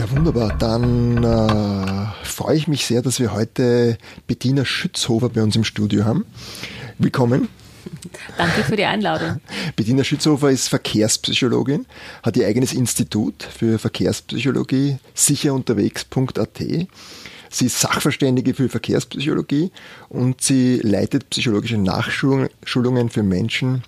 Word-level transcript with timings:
Ja, 0.00 0.10
wunderbar. 0.12 0.56
Dann 0.56 1.22
äh, 1.22 2.26
freue 2.26 2.56
ich 2.56 2.66
mich 2.66 2.86
sehr, 2.86 3.02
dass 3.02 3.20
wir 3.20 3.34
heute 3.34 3.98
Bettina 4.26 4.64
Schützhofer 4.64 5.28
bei 5.28 5.42
uns 5.42 5.56
im 5.56 5.64
Studio 5.64 6.06
haben. 6.06 6.24
Willkommen. 6.96 7.50
Danke 8.38 8.64
für 8.64 8.76
die 8.76 8.86
Einladung. 8.86 9.42
Bettina 9.76 10.02
Schützhofer 10.02 10.50
ist 10.52 10.68
Verkehrspsychologin, 10.68 11.84
hat 12.22 12.38
ihr 12.38 12.46
eigenes 12.46 12.72
Institut 12.72 13.42
für 13.42 13.78
Verkehrspsychologie, 13.78 14.96
sicherunterwegs.at. 15.12 16.58
Sie 17.50 17.66
ist 17.66 17.78
Sachverständige 17.78 18.54
für 18.54 18.70
Verkehrspsychologie 18.70 19.70
und 20.08 20.40
sie 20.40 20.80
leitet 20.82 21.28
psychologische 21.28 21.76
Nachschulungen 21.76 23.10
für 23.10 23.22
Menschen, 23.22 23.84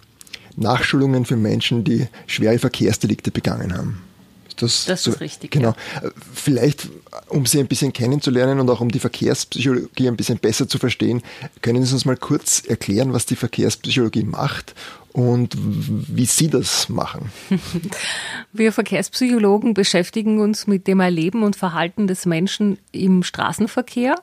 Nachschulungen 0.56 1.24
für 1.24 1.37
Menschen, 1.37 1.84
die 1.84 2.06
schwere 2.27 2.59
Verkehrsdelikte 2.59 3.30
begangen 3.30 3.74
haben. 3.74 4.12
Das, 4.56 4.84
das 4.87 5.05
so, 5.05 5.12
ist 5.12 5.20
richtig. 5.20 5.51
Genau. 5.51 5.74
Ja. 6.02 6.11
Vielleicht, 6.34 6.88
um 7.29 7.47
Sie 7.47 7.61
ein 7.61 7.66
bisschen 7.66 7.92
kennenzulernen 7.92 8.61
und 8.61 8.69
auch 8.70 8.80
um 8.80 8.91
die 8.91 8.98
Verkehrspsychologie 8.98 10.09
ein 10.09 10.16
bisschen 10.16 10.38
besser 10.38 10.69
zu 10.69 10.78
verstehen, 10.78 11.23
können 11.61 11.84
Sie 11.84 11.92
uns 11.92 12.05
mal 12.05 12.16
kurz 12.16 12.62
erklären, 12.66 13.12
was 13.12 13.27
die 13.27 13.37
Verkehrspsychologie 13.37 14.25
macht 14.25 14.75
und 15.12 15.56
wie 15.56 16.27
Sie 16.27 16.48
das 16.48 16.88
machen. 16.88 17.30
Wir 18.52 18.73
Verkehrspsychologen 18.73 19.75
beschäftigen 19.75 20.41
uns 20.41 20.66
mit 20.66 20.87
dem 20.87 21.00
Erleben 21.00 21.42
und 21.42 21.56
Verhalten 21.56 22.06
des 22.06 22.27
Menschen 22.27 22.78
im 22.92 23.23
Straßenverkehr. 23.23 24.16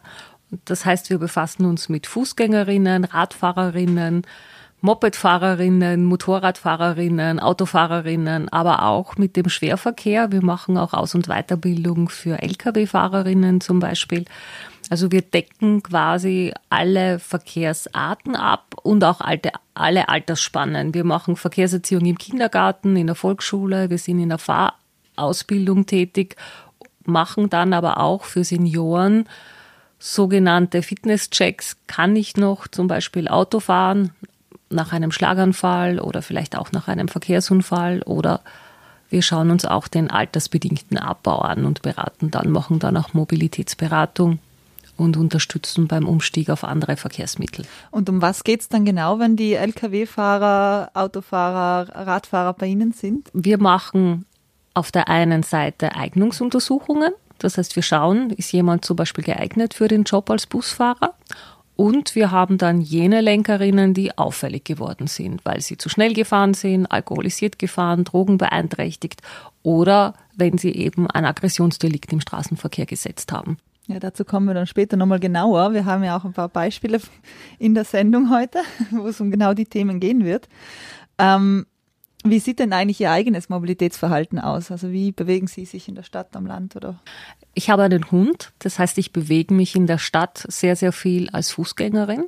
Das 0.65 0.85
heißt, 0.85 1.11
wir 1.11 1.19
befassen 1.19 1.65
uns 1.65 1.89
mit 1.89 2.07
Fußgängerinnen, 2.07 3.03
Radfahrerinnen, 3.03 4.23
Mopedfahrerinnen, 4.81 6.05
Motorradfahrerinnen, 6.05 7.39
Autofahrerinnen, 7.39 8.47
aber 8.49 8.83
auch 8.83 9.17
mit 9.17 9.35
dem 9.35 9.49
Schwerverkehr. 9.49 10.31
Wir 10.31 10.43
machen 10.43 10.77
auch 10.77 10.93
Aus- 10.93 11.15
und 11.15 11.27
Weiterbildung 11.27 12.07
für 12.07 12.41
Lkw-Fahrerinnen 12.41 13.59
zum 13.59 13.79
Beispiel. 13.79 14.23
Also 14.89 15.11
wir 15.11 15.21
decken 15.21 15.83
quasi 15.83 16.53
alle 16.69 17.19
Verkehrsarten 17.19 18.35
ab 18.35 18.75
und 18.81 19.03
auch 19.03 19.21
alte, 19.21 19.51
alle 19.73 20.07
Altersspannen. 20.07 20.93
Wir 20.93 21.03
machen 21.03 21.35
Verkehrserziehung 21.35 22.05
im 22.05 22.17
Kindergarten, 22.17 22.95
in 22.95 23.07
der 23.07 23.15
Volksschule, 23.15 23.89
wir 23.89 23.97
sind 23.97 24.19
in 24.19 24.29
der 24.29 24.39
Fahrausbildung 24.39 25.85
tätig, 25.85 26.37
machen 27.05 27.49
dann 27.49 27.73
aber 27.73 27.99
auch 27.99 28.23
für 28.23 28.43
Senioren 28.43 29.27
sogenannte 29.99 30.81
Fitnesschecks. 30.81 31.75
Kann 31.85 32.15
ich 32.15 32.37
noch 32.37 32.67
zum 32.67 32.87
Beispiel 32.87 33.27
Auto 33.27 33.59
fahren? 33.59 34.11
Nach 34.69 34.93
einem 34.93 35.11
Schlaganfall 35.11 35.99
oder 35.99 36.21
vielleicht 36.21 36.57
auch 36.57 36.71
nach 36.71 36.87
einem 36.87 37.07
Verkehrsunfall 37.07 38.01
oder 38.03 38.41
wir 39.09 39.23
schauen 39.23 39.49
uns 39.49 39.65
auch 39.65 39.87
den 39.87 40.11
altersbedingten 40.11 40.97
Abbau 40.97 41.39
an 41.39 41.65
und 41.65 41.81
beraten 41.81 42.29
dann, 42.29 42.51
machen 42.51 42.79
dann 42.79 42.95
auch 42.95 43.13
Mobilitätsberatung 43.13 44.39
und 44.97 45.17
unterstützen 45.17 45.87
beim 45.87 46.07
Umstieg 46.07 46.49
auf 46.49 46.63
andere 46.63 46.97
Verkehrsmittel. 46.97 47.65
Und 47.89 48.09
um 48.09 48.21
was 48.21 48.43
geht 48.43 48.61
es 48.61 48.69
dann 48.69 48.85
genau, 48.85 49.17
wenn 49.17 49.35
die 49.35 49.53
Lkw-Fahrer, 49.53 50.91
Autofahrer, 50.93 52.07
Radfahrer 52.07 52.53
bei 52.53 52.67
Ihnen 52.67 52.91
sind? 52.91 53.29
Wir 53.33 53.57
machen 53.57 54.25
auf 54.73 54.91
der 54.91 55.07
einen 55.07 55.43
Seite 55.43 55.95
Eignungsuntersuchungen. 55.95 57.13
Das 57.39 57.57
heißt, 57.57 57.75
wir 57.75 57.83
schauen, 57.83 58.31
ist 58.31 58.51
jemand 58.51 58.85
zum 58.85 58.97
Beispiel 58.97 59.23
geeignet 59.23 59.73
für 59.73 59.87
den 59.87 60.03
Job 60.03 60.29
als 60.29 60.45
Busfahrer? 60.45 61.13
Und 61.79 62.13
wir 62.13 62.31
haben 62.31 62.57
dann 62.57 62.81
jene 62.81 63.21
Lenkerinnen, 63.21 63.93
die 63.93 64.17
auffällig 64.17 64.65
geworden 64.65 65.07
sind, 65.07 65.45
weil 65.45 65.61
sie 65.61 65.77
zu 65.77 65.87
schnell 65.87 66.13
gefahren 66.13 66.53
sind, 66.53 66.85
alkoholisiert 66.87 67.57
gefahren, 67.57 68.03
Drogen 68.03 68.37
beeinträchtigt 68.37 69.21
oder 69.63 70.13
wenn 70.35 70.57
sie 70.57 70.73
eben 70.75 71.09
ein 71.09 71.23
Aggressionsdelikt 71.23 72.11
im 72.11 72.19
Straßenverkehr 72.19 72.85
gesetzt 72.85 73.31
haben. 73.31 73.59
Ja, 73.87 73.97
dazu 73.97 74.25
kommen 74.25 74.47
wir 74.47 74.53
dann 74.53 74.67
später 74.67 74.97
nochmal 74.97 75.21
genauer. 75.21 75.71
Wir 75.71 75.85
haben 75.85 76.03
ja 76.03 76.17
auch 76.17 76.25
ein 76.25 76.33
paar 76.33 76.49
Beispiele 76.49 76.99
in 77.59 77.75
der 77.75 77.85
Sendung 77.85 78.29
heute, 78.29 78.59
wo 78.91 79.07
es 79.07 79.21
um 79.21 79.31
genau 79.31 79.53
die 79.53 79.63
Themen 79.63 80.01
gehen 80.01 80.25
wird. 80.25 80.49
Ähm, 81.17 81.65
wie 82.23 82.39
sieht 82.39 82.59
denn 82.59 82.73
eigentlich 82.73 82.99
Ihr 82.99 83.11
eigenes 83.11 83.49
Mobilitätsverhalten 83.49 84.39
aus? 84.39 84.71
Also 84.71 84.91
wie 84.91 85.11
bewegen 85.11 85.47
Sie 85.47 85.65
sich 85.65 85.87
in 85.87 85.95
der 85.95 86.03
Stadt, 86.03 86.35
am 86.35 86.45
Land 86.45 86.75
oder? 86.75 86.99
Ich 87.53 87.69
habe 87.69 87.83
einen 87.83 88.11
Hund, 88.11 88.51
das 88.59 88.77
heißt, 88.77 88.97
ich 88.97 89.13
bewege 89.13 89.53
mich 89.53 89.75
in 89.75 89.87
der 89.87 89.97
Stadt 89.97 90.45
sehr, 90.47 90.75
sehr 90.75 90.91
viel 90.91 91.29
als 91.29 91.51
Fußgängerin 91.51 92.25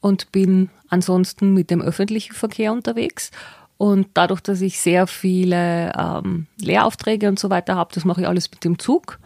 und 0.00 0.32
bin 0.32 0.70
ansonsten 0.88 1.54
mit 1.54 1.70
dem 1.70 1.80
öffentlichen 1.80 2.34
Verkehr 2.34 2.72
unterwegs. 2.72 3.30
Und 3.78 4.08
dadurch, 4.14 4.40
dass 4.40 4.60
ich 4.60 4.80
sehr 4.80 5.06
viele 5.06 5.92
ähm, 5.98 6.46
Lehraufträge 6.60 7.28
und 7.28 7.38
so 7.38 7.50
weiter 7.50 7.74
habe, 7.74 7.94
das 7.94 8.04
mache 8.04 8.22
ich 8.22 8.28
alles 8.28 8.50
mit 8.50 8.64
dem 8.64 8.78
Zug. 8.78 9.18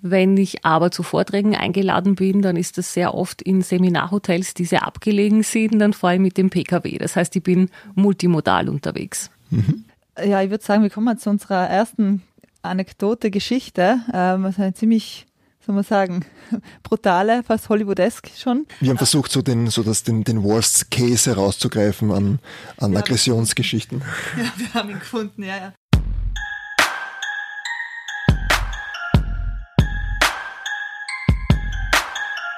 Wenn 0.00 0.36
ich 0.36 0.64
aber 0.64 0.90
zu 0.90 1.02
Vorträgen 1.02 1.56
eingeladen 1.56 2.14
bin, 2.14 2.42
dann 2.42 2.56
ist 2.56 2.78
das 2.78 2.92
sehr 2.92 3.14
oft 3.14 3.42
in 3.42 3.62
Seminarhotels, 3.62 4.54
die 4.54 4.64
sehr 4.64 4.86
abgelegen 4.86 5.42
sind, 5.42 5.78
dann 5.78 5.92
fahre 5.92 6.14
ich 6.14 6.20
mit 6.20 6.36
dem 6.36 6.50
Pkw. 6.50 6.98
Das 6.98 7.16
heißt, 7.16 7.34
ich 7.34 7.42
bin 7.42 7.70
multimodal 7.94 8.68
unterwegs. 8.68 9.30
Mhm. 9.50 9.84
Ja, 10.24 10.42
ich 10.42 10.50
würde 10.50 10.64
sagen, 10.64 10.82
wir 10.82 10.90
kommen 10.90 11.18
zu 11.18 11.30
unserer 11.30 11.68
ersten 11.68 12.22
Anekdote, 12.62 13.30
Geschichte. 13.30 14.00
Ähm, 14.12 14.44
also 14.44 14.62
eine 14.62 14.74
ziemlich 14.74 15.26
soll 15.68 15.74
man 15.74 15.84
sagen, 15.84 16.24
brutale, 16.82 17.42
fast 17.42 17.68
Hollywoodesk 17.68 18.30
schon. 18.36 18.66
Wir 18.80 18.88
haben 18.88 18.96
versucht, 18.96 19.30
so 19.30 19.42
den, 19.42 19.66
so 19.66 19.82
das, 19.82 20.02
den, 20.02 20.24
den 20.24 20.42
Worst 20.42 20.90
Case 20.90 21.28
herauszugreifen 21.28 22.10
an, 22.10 22.38
an 22.78 22.96
Aggressionsgeschichten. 22.96 24.02
Ja, 24.38 24.52
wir 24.56 24.74
haben 24.74 24.90
ihn 24.90 24.98
gefunden, 24.98 25.42
ja, 25.42 25.56
ja. 25.56 25.72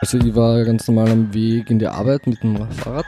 Also 0.02 0.16
ich 0.16 0.34
war 0.34 0.64
ganz 0.64 0.88
normal 0.88 1.10
am 1.10 1.34
Weg 1.34 1.70
in 1.70 1.78
die 1.78 1.86
Arbeit 1.86 2.26
mit 2.26 2.42
dem 2.42 2.56
Fahrrad. 2.70 3.04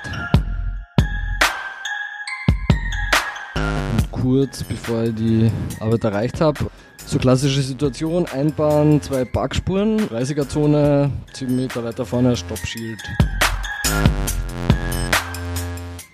Und 3.57 4.11
kurz 4.11 4.63
bevor 4.63 5.05
ich 5.05 5.15
die 5.15 5.51
Arbeit 5.81 6.05
erreicht 6.05 6.43
habe, 6.43 6.67
so 7.07 7.19
klassische 7.19 7.63
Situation, 7.63 8.27
Einbahn, 8.27 9.01
zwei 9.01 9.25
Parkspuren, 9.25 10.01
30er-Zone, 10.01 11.11
10 11.33 11.57
Meter 11.57 11.83
weiter 11.83 12.05
vorne 12.05 12.37
Stoppschild. 12.37 13.01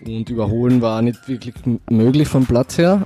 Und 0.07 0.31
überholen 0.31 0.81
war 0.81 1.03
nicht 1.03 1.27
wirklich 1.27 1.57
möglich 1.91 2.29
vom 2.29 2.47
Platz 2.47 2.79
her, 2.79 3.05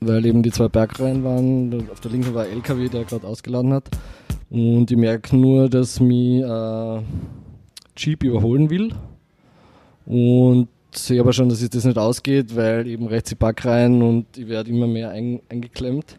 weil 0.00 0.26
eben 0.26 0.42
die 0.42 0.52
zwei 0.52 0.68
Bergreihen 0.68 1.24
waren. 1.24 1.88
Auf 1.90 2.00
der 2.00 2.10
linken 2.10 2.34
war 2.34 2.44
ein 2.44 2.52
LKW, 2.52 2.90
der 2.90 3.04
gerade 3.04 3.26
ausgeladen 3.26 3.72
hat. 3.72 3.88
Und 4.50 4.90
ich 4.90 4.96
merke 4.96 5.36
nur, 5.36 5.68
dass 5.68 6.00
mich 6.00 6.42
äh, 6.42 7.02
Jeep 7.96 8.22
überholen 8.22 8.70
will. 8.70 8.94
Und 10.06 10.68
sehe 10.92 11.20
aber 11.20 11.32
schon, 11.32 11.48
dass 11.48 11.60
es 11.60 11.70
das 11.70 11.84
nicht 11.84 11.98
ausgeht, 11.98 12.54
weil 12.56 12.86
eben 12.86 13.06
rechts 13.06 13.30
die 13.30 13.34
Back 13.34 13.64
rein 13.64 14.02
und 14.02 14.38
ich 14.38 14.48
werde 14.48 14.70
immer 14.70 14.86
mehr 14.86 15.10
ein, 15.10 15.40
eingeklemmt. 15.48 16.18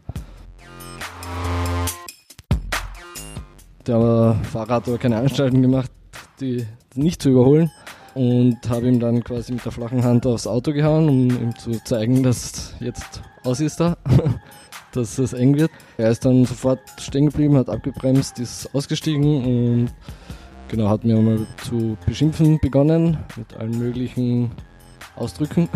Der 3.86 4.36
Fahrer 4.52 4.76
hat 4.76 4.88
aber 4.88 4.98
keine 4.98 5.18
Anstalten 5.18 5.62
gemacht, 5.62 5.90
die 6.42 6.66
nicht 6.96 7.22
zu 7.22 7.30
überholen 7.30 7.72
und 8.14 8.58
habe 8.68 8.88
ihm 8.88 9.00
dann 9.00 9.24
quasi 9.24 9.54
mit 9.54 9.64
der 9.64 9.72
flachen 9.72 10.04
Hand 10.04 10.26
aufs 10.26 10.48
Auto 10.48 10.74
gehauen, 10.74 11.08
um 11.08 11.30
ihm 11.30 11.56
zu 11.58 11.72
zeigen, 11.84 12.24
dass 12.24 12.76
jetzt 12.80 13.22
aus 13.44 13.62
ist 13.62 13.80
da. 13.80 13.98
dass 14.98 15.18
es 15.18 15.34
eng 15.34 15.56
wird. 15.56 15.72
Er 15.98 16.10
ist 16.10 16.26
dann 16.26 16.46
sofort 16.46 16.80
stehen 17.00 17.28
geblieben, 17.28 17.56
hat 17.58 17.70
abgebremst, 17.70 18.40
ist 18.40 18.74
ausgestiegen 18.74 19.46
und 19.46 19.90
genau 20.68 20.90
hat 20.90 21.06
mir 21.06 21.16
mal 21.18 21.46
zu 21.64 21.98
beschimpfen 22.06 22.60
begonnen 22.60 23.18
mit 23.38 23.56
allen 23.56 23.78
möglichen 23.78 24.52
Ausdrücken. 25.16 25.70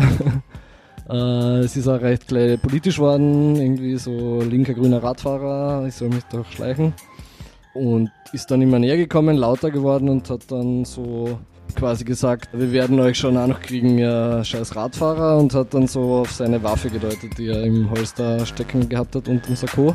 äh, 1.10 1.60
es 1.60 1.76
ist 1.76 1.88
auch 1.88 2.00
recht 2.00 2.28
gleich 2.28 2.60
politisch 2.60 2.98
worden, 2.98 3.56
irgendwie 3.56 3.96
so 3.96 4.40
linker 4.42 4.74
grüner 4.74 5.02
Radfahrer, 5.02 5.86
ich 5.86 5.94
soll 5.94 6.08
mich 6.08 6.24
doch 6.24 6.46
schleichen. 6.46 6.92
Und 7.74 8.10
ist 8.32 8.50
dann 8.50 8.60
immer 8.60 8.78
näher 8.78 8.98
gekommen, 8.98 9.36
lauter 9.36 9.70
geworden 9.70 10.10
und 10.10 10.28
hat 10.28 10.50
dann 10.50 10.84
so 10.84 11.38
quasi 11.74 12.04
gesagt, 12.04 12.48
wir 12.52 12.72
werden 12.72 12.98
euch 13.00 13.18
schon 13.18 13.36
auch 13.36 13.46
noch 13.46 13.60
kriegen, 13.60 13.98
ihr 13.98 14.44
scheiß 14.44 14.76
Radfahrer 14.76 15.38
und 15.38 15.54
hat 15.54 15.74
dann 15.74 15.86
so 15.86 16.16
auf 16.16 16.32
seine 16.32 16.62
Waffe 16.62 16.90
gedeutet, 16.90 17.38
die 17.38 17.48
er 17.48 17.62
im 17.64 17.90
Holster 17.90 18.44
stecken 18.46 18.88
gehabt 18.88 19.14
hat 19.14 19.28
unter 19.28 19.46
dem 19.46 19.56
Sakko. 19.56 19.94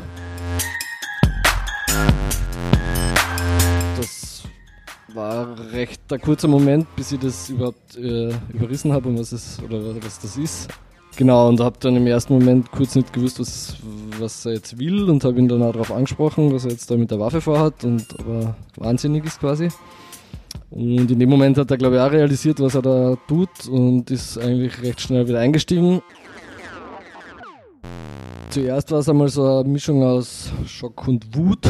Das 3.96 4.44
war 5.14 5.56
recht 5.72 6.00
ein 6.12 6.20
kurzer 6.20 6.48
Moment, 6.48 6.86
bis 6.96 7.12
ich 7.12 7.20
das 7.20 7.50
überhaupt 7.50 7.96
äh, 7.96 8.32
überrissen 8.52 8.92
habe, 8.92 9.08
um 9.08 9.18
was 9.18 9.32
was 9.32 10.18
das 10.20 10.36
ist. 10.36 10.68
Genau, 11.18 11.48
und 11.48 11.58
habe 11.58 11.76
dann 11.80 11.96
im 11.96 12.06
ersten 12.06 12.32
Moment 12.32 12.70
kurz 12.70 12.94
nicht 12.94 13.12
gewusst, 13.12 13.40
was, 13.40 13.76
was 14.20 14.46
er 14.46 14.52
jetzt 14.52 14.78
will 14.78 15.10
und 15.10 15.24
habe 15.24 15.36
ihn 15.38 15.48
dann 15.48 15.64
auch 15.64 15.72
darauf 15.72 15.90
angesprochen, 15.90 16.54
was 16.54 16.64
er 16.64 16.70
jetzt 16.70 16.88
da 16.92 16.96
mit 16.96 17.10
der 17.10 17.18
Waffe 17.18 17.40
vorhat 17.40 17.82
und 17.82 18.06
aber 18.20 18.54
wahnsinnig 18.76 19.24
ist 19.24 19.40
quasi. 19.40 19.68
Und 20.70 21.10
in 21.10 21.18
dem 21.18 21.30
Moment 21.30 21.56
hat 21.56 21.70
er, 21.70 21.78
glaube 21.78 21.96
ich, 21.96 22.00
auch 22.02 22.12
realisiert, 22.12 22.60
was 22.60 22.74
er 22.74 22.82
da 22.82 23.16
tut 23.26 23.66
und 23.70 24.10
ist 24.10 24.38
eigentlich 24.38 24.82
recht 24.82 25.00
schnell 25.00 25.26
wieder 25.26 25.40
eingestiegen. 25.40 26.02
Zuerst 28.50 28.90
war 28.90 28.98
es 28.98 29.08
einmal 29.08 29.28
so 29.28 29.44
eine 29.46 29.68
Mischung 29.68 30.02
aus 30.02 30.52
Schock 30.66 31.06
und 31.08 31.36
Wut. 31.36 31.66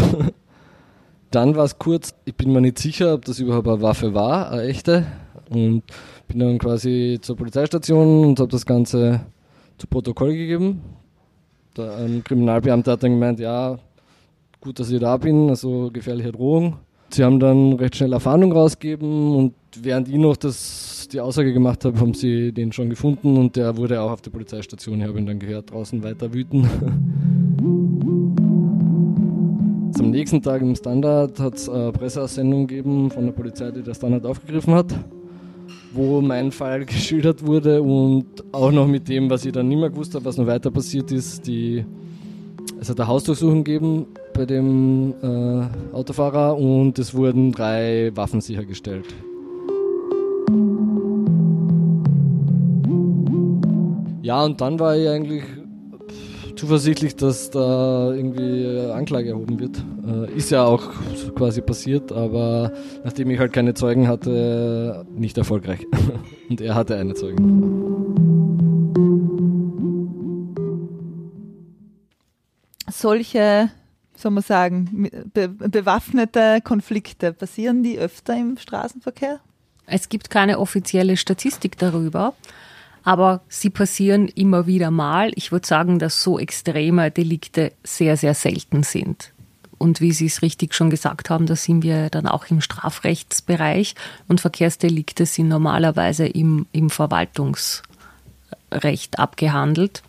Dann 1.31 1.55
war 1.57 1.65
es 1.65 1.79
kurz, 1.79 2.15
ich 2.25 2.35
bin 2.35 2.53
mir 2.53 2.61
nicht 2.61 2.79
sicher, 2.79 3.15
ob 3.15 3.25
das 3.25 3.39
überhaupt 3.39 3.69
eine 3.69 3.83
Waffe 3.83 4.15
war, 4.15 4.51
eine 4.51 4.63
echte. 4.63 5.07
Und 5.51 5.83
bin 6.27 6.39
dann 6.41 6.59
quasi 6.59 7.19
zur 7.21 7.37
Polizeistation 7.37 8.25
und 8.25 8.41
habe 8.41 8.51
das 8.51 8.67
Ganze 8.67 9.21
zu 9.79 9.87
Protokoll 9.87 10.35
gegeben. 10.35 10.83
Der, 11.77 11.97
ein 11.97 12.23
Kriminalbeamter 12.23 12.93
hat 12.93 13.03
dann 13.03 13.13
gemeint, 13.13 13.41
ja, 13.41 13.79
gut, 14.61 14.79
dass 14.79 14.91
ich 14.91 15.01
da 15.01 15.17
bin, 15.17 15.49
also 15.49 15.91
gefährliche 15.91 16.33
Drohung. 16.33 16.79
Sie 17.11 17.25
haben 17.25 17.41
dann 17.41 17.73
recht 17.75 17.97
schnell 17.97 18.13
eine 18.13 18.21
Fahndung 18.21 18.53
rausgegeben 18.53 19.35
und 19.35 19.55
während 19.81 20.09
ich 20.09 20.17
noch 20.17 20.37
das, 20.37 21.09
die 21.11 21.21
Aussage 21.21 21.55
gemacht 21.55 21.85
habe, 21.85 21.99
haben 22.01 22.13
sie 22.13 22.53
den 22.53 22.71
schon 22.71 22.91
gefunden 22.91 23.37
und 23.39 23.57
der 23.57 23.77
wurde 23.77 24.01
auch 24.03 24.11
auf 24.11 24.21
der 24.21 24.31
Polizeistation. 24.31 25.01
Ich 25.01 25.07
habe 25.07 25.19
ihn 25.19 25.27
dann 25.27 25.39
gehört, 25.39 25.71
draußen 25.71 26.03
weiter 26.03 26.33
wüten. 26.35 26.69
Am 29.99 30.11
nächsten 30.11 30.43
Tag 30.43 30.61
im 30.63 30.75
Standard 30.77 31.41
hat 31.41 31.55
es 31.55 31.69
eine 31.69 31.93
Presseaussendung 31.93 32.67
gegeben 32.67 33.11
von 33.11 33.25
der 33.27 33.33
Polizei, 33.33 33.71
die 33.71 33.83
der 33.83 33.95
Standard 33.95 34.25
aufgegriffen 34.25 34.75
hat, 34.75 34.95
wo 35.93 36.21
mein 36.21 36.53
Fall 36.53 36.85
geschildert 36.85 37.45
wurde 37.45 37.83
und 37.83 38.27
auch 38.53 38.71
noch 38.71 38.87
mit 38.87 39.09
dem, 39.09 39.29
was 39.29 39.45
ich 39.45 39.53
dann 39.53 39.69
nicht 39.69 39.79
mehr 39.79 39.91
gewusst 39.91 40.15
habe, 40.15 40.25
was 40.25 40.37
noch 40.37 40.47
weiter 40.47 40.71
passiert 40.71 41.11
ist. 41.11 41.47
Die, 41.47 41.85
es 42.81 42.89
hat 42.89 43.01
eine 43.01 43.09
Hausdurchsuchung 43.09 43.65
gegeben 43.65 44.07
bei 44.39 44.47
dem 44.47 45.15
äh, 45.21 45.93
Autofahrer 45.93 46.57
und 46.57 46.97
es 47.01 47.13
wurden 47.13 47.51
drei 47.51 48.13
Waffen 48.15 48.41
sichergestellt. 48.41 49.05
Ja, 54.23 54.45
und 54.45 54.61
dann 54.61 54.79
war 54.79 54.97
ich 54.97 55.09
eigentlich 55.09 55.43
zuversichtlich, 56.55 57.17
dass 57.17 57.51
da 57.51 58.13
irgendwie 58.15 58.79
Anklage 58.93 59.31
erhoben 59.31 59.59
wird. 59.59 59.83
Äh, 60.07 60.37
ist 60.37 60.51
ja 60.51 60.65
auch 60.65 60.89
quasi 61.35 61.61
passiert, 61.61 62.13
aber 62.13 62.71
nachdem 63.03 63.31
ich 63.31 63.41
halt 63.41 63.53
keine 63.53 63.75
Zeugen 63.75 64.07
hatte, 64.07 65.05
nicht 65.17 65.37
erfolgreich. 65.37 65.85
Und 66.49 66.61
er 66.61 66.77
hatte 66.77 66.95
eine 66.95 67.15
Zeugen. 67.15 67.89
Solche 72.89 73.71
soll 74.19 74.33
man 74.33 74.43
sagen, 74.43 75.11
be 75.33 75.49
bewaffnete 75.49 76.61
Konflikte, 76.63 77.33
passieren 77.33 77.83
die 77.83 77.99
öfter 77.99 78.37
im 78.37 78.57
Straßenverkehr? 78.59 79.41
Es 79.87 80.09
gibt 80.09 80.29
keine 80.29 80.59
offizielle 80.59 81.17
Statistik 81.17 81.79
darüber, 81.79 82.35
aber 83.05 83.41
sie 83.49 83.71
passieren 83.71 84.29
immer 84.29 84.67
wieder 84.67 84.91
mal. 84.91 85.31
Ich 85.35 85.53
würde 85.53 85.67
sagen, 85.67 85.99
dass 85.99 86.23
so 86.23 86.39
extreme 86.39 87.11
Delikte 87.11 87.73
sehr, 87.85 88.17
sehr 88.17 88.35
selten 88.35 88.83
sind. 88.83 89.33
Und 89.79 90.01
wie 90.01 90.13
Sie 90.13 90.27
es 90.27 90.43
richtig 90.43 90.75
schon 90.75 90.91
gesagt 90.91 91.31
haben, 91.31 91.47
da 91.47 91.55
sind 91.55 91.85
wir 91.85 92.11
dann 92.11 92.27
auch 92.27 92.47
im 92.51 92.61
Strafrechtsbereich 92.61 93.95
und 94.27 94.41
Verkehrsdelikte 94.41 95.25
sind 95.25 95.47
normalerweise 95.47 96.27
im, 96.27 96.67
im 96.73 96.91
Verwaltungsrecht 96.91 97.85
abgehandelt. 99.21 100.03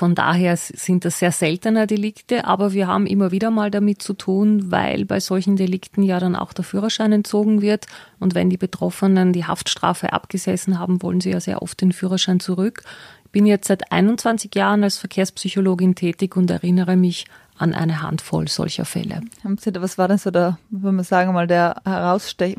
Von 0.00 0.14
daher 0.14 0.56
sind 0.56 1.04
das 1.04 1.18
sehr 1.18 1.30
seltene 1.30 1.86
Delikte, 1.86 2.46
aber 2.46 2.72
wir 2.72 2.86
haben 2.86 3.04
immer 3.04 3.32
wieder 3.32 3.50
mal 3.50 3.70
damit 3.70 4.00
zu 4.00 4.14
tun, 4.14 4.72
weil 4.72 5.04
bei 5.04 5.20
solchen 5.20 5.56
Delikten 5.56 6.02
ja 6.02 6.18
dann 6.18 6.36
auch 6.36 6.54
der 6.54 6.64
Führerschein 6.64 7.12
entzogen 7.12 7.60
wird. 7.60 7.84
Und 8.18 8.34
wenn 8.34 8.48
die 8.48 8.56
Betroffenen 8.56 9.34
die 9.34 9.44
Haftstrafe 9.44 10.14
abgesessen 10.14 10.78
haben, 10.78 11.02
wollen 11.02 11.20
sie 11.20 11.32
ja 11.32 11.40
sehr 11.40 11.60
oft 11.60 11.82
den 11.82 11.92
Führerschein 11.92 12.40
zurück. 12.40 12.82
Ich 13.26 13.30
bin 13.32 13.44
jetzt 13.44 13.68
seit 13.68 13.92
21 13.92 14.54
Jahren 14.54 14.84
als 14.84 14.96
Verkehrspsychologin 14.96 15.94
tätig 15.96 16.34
und 16.34 16.50
erinnere 16.50 16.96
mich 16.96 17.26
an 17.58 17.74
eine 17.74 18.00
Handvoll 18.00 18.48
solcher 18.48 18.86
Fälle. 18.86 19.20
Was 19.42 19.98
war 19.98 20.08
denn 20.08 20.16
so 20.16 20.30
der, 20.30 20.58
wenn 20.70 20.94
man 20.94 21.04
sagen 21.04 21.34
mal, 21.34 21.46
der 21.46 21.76
herausstech 21.84 22.56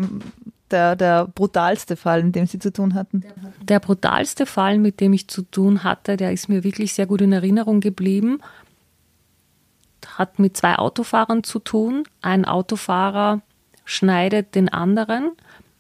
der, 0.71 0.95
der 0.95 1.27
brutalste 1.27 1.95
Fall, 1.95 2.23
mit 2.23 2.35
dem 2.35 2.45
Sie 2.45 2.59
zu 2.59 2.71
tun 2.71 2.93
hatten? 2.93 3.23
Der 3.61 3.79
brutalste 3.79 4.45
Fall, 4.45 4.77
mit 4.77 4.99
dem 4.99 5.13
ich 5.13 5.27
zu 5.27 5.43
tun 5.43 5.83
hatte, 5.83 6.17
der 6.17 6.31
ist 6.31 6.49
mir 6.49 6.63
wirklich 6.63 6.93
sehr 6.93 7.05
gut 7.05 7.21
in 7.21 7.31
Erinnerung 7.31 7.79
geblieben. 7.79 8.39
Hat 10.15 10.39
mit 10.39 10.57
zwei 10.57 10.75
Autofahrern 10.75 11.43
zu 11.43 11.59
tun. 11.59 12.03
Ein 12.21 12.45
Autofahrer 12.45 13.41
schneidet 13.85 14.55
den 14.55 14.69
anderen. 14.69 15.31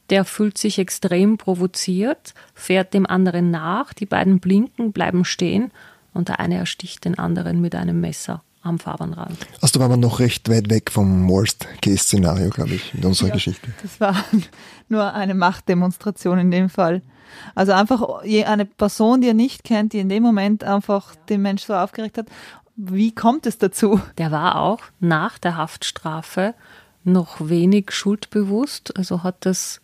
Der 0.09 0.25
fühlt 0.25 0.57
sich 0.57 0.77
extrem 0.77 1.37
provoziert, 1.37 2.33
fährt 2.53 2.93
dem 2.93 3.07
anderen 3.07 3.49
nach. 3.49 3.93
Die 3.93 4.05
beiden 4.05 4.39
blinken, 4.39 4.91
bleiben 4.91 5.25
stehen 5.25 5.71
und 6.13 6.27
der 6.27 6.39
eine 6.39 6.57
ersticht 6.57 7.05
den 7.05 7.17
anderen 7.17 7.61
mit 7.61 7.75
einem 7.75 8.01
Messer 8.01 8.43
am 8.63 8.79
Fahrbahnrand. 8.79 9.37
Also 9.61 9.79
da 9.79 9.79
waren 9.79 9.91
wir 9.91 9.97
noch 9.97 10.19
recht 10.19 10.49
weit 10.49 10.69
weg 10.69 10.91
vom 10.91 11.27
Worst-Case-Szenario, 11.27 12.49
glaube 12.49 12.75
ich, 12.75 12.93
in 12.93 13.03
unserer 13.03 13.29
ja, 13.29 13.33
Geschichte. 13.33 13.71
Das 13.81 13.99
war 13.99 14.15
nur 14.89 15.13
eine 15.13 15.33
Machtdemonstration 15.33 16.37
in 16.37 16.51
dem 16.51 16.69
Fall. 16.69 17.01
Also 17.55 17.71
einfach 17.71 18.23
eine 18.23 18.65
Person, 18.65 19.21
die 19.21 19.29
er 19.29 19.33
nicht 19.33 19.63
kennt, 19.63 19.93
die 19.93 19.99
in 19.99 20.09
dem 20.09 20.21
Moment 20.21 20.63
einfach 20.63 21.15
den 21.29 21.41
Mensch 21.41 21.63
so 21.63 21.73
aufgeregt 21.73 22.17
hat. 22.17 22.27
Wie 22.75 23.13
kommt 23.13 23.45
es 23.45 23.57
dazu? 23.57 24.01
Der 24.17 24.31
war 24.31 24.57
auch 24.57 24.81
nach 24.99 25.37
der 25.37 25.57
Haftstrafe 25.57 26.53
noch 27.03 27.37
wenig 27.39 27.91
schuldbewusst, 27.91 28.95
also 28.97 29.23
hat 29.23 29.37
das 29.41 29.80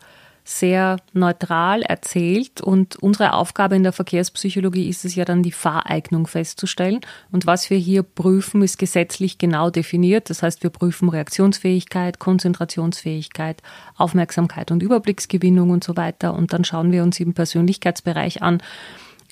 sehr 0.50 0.96
neutral 1.12 1.82
erzählt 1.82 2.62
und 2.62 2.96
unsere 2.96 3.34
Aufgabe 3.34 3.76
in 3.76 3.84
der 3.84 3.92
Verkehrspsychologie 3.92 4.88
ist 4.88 5.04
es 5.04 5.14
ja 5.14 5.26
dann, 5.26 5.44
die 5.44 5.52
Fahreignung 5.52 6.26
festzustellen. 6.26 7.02
Und 7.34 7.46
was 7.46 7.70
wir 7.70 7.78
hier 7.78 8.02
prüfen, 8.02 8.62
ist 8.62 8.80
gesetzlich 8.80 9.40
genau 9.40 9.70
definiert. 9.70 10.30
Das 10.30 10.44
heißt, 10.44 10.64
wir 10.64 10.70
prüfen 10.70 11.10
Reaktionsfähigkeit, 11.10 12.20
Konzentrationsfähigkeit, 12.20 13.62
Aufmerksamkeit 13.98 14.72
und 14.72 14.82
Überblicksgewinnung 14.82 15.70
und 15.70 15.84
so 15.84 15.98
weiter. 15.98 16.34
Und 16.34 16.54
dann 16.54 16.64
schauen 16.64 16.94
wir 16.94 17.04
uns 17.04 17.20
im 17.20 17.34
Persönlichkeitsbereich 17.34 18.42
an, 18.42 18.62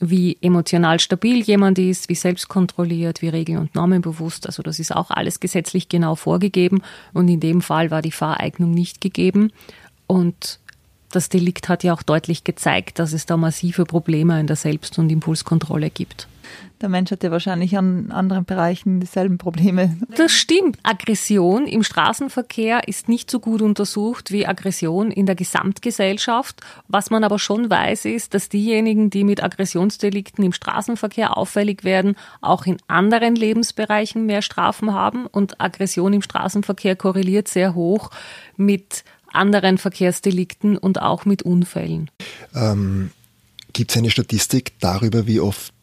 wie 0.02 0.38
emotional 0.42 1.00
stabil 1.00 1.42
jemand 1.42 1.80
ist, 1.80 2.10
wie 2.10 2.16
selbstkontrolliert, 2.16 3.22
wie 3.22 3.30
regel- 3.30 3.60
und 3.60 3.74
normenbewusst. 3.74 4.48
Also 4.48 4.64
das 4.64 4.80
ist 4.80 4.94
auch 4.94 5.12
alles 5.12 5.40
gesetzlich 5.40 5.88
genau 5.88 6.16
vorgegeben. 6.16 6.82
Und 7.14 7.30
in 7.30 7.40
dem 7.40 7.62
Fall 7.62 7.90
war 7.90 8.02
die 8.02 8.12
Fahreignung 8.12 8.72
nicht 8.72 9.00
gegeben. 9.00 9.54
Und 10.08 10.60
das 11.16 11.30
Delikt 11.30 11.70
hat 11.70 11.84
ja 11.84 11.94
auch 11.94 12.04
deutlich 12.04 12.44
gezeigt, 12.44 13.00
dass 13.00 13.14
es 13.14 13.26
da 13.26 13.38
massive 13.38 13.86
Probleme 13.86 14.40
in 14.40 14.48
der 14.48 14.56
Selbst- 14.56 15.00
und 15.00 15.12
Impulskontrolle 15.12 15.90
gibt. 15.90 16.28
Der 16.82 16.90
Mensch 16.90 17.10
hat 17.10 17.24
ja 17.24 17.32
wahrscheinlich 17.32 17.78
an 17.78 18.12
anderen 18.12 18.46
Bereichen 18.46 19.00
dieselben 19.00 19.38
Probleme. 19.38 19.96
Das 20.16 20.32
stimmt. 20.32 20.78
Aggression 20.84 21.68
im 21.68 21.84
Straßenverkehr 21.84 22.88
ist 22.88 23.08
nicht 23.08 23.32
so 23.32 23.40
gut 23.40 23.62
untersucht 23.62 24.32
wie 24.32 24.46
Aggression 24.46 25.10
in 25.10 25.26
der 25.26 25.36
Gesamtgesellschaft. 25.36 26.62
Was 26.88 27.10
man 27.10 27.24
aber 27.24 27.40
schon 27.40 27.70
weiß, 27.70 28.06
ist, 28.06 28.34
dass 28.34 28.50
diejenigen, 28.50 29.10
die 29.10 29.24
mit 29.24 29.42
Aggressionsdelikten 29.42 30.44
im 30.44 30.54
Straßenverkehr 30.54 31.38
auffällig 31.38 31.84
werden, 31.84 32.16
auch 32.42 32.66
in 32.66 32.78
anderen 32.88 33.36
Lebensbereichen 33.36 34.26
mehr 34.26 34.42
Strafen 34.42 34.94
haben. 34.94 35.28
Und 35.28 35.62
Aggression 35.62 36.14
im 36.14 36.22
Straßenverkehr 36.22 36.96
korreliert 36.96 37.48
sehr 37.48 37.74
hoch 37.74 38.12
mit 38.58 39.04
anderen 39.36 39.78
Verkehrsdelikten 39.78 40.78
und 40.78 41.02
auch 41.02 41.26
mit 41.26 41.44
Unfällen. 41.44 42.10
Ähm, 42.56 43.12
Gibt 43.74 43.92
es 43.92 43.98
eine 43.98 44.10
Statistik 44.10 44.74
darüber, 44.80 45.28
wie 45.28 45.40
oft 45.40 45.74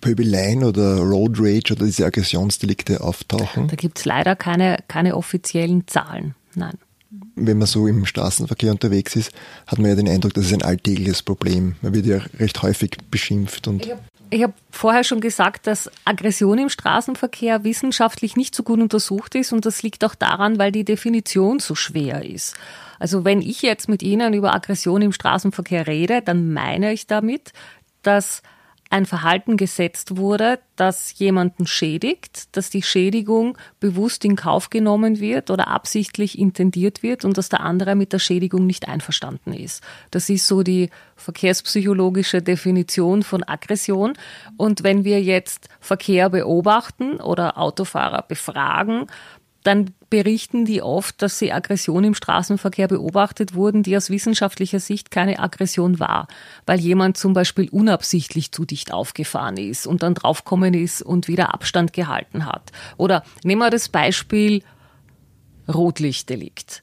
Pöbeleien 0.00 0.62
oder 0.62 0.98
Road 0.98 1.38
Rage 1.38 1.72
oder 1.72 1.86
diese 1.86 2.04
Aggressionsdelikte 2.04 3.00
auftauchen? 3.00 3.68
Da 3.68 3.76
gibt 3.76 3.98
es 3.98 4.04
leider 4.04 4.36
keine, 4.36 4.78
keine 4.88 5.16
offiziellen 5.16 5.86
Zahlen. 5.86 6.34
Nein. 6.54 6.74
Wenn 7.34 7.58
man 7.58 7.66
so 7.66 7.86
im 7.86 8.04
Straßenverkehr 8.04 8.72
unterwegs 8.72 9.16
ist, 9.16 9.32
hat 9.66 9.78
man 9.78 9.90
ja 9.90 9.94
den 9.94 10.08
Eindruck, 10.08 10.34
das 10.34 10.46
ist 10.46 10.52
ein 10.54 10.62
alltägliches 10.62 11.22
Problem. 11.22 11.76
Man 11.82 11.94
wird 11.94 12.06
ja 12.06 12.18
recht 12.38 12.62
häufig 12.62 12.98
beschimpft 13.10 13.68
und. 13.68 13.88
Ich 14.30 14.42
habe 14.42 14.54
vorher 14.70 15.04
schon 15.04 15.20
gesagt, 15.20 15.66
dass 15.66 15.90
Aggression 16.04 16.58
im 16.58 16.68
Straßenverkehr 16.68 17.62
wissenschaftlich 17.62 18.36
nicht 18.36 18.54
so 18.54 18.64
gut 18.64 18.80
untersucht 18.80 19.36
ist 19.36 19.52
und 19.52 19.64
das 19.64 19.82
liegt 19.82 20.04
auch 20.04 20.16
daran, 20.16 20.58
weil 20.58 20.72
die 20.72 20.84
Definition 20.84 21.60
so 21.60 21.74
schwer 21.76 22.24
ist. 22.24 22.56
Also 22.98 23.24
wenn 23.24 23.40
ich 23.40 23.62
jetzt 23.62 23.88
mit 23.88 24.02
Ihnen 24.02 24.34
über 24.34 24.52
Aggression 24.52 25.02
im 25.02 25.12
Straßenverkehr 25.12 25.86
rede, 25.86 26.22
dann 26.22 26.52
meine 26.52 26.92
ich 26.92 27.06
damit, 27.06 27.52
dass 28.02 28.42
ein 28.96 29.04
Verhalten 29.04 29.58
gesetzt 29.58 30.16
wurde, 30.16 30.58
das 30.74 31.18
jemanden 31.18 31.66
schädigt, 31.66 32.56
dass 32.56 32.70
die 32.70 32.82
Schädigung 32.82 33.58
bewusst 33.78 34.24
in 34.24 34.36
Kauf 34.36 34.70
genommen 34.70 35.20
wird 35.20 35.50
oder 35.50 35.68
absichtlich 35.68 36.38
intendiert 36.38 37.02
wird 37.02 37.26
und 37.26 37.36
dass 37.36 37.50
der 37.50 37.60
andere 37.60 37.94
mit 37.94 38.14
der 38.14 38.18
Schädigung 38.18 38.64
nicht 38.64 38.88
einverstanden 38.88 39.52
ist. 39.52 39.82
Das 40.10 40.30
ist 40.30 40.46
so 40.46 40.62
die 40.62 40.88
verkehrspsychologische 41.16 42.40
Definition 42.40 43.22
von 43.22 43.42
Aggression. 43.42 44.14
Und 44.56 44.82
wenn 44.82 45.04
wir 45.04 45.22
jetzt 45.22 45.68
Verkehr 45.78 46.30
beobachten 46.30 47.16
oder 47.20 47.58
Autofahrer 47.58 48.22
befragen, 48.22 49.08
dann 49.66 49.94
berichten 50.10 50.64
die 50.64 50.82
oft, 50.82 51.20
dass 51.20 51.38
sie 51.38 51.52
Aggression 51.52 52.04
im 52.04 52.14
Straßenverkehr 52.14 52.88
beobachtet 52.88 53.54
wurden, 53.54 53.82
die 53.82 53.96
aus 53.96 54.10
wissenschaftlicher 54.10 54.78
Sicht 54.78 55.10
keine 55.10 55.40
Aggression 55.40 55.98
war, 55.98 56.28
weil 56.64 56.78
jemand 56.78 57.16
zum 57.16 57.32
Beispiel 57.32 57.68
unabsichtlich 57.70 58.52
zu 58.52 58.64
dicht 58.64 58.92
aufgefahren 58.92 59.56
ist 59.56 59.86
und 59.86 60.02
dann 60.02 60.14
draufgekommen 60.14 60.74
ist 60.74 61.02
und 61.02 61.26
wieder 61.26 61.52
Abstand 61.52 61.92
gehalten 61.92 62.46
hat. 62.46 62.70
Oder 62.96 63.24
nehmen 63.42 63.60
wir 63.60 63.70
das 63.70 63.88
Beispiel 63.88 64.62
Rotlichtdelikt. 65.68 66.82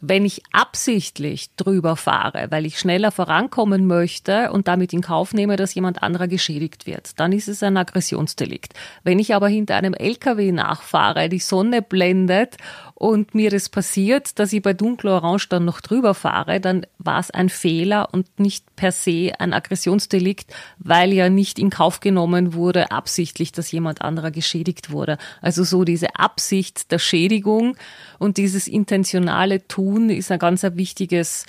Wenn 0.00 0.24
ich 0.24 0.42
absichtlich 0.52 1.50
drüber 1.56 1.96
fahre, 1.96 2.46
weil 2.50 2.66
ich 2.66 2.78
schneller 2.78 3.10
vorankommen 3.10 3.86
möchte 3.86 4.52
und 4.52 4.68
damit 4.68 4.92
in 4.92 5.00
Kauf 5.00 5.34
nehme, 5.34 5.56
dass 5.56 5.74
jemand 5.74 6.02
anderer 6.04 6.28
geschädigt 6.28 6.86
wird, 6.86 7.18
dann 7.18 7.32
ist 7.32 7.48
es 7.48 7.64
ein 7.64 7.76
Aggressionsdelikt. 7.76 8.74
Wenn 9.02 9.18
ich 9.18 9.34
aber 9.34 9.48
hinter 9.48 9.74
einem 9.74 9.94
LKW 9.94 10.52
nachfahre, 10.52 11.28
die 11.28 11.40
Sonne 11.40 11.82
blendet 11.82 12.56
und 12.98 13.32
mir 13.32 13.48
das 13.50 13.68
passiert, 13.68 14.40
dass 14.40 14.52
ich 14.52 14.60
bei 14.60 14.72
dunkelorange 14.72 15.44
dann 15.48 15.64
noch 15.64 15.80
drüber 15.80 16.14
fahre, 16.14 16.58
dann 16.58 16.84
war 16.98 17.20
es 17.20 17.30
ein 17.30 17.48
Fehler 17.48 18.08
und 18.10 18.40
nicht 18.40 18.74
per 18.74 18.90
se 18.90 19.30
ein 19.38 19.52
Aggressionsdelikt, 19.52 20.52
weil 20.78 21.12
ja 21.12 21.28
nicht 21.28 21.60
in 21.60 21.70
Kauf 21.70 22.00
genommen 22.00 22.54
wurde, 22.54 22.90
absichtlich, 22.90 23.52
dass 23.52 23.70
jemand 23.70 24.02
anderer 24.02 24.32
geschädigt 24.32 24.90
wurde. 24.90 25.16
Also 25.40 25.62
so 25.62 25.84
diese 25.84 26.16
Absicht 26.16 26.90
der 26.90 26.98
Schädigung 26.98 27.76
und 28.18 28.36
dieses 28.36 28.66
intentionale 28.66 29.68
Tun 29.68 30.10
ist 30.10 30.32
ein 30.32 30.40
ganz 30.40 30.64
ein 30.64 30.76
wichtiges 30.76 31.46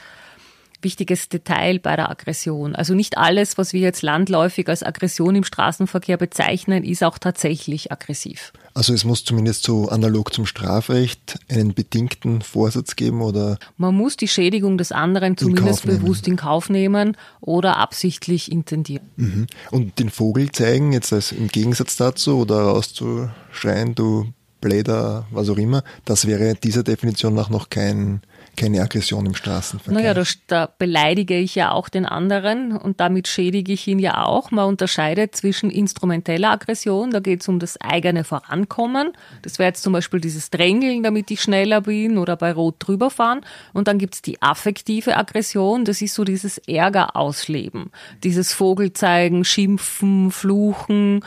wichtiges 0.82 1.30
Detail 1.30 1.80
bei 1.80 1.96
der 1.96 2.10
Aggression. 2.10 2.76
Also 2.76 2.94
nicht 2.94 3.18
alles, 3.18 3.58
was 3.58 3.74
wir 3.74 3.82
jetzt 3.82 4.02
landläufig 4.02 4.68
als 4.70 4.84
Aggression 4.84 5.36
im 5.36 5.44
Straßenverkehr 5.44 6.18
bezeichnen, 6.18 6.84
ist 6.84 7.04
auch 7.04 7.18
tatsächlich 7.18 7.92
aggressiv. 7.92 8.54
Also 8.74 8.94
es 8.94 9.04
muss 9.04 9.26
zumindest 9.26 9.64
so 9.64 9.90
analog 9.90 10.34
zum 10.34 10.46
Strafrecht 10.46 11.40
einen 11.50 11.74
bedingten 11.74 12.42
Vorsatz 12.42 12.96
geben 12.96 13.22
oder? 13.22 13.58
Man 13.78 13.96
muss 13.96 14.16
die 14.16 14.28
Schädigung 14.28 14.78
des 14.78 14.92
anderen 14.92 15.38
zumindest 15.38 15.86
in 15.86 16.00
bewusst 16.00 16.28
in 16.28 16.36
Kauf 16.36 16.70
nehmen 16.70 17.18
oder 17.42 17.78
absichtlich 17.78 18.52
intendieren. 18.52 19.10
Mhm. 19.18 19.48
Und 19.72 20.00
den 20.00 20.10
Vogel 20.10 20.52
zeigen, 20.52 20.94
jetzt 20.94 21.12
als 21.12 21.32
im 21.32 21.48
Gegensatz 21.48 21.98
dazu 21.98 22.40
oder 22.40 22.62
rauszuschreien, 22.62 23.96
du 23.96 24.32
Bläder, 24.62 25.26
was 25.32 25.50
auch 25.50 25.58
immer, 25.58 25.84
das 26.06 26.28
wäre 26.28 26.56
dieser 26.56 26.84
Definition 26.84 27.34
nach 27.34 27.50
noch 27.50 27.70
kein 27.70 28.22
keine 28.60 28.82
Aggression 28.82 29.26
im 29.26 29.34
Straßenverkehr. 29.34 29.94
Naja, 29.94 30.14
da, 30.14 30.24
da 30.48 30.70
beleidige 30.78 31.38
ich 31.38 31.56
ja 31.56 31.72
auch 31.72 31.90
den 31.90 32.06
anderen 32.06 32.76
und 32.76 33.00
damit 33.00 33.28
schädige 33.28 33.72
ich 33.72 33.88
ihn 33.88 34.00
ja 34.00 34.26
auch. 34.26 34.52
Man 34.52 34.66
unterscheidet 34.66 35.36
zwischen 35.36 35.72
instrumenteller 35.72 36.52
Aggression, 36.52 37.12
da 37.12 37.22
geht 37.22 37.42
es 37.42 37.48
um 37.48 37.60
das 37.60 37.80
eigene 37.80 38.24
Vorankommen. 38.24 39.14
Das 39.42 39.60
wäre 39.60 39.70
jetzt 39.70 39.82
zum 39.82 39.94
Beispiel 39.94 40.20
dieses 40.20 40.50
Drängeln, 40.50 41.04
damit 41.04 41.32
ich 41.32 41.42
schneller 41.42 41.82
bin 41.82 42.18
oder 42.18 42.36
bei 42.36 42.52
Rot 42.52 42.76
drüber 42.80 43.10
fahren. 43.10 43.42
Und 43.74 43.88
dann 43.88 43.98
gibt 43.98 44.16
es 44.16 44.22
die 44.22 44.42
affektive 44.42 45.16
Aggression, 45.16 45.86
das 45.86 46.02
ist 46.02 46.14
so 46.14 46.26
dieses 46.26 46.58
Ärger 46.60 47.16
ausleben. 47.16 47.92
Dieses 48.24 48.54
Vogelzeigen, 48.54 49.46
Schimpfen, 49.46 50.32
Fluchen 50.32 51.24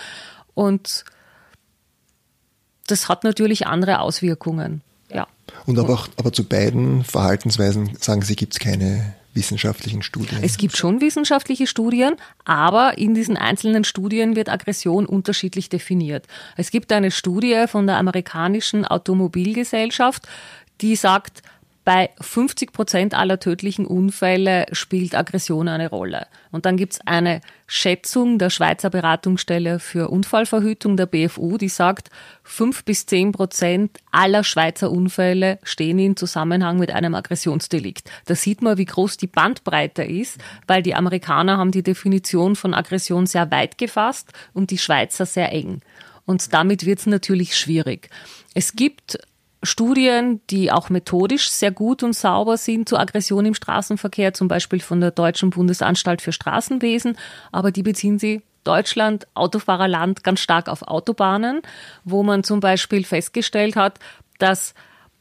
und 0.54 1.04
das 2.86 3.08
hat 3.08 3.24
natürlich 3.24 3.66
andere 3.66 4.00
Auswirkungen. 4.00 4.82
Ja. 5.12 5.26
Und 5.66 5.78
aber, 5.78 5.94
auch, 5.94 6.08
aber 6.16 6.32
zu 6.32 6.44
beiden 6.44 7.04
Verhaltensweisen, 7.04 7.96
sagen 8.00 8.22
Sie, 8.22 8.36
gibt 8.36 8.54
es 8.54 8.58
keine 8.58 9.14
wissenschaftlichen 9.34 10.02
Studien? 10.02 10.40
Es 10.42 10.56
gibt 10.56 10.76
schon 10.76 11.00
wissenschaftliche 11.00 11.66
Studien, 11.66 12.16
aber 12.44 12.98
in 12.98 13.14
diesen 13.14 13.36
einzelnen 13.36 13.84
Studien 13.84 14.36
wird 14.36 14.48
Aggression 14.48 15.06
unterschiedlich 15.06 15.68
definiert. 15.68 16.26
Es 16.56 16.70
gibt 16.70 16.92
eine 16.92 17.10
Studie 17.10 17.64
von 17.66 17.86
der 17.86 17.96
amerikanischen 17.96 18.84
Automobilgesellschaft, 18.84 20.28
die 20.80 20.96
sagt, 20.96 21.42
bei 21.84 22.10
50 22.20 22.72
Prozent 22.72 23.14
aller 23.14 23.40
tödlichen 23.40 23.86
Unfälle 23.86 24.66
spielt 24.72 25.16
Aggression 25.16 25.66
eine 25.66 25.90
Rolle. 25.90 26.26
Und 26.52 26.64
dann 26.64 26.76
gibt's 26.76 27.00
eine 27.04 27.40
Schätzung 27.66 28.38
der 28.38 28.50
Schweizer 28.50 28.88
Beratungsstelle 28.88 29.80
für 29.80 30.08
Unfallverhütung, 30.08 30.96
der 30.96 31.06
BFU, 31.06 31.58
die 31.58 31.68
sagt, 31.68 32.10
fünf 32.44 32.84
bis 32.84 33.06
zehn 33.06 33.32
Prozent 33.32 33.98
aller 34.12 34.44
Schweizer 34.44 34.92
Unfälle 34.92 35.58
stehen 35.64 35.98
in 35.98 36.16
Zusammenhang 36.16 36.78
mit 36.78 36.92
einem 36.92 37.16
Aggressionsdelikt. 37.16 38.10
Da 38.26 38.36
sieht 38.36 38.62
man, 38.62 38.78
wie 38.78 38.84
groß 38.84 39.16
die 39.16 39.26
Bandbreite 39.26 40.04
ist, 40.04 40.38
weil 40.68 40.82
die 40.82 40.94
Amerikaner 40.94 41.58
haben 41.58 41.72
die 41.72 41.82
Definition 41.82 42.54
von 42.54 42.74
Aggression 42.74 43.26
sehr 43.26 43.50
weit 43.50 43.76
gefasst 43.76 44.32
und 44.52 44.70
die 44.70 44.78
Schweizer 44.78 45.26
sehr 45.26 45.52
eng. 45.52 45.80
Und 46.26 46.52
damit 46.52 46.86
wird's 46.86 47.06
natürlich 47.06 47.56
schwierig. 47.56 48.08
Es 48.54 48.74
gibt 48.74 49.18
Studien, 49.62 50.40
die 50.50 50.72
auch 50.72 50.90
methodisch 50.90 51.50
sehr 51.50 51.70
gut 51.70 52.02
und 52.02 52.14
sauber 52.14 52.56
sind 52.56 52.88
zur 52.88 52.98
Aggression 52.98 53.46
im 53.46 53.54
Straßenverkehr, 53.54 54.34
zum 54.34 54.48
Beispiel 54.48 54.80
von 54.80 55.00
der 55.00 55.12
Deutschen 55.12 55.50
Bundesanstalt 55.50 56.20
für 56.20 56.32
Straßenwesen, 56.32 57.16
aber 57.52 57.70
die 57.70 57.82
beziehen 57.82 58.18
sie 58.18 58.42
Deutschland, 58.64 59.26
Autofahrerland, 59.34 60.24
ganz 60.24 60.40
stark 60.40 60.68
auf 60.68 60.82
Autobahnen, 60.82 61.62
wo 62.04 62.22
man 62.22 62.44
zum 62.44 62.60
Beispiel 62.60 63.04
festgestellt 63.04 63.76
hat, 63.76 63.98
dass 64.38 64.74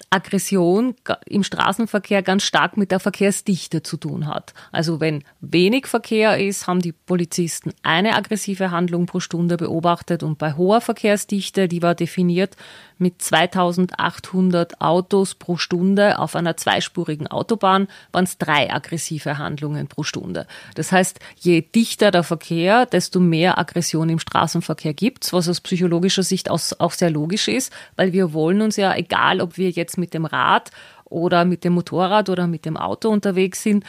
Aggression 0.10 0.96
im 1.26 1.44
Straßenverkehr 1.44 2.22
ganz 2.22 2.44
stark 2.44 2.76
mit 2.76 2.92
der 2.92 3.00
Verkehrsdichte 3.00 3.84
zu 3.84 3.98
tun 3.98 4.28
hat. 4.28 4.54
Also 4.72 5.00
wenn 5.00 5.24
wenig 5.40 5.88
Verkehr 5.88 6.38
ist, 6.38 6.68
haben 6.68 6.82
die 6.82 6.92
Polizisten 6.92 7.72
eine 7.84 8.16
aggressive 8.16 8.72
Handlung 8.72 9.06
pro 9.06 9.20
Stunde 9.20 9.58
beobachtet 9.58 10.24
und 10.24 10.38
bei 10.38 10.54
hoher 10.54 10.82
Verkehrsdichte, 10.82 11.68
die 11.68 11.82
war 11.82 11.96
definiert 11.96 12.56
mit 13.02 13.22
2800 13.22 14.80
Autos 14.80 15.36
pro 15.36 15.58
Stunde 15.58 16.20
auf 16.20 16.36
einer 16.36 16.56
zweispurigen 16.56 17.28
Autobahn, 17.28 17.88
waren 18.12 18.24
es 18.24 18.38
drei 18.38 18.72
aggressive 18.72 19.38
Handlungen 19.38 19.88
pro 19.88 20.04
Stunde. 20.04 20.48
Das 20.76 20.92
heißt, 20.92 21.20
je 21.38 21.62
dichter 21.62 22.12
der 22.12 22.24
Verkehr, 22.24 22.86
desto 22.86 23.20
mehr 23.20 23.58
Aggression 23.58 24.10
im 24.10 24.20
Straßenverkehr 24.20 24.94
gibt's, 24.94 25.34
was 25.34 25.50
aus 25.50 25.60
psychologischer 25.62 26.24
Sicht 26.24 26.50
auch 26.50 26.92
sehr 26.92 27.10
logisch 27.10 27.48
ist, 27.48 27.74
weil 27.96 28.14
wir 28.14 28.34
wollen 28.34 28.62
uns 28.62 28.78
ja, 28.78 28.96
egal 28.96 29.42
ob 29.42 29.58
wir 29.58 29.70
jetzt 29.70 29.98
mit 29.98 30.14
dem 30.14 30.26
Rad 30.26 30.72
oder 31.06 31.44
mit 31.44 31.64
dem 31.64 31.74
Motorrad 31.74 32.30
oder 32.30 32.48
mit 32.48 32.66
dem 32.66 32.78
Auto 32.78 33.10
unterwegs 33.10 33.64
sind, 33.64 33.84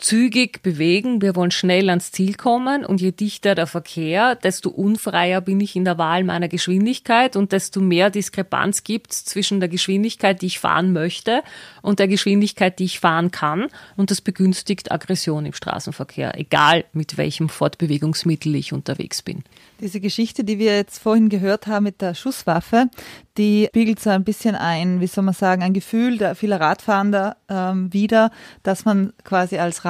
zügig 0.00 0.62
bewegen, 0.62 1.22
wir 1.22 1.36
wollen 1.36 1.50
schnell 1.50 1.88
ans 1.90 2.12
Ziel 2.12 2.34
kommen. 2.34 2.84
Und 2.84 3.00
je 3.00 3.12
dichter 3.12 3.54
der 3.54 3.66
Verkehr, 3.66 4.34
desto 4.34 4.70
unfreier 4.70 5.40
bin 5.40 5.60
ich 5.60 5.76
in 5.76 5.84
der 5.84 5.98
Wahl 5.98 6.24
meiner 6.24 6.48
Geschwindigkeit. 6.48 7.36
Und 7.36 7.52
desto 7.52 7.80
mehr 7.80 8.10
Diskrepanz 8.10 8.82
gibt 8.82 9.12
es 9.12 9.24
zwischen 9.24 9.60
der 9.60 9.68
Geschwindigkeit, 9.68 10.42
die 10.42 10.46
ich 10.46 10.58
fahren 10.58 10.92
möchte 10.92 11.42
und 11.82 11.98
der 11.98 12.08
Geschwindigkeit, 12.08 12.78
die 12.78 12.84
ich 12.84 13.00
fahren 13.00 13.30
kann. 13.30 13.68
Und 13.96 14.10
das 14.10 14.20
begünstigt 14.20 14.90
Aggression 14.90 15.46
im 15.46 15.52
Straßenverkehr, 15.52 16.38
egal 16.38 16.84
mit 16.92 17.16
welchem 17.16 17.48
Fortbewegungsmittel 17.48 18.54
ich 18.54 18.72
unterwegs 18.72 19.22
bin. 19.22 19.44
Diese 19.80 20.00
Geschichte, 20.00 20.44
die 20.44 20.58
wir 20.58 20.76
jetzt 20.76 20.98
vorhin 20.98 21.28
gehört 21.28 21.66
haben 21.66 21.84
mit 21.84 22.02
der 22.02 22.14
Schusswaffe, 22.14 22.90
die 23.38 23.66
spiegelt 23.70 24.00
so 24.00 24.10
ein 24.10 24.24
bisschen 24.24 24.54
ein, 24.54 25.00
wie 25.00 25.06
soll 25.06 25.24
man 25.24 25.32
sagen, 25.32 25.62
ein 25.62 25.72
Gefühl 25.72 26.18
der 26.18 26.34
vieler 26.34 26.60
Radfahrender 26.60 27.36
ähm, 27.48 27.90
wieder, 27.92 28.30
dass 28.62 28.84
man 28.84 29.14
quasi 29.24 29.56
als 29.56 29.84
Radfahrer 29.84 29.89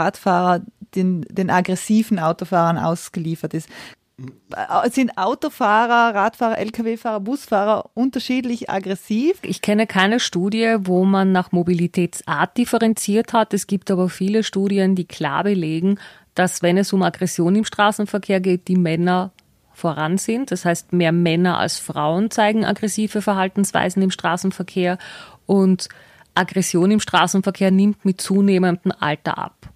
den, 0.95 1.23
den 1.23 1.50
aggressiven 1.50 2.19
Autofahrern 2.19 2.78
ausgeliefert 2.78 3.54
ist. 3.54 3.69
Äh, 4.54 4.90
sind 4.90 5.16
Autofahrer, 5.16 6.14
Radfahrer, 6.14 6.59
Lkw-Fahrer, 6.59 7.21
Busfahrer 7.21 7.90
unterschiedlich 7.95 8.71
aggressiv? 8.71 9.38
Ich 9.42 9.62
kenne 9.62 9.87
keine 9.87 10.21
Studie, 10.21 10.76
wo 10.80 11.04
man 11.04 11.33
nach 11.33 11.52
Mobilitätsart 11.52 12.57
differenziert 12.57 13.33
hat. 13.33 13.54
Es 13.54 13.66
gibt 13.66 13.90
aber 13.90 14.09
viele 14.09 14.42
Studien, 14.42 14.95
die 14.95 15.07
klar 15.07 15.45
belegen, 15.45 15.99
dass 16.35 16.62
wenn 16.62 16.76
es 16.76 16.92
um 16.92 17.02
Aggression 17.02 17.57
im 17.57 17.64
Straßenverkehr 17.64 18.40
geht, 18.40 18.69
die 18.69 18.76
Männer 18.76 19.33
voran 19.73 20.19
sind. 20.19 20.50
Das 20.50 20.64
heißt, 20.64 20.92
mehr 20.92 21.12
Männer 21.12 21.59
als 21.59 21.78
Frauen 21.78 22.30
zeigen 22.30 22.64
aggressive 22.64 23.23
Verhaltensweisen 23.23 24.02
im 24.02 24.11
Straßenverkehr 24.11 24.99
und 25.47 25.88
Aggression 26.35 26.90
im 26.90 27.00
Straßenverkehr 27.00 27.71
nimmt 27.71 28.04
mit 28.04 28.21
zunehmendem 28.21 28.92
Alter 28.99 29.38
ab. 29.38 29.70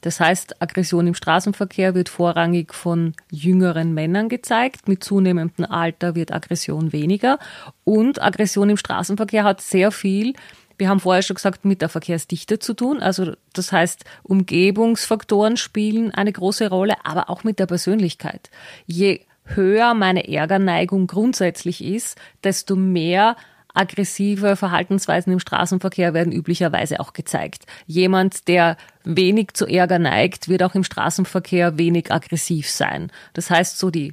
Das 0.00 0.20
heißt, 0.20 0.62
Aggression 0.62 1.06
im 1.06 1.14
Straßenverkehr 1.14 1.94
wird 1.94 2.08
vorrangig 2.08 2.72
von 2.74 3.14
jüngeren 3.30 3.94
Männern 3.94 4.28
gezeigt. 4.28 4.88
Mit 4.88 5.02
zunehmendem 5.02 5.66
Alter 5.66 6.14
wird 6.14 6.32
Aggression 6.32 6.92
weniger. 6.92 7.38
Und 7.84 8.22
Aggression 8.22 8.70
im 8.70 8.76
Straßenverkehr 8.76 9.44
hat 9.44 9.60
sehr 9.60 9.90
viel 9.90 10.34
wir 10.78 10.88
haben 10.88 11.00
vorher 11.00 11.22
schon 11.22 11.34
gesagt, 11.34 11.64
mit 11.64 11.82
der 11.82 11.88
Verkehrsdichte 11.88 12.60
zu 12.60 12.72
tun. 12.72 13.02
Also 13.02 13.32
das 13.52 13.72
heißt, 13.72 14.04
Umgebungsfaktoren 14.22 15.56
spielen 15.56 16.12
eine 16.12 16.32
große 16.32 16.70
Rolle, 16.70 16.94
aber 17.04 17.28
auch 17.28 17.44
mit 17.44 17.58
der 17.58 17.66
Persönlichkeit. 17.66 18.48
Je 18.86 19.22
höher 19.44 19.94
meine 19.94 20.28
Ärgerneigung 20.28 21.06
grundsätzlich 21.08 21.82
ist, 21.82 22.16
desto 22.44 22.76
mehr 22.76 23.36
aggressive 23.78 24.56
Verhaltensweisen 24.56 25.32
im 25.32 25.38
Straßenverkehr 25.38 26.14
werden 26.14 26.32
üblicherweise 26.32 27.00
auch 27.00 27.12
gezeigt. 27.12 27.64
Jemand, 27.86 28.48
der 28.48 28.76
wenig 29.04 29.54
zu 29.54 29.66
Ärger 29.66 29.98
neigt, 29.98 30.48
wird 30.48 30.62
auch 30.62 30.74
im 30.74 30.84
Straßenverkehr 30.84 31.78
wenig 31.78 32.12
aggressiv 32.12 32.68
sein. 32.70 33.10
Das 33.32 33.50
heißt, 33.50 33.78
so 33.78 33.90
die 33.90 34.12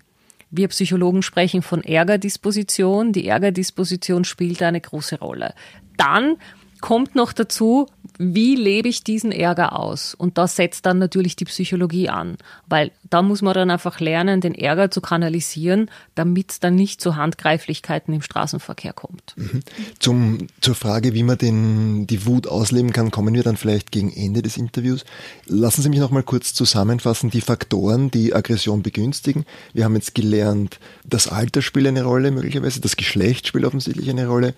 Wir 0.52 0.68
Psychologen 0.70 1.22
sprechen 1.22 1.62
von 1.62 1.84
Ärgerdisposition. 1.84 3.12
Die 3.12 3.28
Ärgerdisposition 3.28 4.24
spielt 4.24 4.62
eine 4.62 4.80
große 4.80 5.20
Rolle. 5.20 5.54
Dann 5.98 6.38
kommt 6.80 7.16
noch 7.16 7.34
dazu, 7.34 7.88
wie 8.18 8.56
lebe 8.56 8.88
ich 8.88 9.04
diesen 9.04 9.32
Ärger 9.32 9.78
aus? 9.78 10.14
Und 10.16 10.38
da 10.38 10.48
setzt 10.48 10.86
dann 10.86 11.00
natürlich 11.00 11.36
die 11.36 11.46
Psychologie 11.46 12.10
an, 12.10 12.38
weil 12.68 12.92
da 13.10 13.22
muss 13.22 13.42
man 13.42 13.54
dann 13.54 13.72
einfach 13.72 14.00
lernen, 14.00 14.42
den 14.42 14.56
Ärger 14.56 14.90
zu 14.90 15.02
kanalisieren, 15.02 15.90
damit 16.16 16.52
es 16.52 16.60
dann 16.60 16.76
nicht 16.76 17.02
zu 17.02 17.16
Handgreiflichkeiten 17.16 18.14
im 18.14 18.22
Straßenverkehr 18.22 18.94
kommt. 18.94 19.34
Mhm. 19.36 19.62
Zum, 20.00 20.48
zur 20.62 20.76
Frage, 20.76 21.14
wie 21.14 21.24
man 21.24 21.38
den, 21.38 22.08
die 22.08 22.26
Wut 22.26 22.48
ausleben 22.48 22.94
kann, 22.94 23.12
kommen 23.12 23.34
wir 23.34 23.44
dann 23.44 23.58
vielleicht 23.58 23.92
gegen 23.92 24.12
Ende 24.12 24.42
des 24.42 24.58
Interviews. 24.58 25.06
Lassen 25.46 25.82
Sie 25.82 25.90
mich 25.90 26.00
noch 26.00 26.12
mal 26.12 26.24
kurz 26.24 26.54
zusammenfassen, 26.54 27.30
die 27.30 27.42
Faktoren, 27.42 28.12
die 28.12 28.34
Aggression 28.34 28.82
begünstigen. 28.82 29.46
Wir 29.74 29.86
haben 29.86 29.96
jetzt 29.96 30.16
gelernt, 30.16 30.80
das 31.04 31.28
Alter 31.28 31.62
spielt 31.62 31.88
eine 31.88 32.04
Rolle 32.04 32.32
möglicherweise, 32.32 32.82
das 32.82 32.96
Geschlecht 32.96 33.48
spielt 33.48 33.66
offensichtlich 33.66 34.10
eine 34.10 34.28
Rolle. 34.28 34.54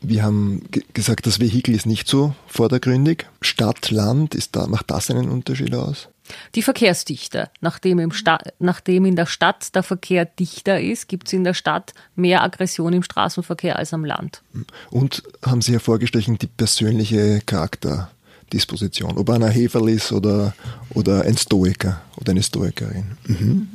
Wir 0.00 0.22
haben 0.22 0.62
gesagt, 0.92 1.26
das 1.26 1.40
Vehikel 1.40 1.74
ist 1.74 1.86
nicht 1.86 2.06
so 2.06 2.34
vordergründig. 2.46 3.26
Stadt, 3.40 3.90
Land, 3.90 4.34
ist 4.34 4.54
da, 4.54 4.66
macht 4.66 4.90
das 4.90 5.10
einen 5.10 5.28
Unterschied 5.28 5.74
aus? 5.74 6.08
Die 6.54 6.62
Verkehrsdichte. 6.62 7.50
Nachdem, 7.60 7.98
im 7.98 8.12
Sta 8.12 8.38
nachdem 8.58 9.04
in 9.04 9.16
der 9.16 9.26
Stadt 9.26 9.74
der 9.74 9.82
Verkehr 9.82 10.24
dichter 10.24 10.80
ist, 10.80 11.08
gibt 11.08 11.28
es 11.28 11.32
in 11.32 11.44
der 11.44 11.54
Stadt 11.54 11.94
mehr 12.14 12.42
Aggression 12.42 12.92
im 12.92 13.02
Straßenverkehr 13.02 13.76
als 13.76 13.94
am 13.94 14.04
Land. 14.04 14.42
Und 14.90 15.22
haben 15.44 15.62
Sie 15.62 15.72
hervorgestrichen 15.72 16.38
die 16.38 16.48
persönliche 16.48 17.40
Charakterdisposition, 17.46 19.16
ob 19.18 19.30
einer 19.30 19.48
Heferl 19.48 19.88
ist 19.88 20.12
oder, 20.12 20.54
oder 20.90 21.22
ein 21.22 21.36
Stoiker 21.36 22.02
oder 22.16 22.32
eine 22.32 22.42
Stoikerin. 22.42 23.16
Mhm. 23.26 23.68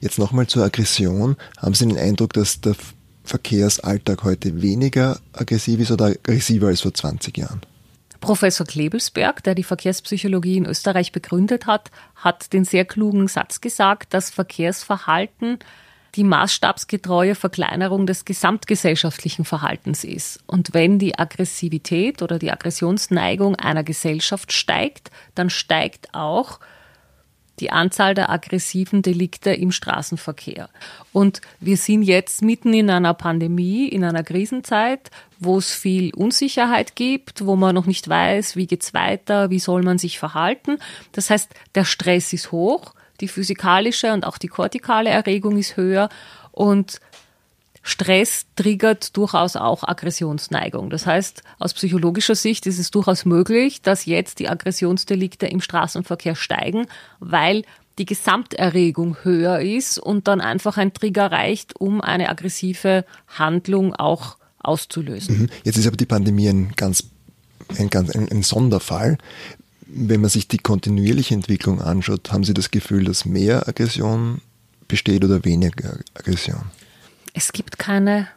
Jetzt 0.00 0.18
nochmal 0.18 0.46
zur 0.46 0.64
Aggression. 0.64 1.36
Haben 1.58 1.74
Sie 1.74 1.86
den 1.86 1.98
Eindruck, 1.98 2.32
dass 2.32 2.60
der 2.60 2.76
Verkehrsalltag 3.24 4.22
heute 4.22 4.60
weniger 4.62 5.18
aggressiv 5.32 5.80
ist 5.80 5.90
oder 5.90 6.06
aggressiver 6.06 6.68
als 6.68 6.82
vor 6.82 6.94
20 6.94 7.36
Jahren? 7.38 7.60
Professor 8.20 8.66
Klebelsberg, 8.66 9.42
der 9.42 9.54
die 9.54 9.64
Verkehrspsychologie 9.64 10.56
in 10.56 10.66
Österreich 10.66 11.12
begründet 11.12 11.66
hat, 11.66 11.90
hat 12.14 12.52
den 12.52 12.64
sehr 12.64 12.84
klugen 12.84 13.28
Satz 13.28 13.60
gesagt, 13.60 14.14
dass 14.14 14.30
Verkehrsverhalten 14.30 15.58
die 16.14 16.24
maßstabsgetreue 16.24 17.34
Verkleinerung 17.34 18.06
des 18.06 18.24
gesamtgesellschaftlichen 18.24 19.44
Verhaltens 19.44 20.04
ist. 20.04 20.40
Und 20.46 20.72
wenn 20.72 20.98
die 20.98 21.18
Aggressivität 21.18 22.22
oder 22.22 22.38
die 22.38 22.52
Aggressionsneigung 22.52 23.56
einer 23.56 23.82
Gesellschaft 23.82 24.52
steigt, 24.52 25.10
dann 25.34 25.50
steigt 25.50 26.14
auch 26.14 26.60
die 27.60 27.70
Anzahl 27.70 28.14
der 28.14 28.30
aggressiven 28.30 29.02
Delikte 29.02 29.52
im 29.52 29.70
Straßenverkehr. 29.70 30.68
Und 31.12 31.40
wir 31.60 31.76
sind 31.76 32.02
jetzt 32.02 32.42
mitten 32.42 32.74
in 32.74 32.90
einer 32.90 33.14
Pandemie, 33.14 33.88
in 33.88 34.04
einer 34.04 34.22
Krisenzeit, 34.22 35.10
wo 35.38 35.58
es 35.58 35.72
viel 35.72 36.12
Unsicherheit 36.14 36.96
gibt, 36.96 37.46
wo 37.46 37.56
man 37.56 37.74
noch 37.74 37.86
nicht 37.86 38.08
weiß, 38.08 38.56
wie 38.56 38.66
geht's 38.66 38.94
weiter, 38.94 39.50
wie 39.50 39.58
soll 39.60 39.82
man 39.82 39.98
sich 39.98 40.18
verhalten. 40.18 40.78
Das 41.12 41.30
heißt, 41.30 41.50
der 41.74 41.84
Stress 41.84 42.32
ist 42.32 42.50
hoch, 42.52 42.94
die 43.20 43.28
physikalische 43.28 44.12
und 44.12 44.26
auch 44.26 44.38
die 44.38 44.48
kortikale 44.48 45.10
Erregung 45.10 45.56
ist 45.56 45.76
höher 45.76 46.08
und 46.50 47.00
Stress 47.86 48.46
triggert 48.56 49.14
durchaus 49.14 49.56
auch 49.56 49.86
Aggressionsneigung. 49.86 50.88
Das 50.88 51.06
heißt, 51.06 51.42
aus 51.58 51.74
psychologischer 51.74 52.34
Sicht 52.34 52.64
ist 52.64 52.78
es 52.78 52.90
durchaus 52.90 53.26
möglich, 53.26 53.82
dass 53.82 54.06
jetzt 54.06 54.38
die 54.38 54.48
Aggressionsdelikte 54.48 55.46
im 55.46 55.60
Straßenverkehr 55.60 56.34
steigen, 56.34 56.86
weil 57.20 57.62
die 57.98 58.06
Gesamterregung 58.06 59.18
höher 59.22 59.60
ist 59.60 59.98
und 59.98 60.28
dann 60.28 60.40
einfach 60.40 60.78
ein 60.78 60.94
Trigger 60.94 61.30
reicht, 61.30 61.78
um 61.78 62.00
eine 62.00 62.30
aggressive 62.30 63.04
Handlung 63.28 63.94
auch 63.94 64.38
auszulösen. 64.60 65.42
Mhm. 65.42 65.48
Jetzt 65.62 65.76
ist 65.76 65.86
aber 65.86 65.98
die 65.98 66.06
Pandemie 66.06 66.48
ein 66.48 66.72
ganz, 66.76 67.04
ein, 67.78 67.90
ganz 67.90 68.10
ein, 68.10 68.30
ein 68.30 68.42
Sonderfall. 68.42 69.18
Wenn 69.86 70.22
man 70.22 70.30
sich 70.30 70.48
die 70.48 70.56
kontinuierliche 70.56 71.34
Entwicklung 71.34 71.82
anschaut, 71.82 72.32
haben 72.32 72.44
Sie 72.44 72.54
das 72.54 72.70
Gefühl, 72.70 73.04
dass 73.04 73.26
mehr 73.26 73.68
Aggression 73.68 74.40
besteht 74.88 75.22
oder 75.22 75.44
weniger 75.44 75.98
Aggression? 76.14 76.62
Es 77.34 77.52
gibt 77.52 77.78
keine 77.78 78.28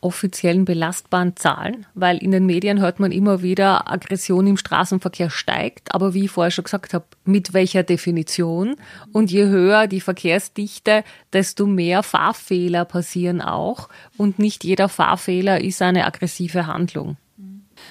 offiziellen 0.00 0.64
belastbaren 0.64 1.36
Zahlen, 1.36 1.86
weil 1.94 2.18
in 2.18 2.30
den 2.30 2.46
Medien 2.46 2.80
hört 2.80 3.00
man 3.00 3.12
immer 3.12 3.42
wieder, 3.42 3.90
Aggression 3.90 4.46
im 4.46 4.56
Straßenverkehr 4.56 5.30
steigt, 5.30 5.94
aber 5.94 6.14
wie 6.14 6.24
ich 6.24 6.30
vorher 6.30 6.50
schon 6.50 6.64
gesagt 6.64 6.94
habe, 6.94 7.04
mit 7.24 7.52
welcher 7.52 7.82
Definition? 7.82 8.76
Und 9.12 9.30
je 9.30 9.46
höher 9.46 9.86
die 9.86 10.00
Verkehrsdichte, 10.00 11.04
desto 11.32 11.66
mehr 11.66 12.02
Fahrfehler 12.02 12.84
passieren 12.86 13.40
auch 13.40 13.88
und 14.16 14.38
nicht 14.38 14.64
jeder 14.64 14.88
Fahrfehler 14.88 15.60
ist 15.62 15.82
eine 15.82 16.06
aggressive 16.06 16.66
Handlung. 16.66 17.18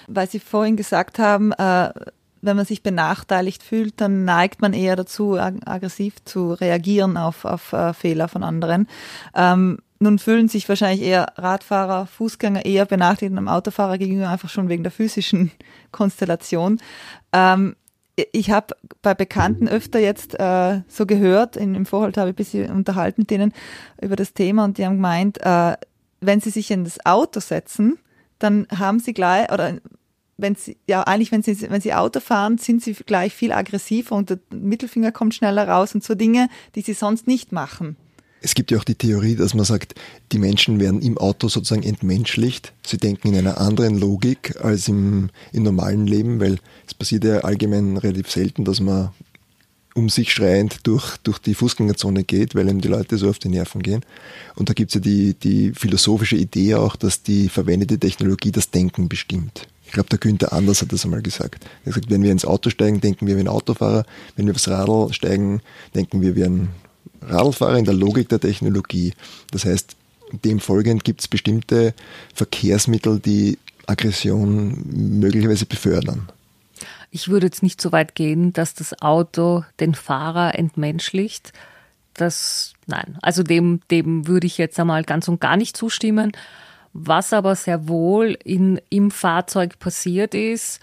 Weil 0.08 0.30
Sie 0.30 0.40
vorhin 0.40 0.76
gesagt 0.76 1.20
haben, 1.20 1.52
äh 1.54 1.92
wenn 2.42 2.56
man 2.56 2.66
sich 2.66 2.84
benachteiligt 2.84 3.64
fühlt, 3.64 4.00
dann 4.00 4.24
neigt 4.24 4.62
man 4.62 4.72
eher 4.72 4.96
dazu, 4.96 5.38
aggressiv 5.38 6.24
zu 6.24 6.54
reagieren 6.54 7.18
auf, 7.18 7.44
auf 7.44 7.74
äh, 7.74 7.94
Fehler 7.94 8.30
von 8.30 8.44
anderen. 8.44 8.88
Ähm, 9.36 9.80
nun 10.00 10.18
fühlen 10.18 10.48
sich 10.48 10.68
wahrscheinlich 10.70 11.06
eher 11.06 11.34
Radfahrer, 11.36 12.08
Fußgänger 12.08 12.66
eher 12.66 12.86
benachteiligt 12.86 13.38
einem 13.38 13.50
Autofahrer 13.50 13.98
gegenüber, 13.98 14.30
einfach 14.30 14.50
schon 14.50 14.70
wegen 14.70 14.84
der 14.84 14.92
physischen 14.92 15.52
Konstellation. 15.92 16.80
Ähm, 17.34 17.76
ich 18.32 18.52
habe 18.52 18.76
bei 19.02 19.14
Bekannten 19.14 19.68
öfter 19.68 20.00
jetzt 20.00 20.40
äh, 20.40 20.82
so 20.88 21.06
gehört, 21.06 21.56
in, 21.56 21.76
im 21.76 21.86
Vorhalt 21.86 22.18
habe 22.18 22.30
ich 22.30 22.34
ein 22.34 22.36
bisschen 22.36 22.72
unterhalten 22.72 23.22
mit 23.22 23.32
denen 23.32 23.54
über 24.02 24.16
das 24.16 24.34
Thema 24.34 24.66
und 24.66 24.78
die 24.78 24.86
haben 24.86 24.96
gemeint, 24.96 25.40
äh, 25.42 25.76
wenn 26.22 26.42
sie 26.42 26.50
sich 26.50 26.72
in 26.72 26.84
das 26.84 27.06
Auto 27.06 27.40
setzen, 27.40 27.98
dann 28.40 28.68
haben 28.78 29.00
sie 29.00 29.14
gleich, 29.14 29.52
oder 29.52 29.78
wenn 30.38 30.56
sie, 30.56 30.78
ja, 30.88 31.04
eigentlich, 31.04 31.32
wenn 31.32 31.44
sie, 31.44 31.70
wenn 31.70 31.82
sie 31.82 31.94
Auto 31.94 32.20
fahren, 32.20 32.58
sind 32.58 32.82
sie 32.82 32.94
gleich 32.94 33.34
viel 33.34 33.52
aggressiver 33.52 34.16
und 34.16 34.30
der 34.30 34.40
Mittelfinger 34.52 35.12
kommt 35.12 35.36
schneller 35.36 35.68
raus 35.68 35.94
und 35.94 36.04
so 36.04 36.16
Dinge, 36.16 36.50
die 36.76 36.82
sie 36.82 36.94
sonst 36.94 37.28
nicht 37.28 37.52
machen. 37.52 37.98
Es 38.42 38.56
gibt 38.56 38.72
ja 38.72 38.78
auch 38.78 38.84
die 38.84 38.96
Theorie, 38.96 39.36
dass 39.36 39.54
man 39.54 39.66
sagt, 39.66 39.96
die 40.32 40.40
Menschen 40.40 40.80
werden 40.80 41.02
im 41.02 41.18
Auto 41.18 41.50
sozusagen 41.50 41.84
entmenschlicht. 41.84 42.74
Sie 42.86 42.98
denken 42.98 43.30
in 43.30 43.36
einer 43.36 43.60
anderen 43.60 43.98
Logik 43.98 44.56
als 44.62 44.88
im, 44.88 45.30
im 45.52 45.64
normalen 45.64 46.08
Leben, 46.08 46.40
weil 46.40 46.60
es 46.88 46.94
passiert 46.94 47.26
ja 47.26 47.40
allgemein 47.40 47.98
relativ 47.98 48.32
selten, 48.32 48.64
dass 48.64 48.80
man 48.80 49.10
um 49.96 50.10
sich 50.10 50.32
schreiend 50.32 50.88
durch, 50.88 51.18
durch 51.18 51.40
die 51.40 51.54
Fußgängerzone 51.54 52.24
geht, 52.24 52.56
weil 52.56 52.70
ihm 52.70 52.80
die 52.80 52.88
Leute 52.88 53.18
so 53.18 53.30
auf 53.30 53.40
die 53.40 53.50
Nerven 53.50 53.82
gehen. 53.82 54.02
Und 54.56 54.70
da 54.70 54.74
gibt 54.74 54.92
es 54.92 54.96
ja 54.96 55.02
die, 55.02 55.34
die 55.34 55.74
philosophische 55.74 56.38
Idee 56.38 56.76
auch, 56.76 56.96
dass 56.96 57.24
die 57.24 57.50
verwendete 57.50 58.00
Technologie 58.00 58.52
das 58.52 58.72
Denken 58.72 59.10
bestimmt. 59.10 59.68
Ich 59.86 59.92
glaube, 59.92 60.10
der 60.10 60.20
Günther 60.20 60.54
Anders 60.54 60.82
hat 60.82 60.94
das 60.94 61.04
einmal 61.04 61.24
gesagt. 61.24 61.64
Er 61.64 61.88
hat 61.88 61.96
gesagt, 61.96 62.12
wenn 62.12 62.24
wir 62.24 62.32
ins 62.32 62.46
Auto 62.46 62.70
steigen, 62.70 63.02
denken 63.02 63.26
wir 63.28 63.36
wie 63.36 63.42
ein 63.42 63.48
Autofahrer. 63.48 64.06
Wenn 64.36 64.46
wir 64.46 64.54
aufs 64.54 64.68
Radl 64.68 65.12
steigen, 65.12 65.62
denken 65.96 66.22
wir 66.22 66.36
wie 66.36 66.44
ein 66.44 66.70
Radlfahrer 67.22 67.78
in 67.78 67.86
der 67.86 67.94
Logik 67.94 68.30
der 68.30 68.40
Technologie. 68.40 69.14
Das 69.52 69.66
heißt, 69.66 69.96
dem 70.44 70.60
folgend 70.60 71.04
gibt 71.04 71.22
es 71.22 71.28
bestimmte 71.28 71.94
Verkehrsmittel, 72.34 73.20
die 73.20 73.58
Aggression 73.88 74.84
möglicherweise 75.20 75.66
befördern. 75.66 76.30
Ich 77.12 77.28
würde 77.28 77.48
jetzt 77.48 77.64
nicht 77.64 77.82
so 77.82 77.92
weit 77.92 78.14
gehen, 78.14 78.54
dass 78.54 78.76
das 78.76 79.02
Auto 79.02 79.64
den 79.80 79.96
Fahrer 79.96 80.58
entmenschlicht. 80.58 81.54
Das, 82.14 82.74
nein, 82.86 83.18
also 83.22 83.42
dem, 83.42 83.82
dem 83.90 84.28
würde 84.28 84.46
ich 84.46 84.58
jetzt 84.58 84.80
einmal 84.80 85.04
ganz 85.04 85.28
und 85.28 85.42
gar 85.42 85.58
nicht 85.58 85.76
zustimmen. 85.76 86.32
Was 86.94 87.34
aber 87.34 87.56
sehr 87.56 87.88
wohl 87.88 88.38
in, 88.44 88.80
im 88.90 89.10
Fahrzeug 89.10 89.80
passiert 89.80 90.36
ist, 90.36 90.80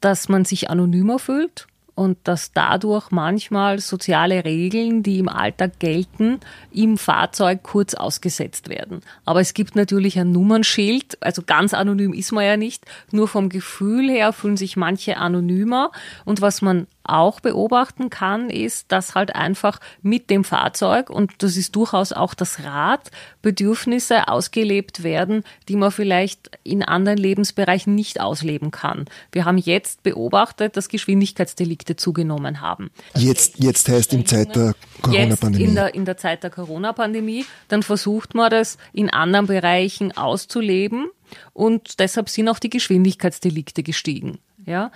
dass 0.00 0.28
man 0.28 0.44
sich 0.44 0.70
anonymer 0.70 1.18
fühlt 1.18 1.66
und 1.98 2.16
dass 2.22 2.52
dadurch 2.52 3.10
manchmal 3.10 3.80
soziale 3.80 4.44
Regeln, 4.44 5.02
die 5.02 5.18
im 5.18 5.28
Alltag 5.28 5.80
gelten, 5.80 6.38
im 6.70 6.96
Fahrzeug 6.96 7.64
kurz 7.64 7.94
ausgesetzt 7.94 8.68
werden. 8.68 9.00
Aber 9.24 9.40
es 9.40 9.52
gibt 9.52 9.74
natürlich 9.74 10.16
ein 10.16 10.30
Nummernschild, 10.30 11.18
also 11.20 11.42
ganz 11.44 11.74
anonym 11.74 12.12
ist 12.12 12.30
man 12.30 12.44
ja 12.44 12.56
nicht, 12.56 12.84
nur 13.10 13.26
vom 13.26 13.48
Gefühl 13.48 14.08
her 14.08 14.32
fühlen 14.32 14.56
sich 14.56 14.76
manche 14.76 15.16
anonymer 15.16 15.90
und 16.24 16.40
was 16.40 16.62
man 16.62 16.86
auch 17.08 17.40
beobachten 17.40 18.10
kann, 18.10 18.50
ist, 18.50 18.92
dass 18.92 19.14
halt 19.14 19.34
einfach 19.34 19.80
mit 20.02 20.30
dem 20.30 20.44
Fahrzeug, 20.44 21.10
und 21.10 21.32
das 21.38 21.56
ist 21.56 21.74
durchaus 21.76 22.12
auch 22.12 22.34
das 22.34 22.64
Rad, 22.64 23.10
Bedürfnisse 23.42 24.28
ausgelebt 24.28 25.02
werden, 25.02 25.44
die 25.68 25.76
man 25.76 25.90
vielleicht 25.90 26.50
in 26.64 26.82
anderen 26.82 27.18
Lebensbereichen 27.18 27.94
nicht 27.94 28.20
ausleben 28.20 28.70
kann. 28.70 29.06
Wir 29.32 29.44
haben 29.44 29.58
jetzt 29.58 30.02
beobachtet, 30.02 30.76
dass 30.76 30.88
Geschwindigkeitsdelikte 30.88 31.96
zugenommen 31.96 32.60
haben. 32.60 32.90
Jetzt, 33.14 33.58
jetzt 33.58 33.88
heißt 33.88 34.12
in 34.12 34.26
Zeit 34.26 34.54
der 34.54 34.74
Corona-Pandemie. 35.02 35.64
In 35.64 35.74
der, 35.74 35.94
in 35.94 36.04
der 36.04 36.16
Zeit 36.16 36.42
der 36.42 36.50
Corona-Pandemie, 36.50 37.46
dann 37.68 37.82
versucht 37.82 38.34
man 38.34 38.50
das 38.50 38.78
in 38.92 39.10
anderen 39.10 39.46
Bereichen 39.46 40.16
auszuleben 40.16 41.08
und 41.52 41.98
deshalb 41.98 42.28
sind 42.28 42.48
auch 42.48 42.58
die 42.58 42.70
Geschwindigkeitsdelikte 42.70 43.82
gestiegen. 43.82 44.38
Ja, 44.66 44.90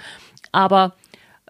aber 0.51 0.94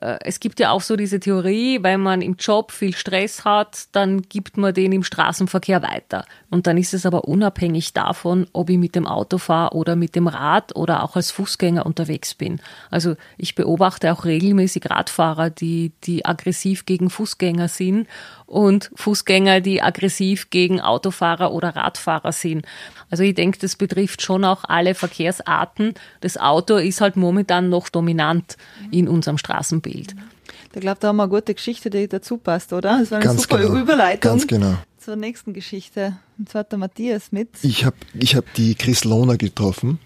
es 0.02 0.40
gibt 0.40 0.58
ja 0.58 0.70
auch 0.70 0.80
so 0.80 0.96
diese 0.96 1.20
Theorie, 1.20 1.78
wenn 1.82 2.00
man 2.00 2.22
im 2.22 2.34
Job 2.34 2.72
viel 2.72 2.94
Stress 2.94 3.44
hat, 3.44 3.86
dann 3.92 4.22
gibt 4.22 4.56
man 4.56 4.74
den 4.74 4.90
im 4.90 5.04
Straßenverkehr 5.04 5.82
weiter. 5.82 6.24
Und 6.50 6.66
dann 6.66 6.76
ist 6.76 6.92
es 6.92 7.06
aber 7.06 7.24
unabhängig 7.24 7.92
davon, 7.92 8.46
ob 8.52 8.68
ich 8.68 8.78
mit 8.78 8.96
dem 8.96 9.06
Auto 9.06 9.38
fahre 9.38 9.76
oder 9.76 9.94
mit 9.94 10.16
dem 10.16 10.26
Rad 10.26 10.74
oder 10.74 11.04
auch 11.04 11.14
als 11.14 11.30
Fußgänger 11.30 11.86
unterwegs 11.86 12.34
bin. 12.34 12.60
Also 12.90 13.14
ich 13.38 13.54
beobachte 13.54 14.12
auch 14.12 14.24
regelmäßig 14.24 14.90
Radfahrer, 14.90 15.50
die, 15.50 15.92
die 16.04 16.24
aggressiv 16.24 16.84
gegen 16.84 17.08
Fußgänger 17.08 17.68
sind 17.68 18.08
und 18.52 18.90
Fußgänger, 18.96 19.62
die 19.62 19.80
aggressiv 19.80 20.50
gegen 20.50 20.80
Autofahrer 20.80 21.52
oder 21.52 21.74
Radfahrer 21.74 22.32
sind. 22.32 22.66
Also 23.10 23.22
ich 23.22 23.34
denke, 23.34 23.58
das 23.58 23.76
betrifft 23.76 24.20
schon 24.20 24.44
auch 24.44 24.64
alle 24.64 24.94
Verkehrsarten. 24.94 25.94
Das 26.20 26.36
Auto 26.36 26.76
ist 26.76 27.00
halt 27.00 27.16
momentan 27.16 27.70
noch 27.70 27.88
dominant 27.88 28.58
in 28.90 29.08
unserem 29.08 29.38
Straßenbild. 29.38 30.14
Ich 30.74 30.80
glaube, 30.80 30.98
da 31.00 31.08
haben 31.08 31.16
wir 31.16 31.22
eine 31.24 31.30
gute 31.30 31.54
Geschichte, 31.54 31.88
die 31.88 32.08
dazu 32.08 32.36
passt, 32.36 32.74
oder? 32.74 32.98
Das 32.98 33.10
war 33.10 33.18
eine 33.18 33.26
Ganz 33.26 33.42
super 33.42 33.58
genau. 33.58 33.80
Überleitung 33.80 34.20
Ganz 34.20 34.46
genau. 34.46 34.76
zur 34.98 35.16
nächsten 35.16 35.54
Geschichte. 35.54 36.18
Und 36.38 36.50
zwar 36.50 36.60
hat 36.60 36.72
der 36.72 36.78
Matthias 36.78 37.32
mit. 37.32 37.48
Ich 37.62 37.86
habe 37.86 37.96
ich 38.12 38.36
hab 38.36 38.52
die 38.54 38.74
Chris 38.74 39.04
Lohner 39.04 39.38
getroffen, 39.38 39.98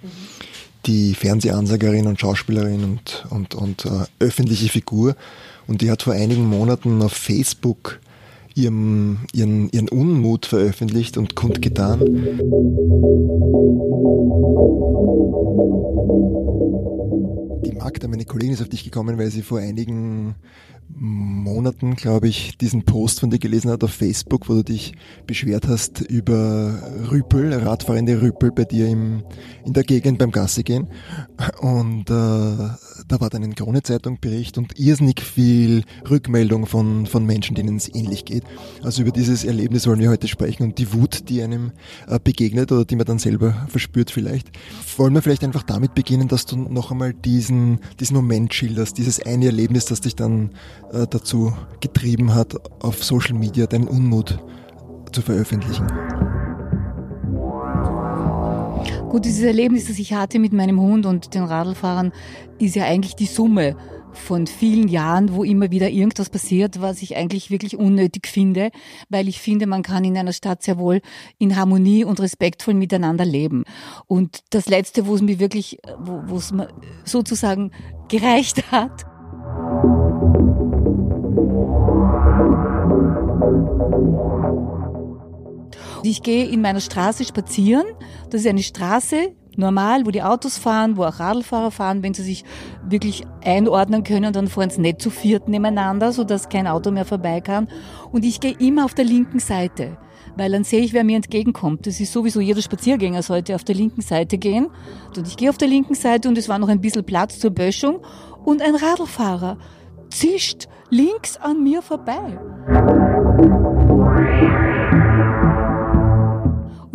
die 0.87 1.15
Fernsehansagerin 1.15 2.07
und 2.07 2.21
Schauspielerin 2.21 2.85
und, 2.85 3.27
und, 3.31 3.55
und 3.57 3.87
äh, 3.87 4.25
öffentliche 4.25 4.69
Figur. 4.69 5.17
Und 5.67 5.83
die 5.83 5.91
hat 5.91 6.03
vor 6.03 6.13
einigen 6.13 6.47
Monaten 6.47 7.03
auf 7.03 7.13
Facebook 7.13 7.99
ihren, 8.57 9.19
ihren, 9.33 9.69
ihren 9.69 9.89
Unmut 9.89 10.47
veröffentlicht 10.47 11.19
und 11.19 11.37
kundgetan. 11.37 12.01
Die 17.65 17.73
Magda, 17.73 18.09
meine 18.09 18.25
Kollegin, 18.25 18.55
ist 18.55 18.63
auf 18.63 18.69
dich 18.71 18.83
gekommen, 18.83 19.19
weil 19.19 19.31
sie 19.31 19.43
vor 19.43 19.59
einigen 19.59 20.37
Monaten, 20.89 21.95
glaube 21.97 22.29
ich, 22.29 22.57
diesen 22.59 22.85
Post 22.85 23.21
von 23.21 23.31
dir 23.31 23.39
gelesen 23.39 23.71
hat 23.71 23.85
auf 23.85 23.93
Facebook, 23.93 24.49
wo 24.49 24.55
du 24.55 24.65
dich 24.65 24.95
beschwert 25.27 25.69
hast 25.69 26.01
über 26.01 26.81
Rüpel, 27.11 27.53
radfahrende 27.53 28.23
Rüpel 28.23 28.53
bei 28.53 28.65
dir 28.65 28.89
im, 28.89 29.23
in 29.65 29.73
der 29.73 29.83
Gegend 29.83 30.19
beim 30.19 30.31
Gassi 30.31 30.63
gehen. 30.63 30.89
Und 31.61 32.09
äh, 32.09 32.13
da 33.09 33.21
war 33.21 33.31
dann 33.31 33.43
ein 33.43 33.55
Krone-Zeitung-Bericht 33.55 34.59
und 34.59 34.79
irrsinnig 34.79 35.21
viel 35.21 35.85
Rückmeldung 36.09 36.67
von, 36.67 37.07
von 37.07 37.27
Menschen, 37.27 37.55
denen 37.55 37.77
es 37.77 37.95
ähnlich 37.95 38.25
geht. 38.25 38.45
Also 38.83 39.03
über 39.03 39.11
dieses 39.11 39.45
Erlebnis 39.45 39.87
wollen 39.87 40.01
wir 40.01 40.11
heute 40.11 40.29
sprechen 40.29 40.63
und 40.63 40.79
die 40.79 40.93
Wut, 40.93 41.29
die 41.29 41.43
einem 41.43 41.73
äh, 42.07 42.19
begegnet 42.23 42.73
oder 42.73 42.85
die 42.85 42.97
man 42.97 43.07
dann 43.07 43.19
selber 43.19 43.67
verspürt 43.69 44.11
vielleicht. 44.11 44.51
Wollen 44.97 45.15
wir 45.15 45.23
vielleicht 45.23 45.45
einfach 45.45 45.63
damit 45.63 45.95
beginnen, 45.95 46.29
dass 46.29 46.47
du 46.47 46.57
noch 46.57 46.91
einmal 46.91 47.13
diesen, 47.13 47.81
diesen 48.01 48.17
Moment 48.17 48.55
schilderst, 48.55 48.99
dieses 48.99 49.21
eine 49.21 49.47
Erlebnis, 49.47 49.85
das 49.85 50.01
dich 50.01 50.17
dann 50.17 50.51
dazu 50.93 51.53
getrieben 51.81 52.35
hat, 52.35 52.55
auf 52.83 53.03
Social 53.03 53.35
Media 53.35 53.67
deinen 53.67 53.89
Unmut 53.89 54.39
zu 55.13 55.23
veröffentlichen. 55.23 55.87
Gut, 59.09 59.25
dieses 59.25 59.45
Erlebnis, 59.45 59.87
das 59.87 59.99
ich 59.99 60.13
hatte 60.13 60.39
mit 60.39 60.53
meinem 60.53 60.81
Hund 60.81 61.07
und 61.07 61.35
den 61.35 61.45
Radlfahrern, 61.45 62.13
ist 62.59 62.77
ja 62.77 62.85
eigentlich 62.85 63.17
die 63.17 63.27
Summe 63.27 63.77
von 64.13 64.47
vielen 64.47 64.89
Jahren, 64.89 65.35
wo 65.35 65.45
immer 65.45 65.71
wieder 65.71 65.91
irgendwas 65.91 66.31
passiert, 66.31 66.81
was 66.81 67.03
ich 67.03 67.17
eigentlich 67.17 67.51
wirklich 67.51 67.77
unnötig 67.77 68.27
finde, 68.27 68.71
weil 69.09 69.29
ich 69.29 69.41
finde, 69.41 69.67
man 69.67 69.83
kann 69.83 70.05
in 70.05 70.17
einer 70.17 70.33
Stadt 70.33 70.63
sehr 70.63 70.79
wohl 70.79 71.01
in 71.39 71.57
Harmonie 71.57 72.05
und 72.05 72.21
respektvoll 72.21 72.75
miteinander 72.75 73.25
leben. 73.25 73.65
Und 74.07 74.41
das 74.51 74.69
Letzte, 74.69 75.07
wo 75.07 75.15
es 75.15 75.23
mir 75.23 75.39
wirklich, 75.39 75.79
wo, 75.99 76.23
wo 76.27 76.37
es 76.37 76.53
mir 76.53 76.69
sozusagen 77.05 77.71
gereicht 78.09 78.71
hat, 78.73 79.05
Ich 86.03 86.23
gehe 86.23 86.47
in 86.47 86.61
meiner 86.61 86.81
Straße 86.81 87.25
spazieren. 87.25 87.85
Das 88.31 88.43
ist 88.43 88.47
eine 88.47 88.63
Straße, 88.63 89.35
normal, 89.57 90.07
wo 90.07 90.11
die 90.11 90.23
Autos 90.23 90.59
fahren, 90.59 90.97
wo 90.97 91.05
auch 91.05 91.19
Radlfahrer 91.19 91.71
fahren, 91.71 92.03
wenn 92.03 92.15
sie 92.15 92.23
sich 92.23 92.45
wirklich 92.89 93.25
einordnen 93.45 94.05
können, 94.05 94.33
dann 94.33 94.49
fahren 94.49 94.71
sie 94.71 94.81
nicht 94.81 95.01
zu 95.01 95.11
viert 95.11 95.49
nebeneinander, 95.49 96.13
sodass 96.13 96.49
kein 96.49 96.67
Auto 96.67 96.91
mehr 96.91 97.05
vorbei 97.05 97.41
kann. 97.41 97.69
Und 98.13 98.25
ich 98.25 98.41
gehe 98.41 98.55
immer 98.59 98.85
auf 98.85 98.95
der 98.95 99.05
linken 99.05 99.41
Seite, 99.41 99.99
weil 100.37 100.53
dann 100.53 100.65
sehe 100.65 100.81
ich, 100.81 100.93
wer 100.93 101.05
mir 101.05 101.17
entgegenkommt. 101.17 101.87
Das 101.87 102.01
ist 102.01 102.13
sowieso, 102.13 102.41
jeder 102.41 102.63
Spaziergänger 102.63 103.23
sollte 103.23 103.55
auf 103.55 103.65
der 103.65 103.75
linken 103.75 104.03
Seite 104.03 104.39
gehen. 104.39 104.69
Und 105.17 105.27
ich 105.27 105.37
gehe 105.37 105.51
auf 105.51 105.59
der 105.59 105.69
linken 105.69 105.95
Seite 105.95 106.29
und 106.29 106.39
es 106.39 106.49
war 106.49 106.59
noch 106.59 106.69
ein 106.69 106.81
bisschen 106.81 107.05
Platz 107.05 107.39
zur 107.39 107.51
Böschung 107.51 108.01
und 108.45 108.63
ein 108.63 108.75
Radlfahrer 108.75 109.59
zischt 110.11 110.69
links 110.91 111.37
an 111.37 111.63
mir 111.63 111.83
vorbei. 111.83 112.39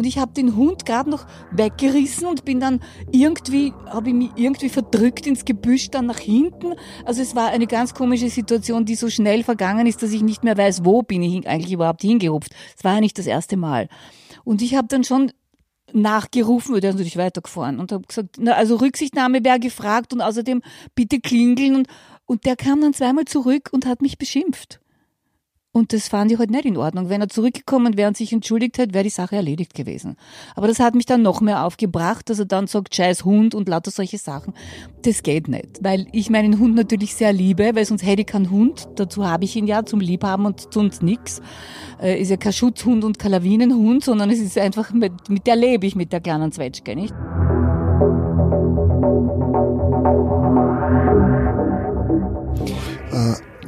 Und 0.01 0.07
ich 0.07 0.17
habe 0.17 0.33
den 0.33 0.55
Hund 0.55 0.87
gerade 0.87 1.11
noch 1.11 1.27
weggerissen 1.51 2.25
und 2.25 2.43
bin 2.43 2.59
dann 2.59 2.79
irgendwie, 3.11 3.71
habe 3.85 4.09
ich 4.09 4.15
mich 4.15 4.31
irgendwie 4.35 4.69
verdrückt 4.69 5.27
ins 5.27 5.45
Gebüsch 5.45 5.91
dann 5.91 6.07
nach 6.07 6.17
hinten. 6.17 6.73
Also 7.05 7.21
es 7.21 7.35
war 7.35 7.49
eine 7.49 7.67
ganz 7.67 7.93
komische 7.93 8.29
Situation, 8.29 8.85
die 8.85 8.95
so 8.95 9.11
schnell 9.11 9.43
vergangen 9.43 9.85
ist, 9.85 10.01
dass 10.01 10.11
ich 10.11 10.23
nicht 10.23 10.43
mehr 10.43 10.57
weiß, 10.57 10.85
wo 10.85 11.03
bin 11.03 11.21
ich 11.21 11.47
eigentlich 11.47 11.73
überhaupt 11.73 12.01
hingehupft. 12.01 12.51
Es 12.75 12.83
war 12.83 12.95
ja 12.95 12.99
nicht 12.99 13.19
das 13.19 13.27
erste 13.27 13.57
Mal. 13.57 13.89
Und 14.43 14.63
ich 14.63 14.75
habe 14.75 14.87
dann 14.87 15.03
schon 15.03 15.31
nachgerufen, 15.93 16.75
ist 16.75 16.83
natürlich 16.83 17.17
weitergefahren 17.17 17.79
und 17.79 17.91
habe 17.91 18.07
gesagt, 18.07 18.37
na, 18.39 18.53
also 18.53 18.77
Rücksichtnahme 18.77 19.43
wäre 19.43 19.59
gefragt 19.59 20.13
und 20.13 20.21
außerdem 20.21 20.61
bitte 20.95 21.19
klingeln 21.19 21.75
und, 21.75 21.87
und 22.31 22.45
der 22.45 22.55
kam 22.55 22.79
dann 22.79 22.93
zweimal 22.93 23.25
zurück 23.25 23.67
und 23.73 23.85
hat 23.85 24.01
mich 24.01 24.17
beschimpft. 24.17 24.79
Und 25.73 25.91
das 25.91 26.07
fand 26.07 26.31
ich 26.31 26.39
halt 26.39 26.49
nicht 26.49 26.63
in 26.63 26.77
Ordnung. 26.77 27.09
Wenn 27.09 27.19
er 27.19 27.27
zurückgekommen 27.27 27.97
wäre 27.97 28.07
und 28.07 28.15
sich 28.15 28.31
entschuldigt 28.31 28.77
hätte, 28.77 28.93
wäre 28.93 29.03
die 29.03 29.09
Sache 29.09 29.35
erledigt 29.35 29.73
gewesen. 29.73 30.15
Aber 30.55 30.69
das 30.69 30.79
hat 30.79 30.95
mich 30.95 31.05
dann 31.05 31.23
noch 31.23 31.41
mehr 31.41 31.65
aufgebracht, 31.65 32.29
dass 32.29 32.39
er 32.39 32.45
dann 32.45 32.67
sagt, 32.67 32.95
scheiß 32.95 33.25
Hund 33.25 33.53
und 33.53 33.67
lauter 33.67 33.91
solche 33.91 34.17
Sachen. 34.17 34.53
Das 35.01 35.23
geht 35.23 35.49
nicht. 35.49 35.79
Weil 35.81 36.07
ich 36.13 36.29
meinen 36.29 36.57
Hund 36.57 36.75
natürlich 36.75 37.15
sehr 37.15 37.33
liebe, 37.33 37.71
weil 37.73 37.85
sonst 37.85 38.05
hätte 38.05 38.21
ich 38.21 38.27
keinen 38.27 38.49
Hund. 38.49 38.87
Dazu 38.95 39.27
habe 39.27 39.43
ich 39.43 39.57
ihn 39.57 39.67
ja 39.67 39.83
zum 39.83 39.99
Liebhaben 39.99 40.45
und 40.45 40.73
sonst 40.73 41.03
nix. 41.03 41.41
Äh, 42.01 42.21
ist 42.21 42.29
ja 42.29 42.37
kein 42.37 42.53
Schutzhund 42.53 43.03
und 43.03 43.19
kein 43.19 43.31
Lawinenhund, 43.31 44.05
sondern 44.05 44.29
es 44.29 44.39
ist 44.39 44.57
einfach, 44.57 44.93
mit, 44.93 45.29
mit 45.29 45.47
der 45.47 45.57
lebe 45.57 45.85
ich, 45.85 45.97
mit 45.97 46.13
der 46.13 46.21
kleinen 46.21 46.53
Zwetschge, 46.53 46.95
nicht? 46.95 47.13
Äh, 47.13 47.31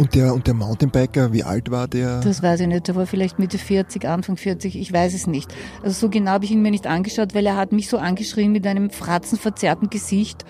und 0.03 0.15
der, 0.15 0.33
und 0.33 0.47
der 0.47 0.53
Mountainbiker, 0.53 1.31
wie 1.31 1.43
alt 1.45 1.71
war 1.71 1.87
der? 1.87 2.19
Das 2.19 2.43
weiß 2.43 2.59
ich 2.59 2.67
nicht. 2.67 2.89
Der 2.89 2.95
war 2.95 3.05
vielleicht 3.05 3.39
Mitte 3.39 3.57
40, 3.57 4.05
Anfang 4.05 4.35
40, 4.35 4.75
ich 4.75 4.91
weiß 4.91 5.13
es 5.13 5.27
nicht. 5.27 5.55
Also 5.81 5.97
so 5.97 6.09
genau 6.09 6.31
habe 6.31 6.43
ich 6.43 6.51
ihn 6.51 6.61
mir 6.61 6.71
nicht 6.71 6.87
angeschaut, 6.87 7.33
weil 7.33 7.45
er 7.45 7.55
hat 7.55 7.71
mich 7.71 7.87
so 7.87 7.97
angeschrien 7.97 8.51
mit 8.51 8.67
einem 8.67 8.89
fratzenverzerrten 8.89 9.89
Gesicht, 9.89 10.43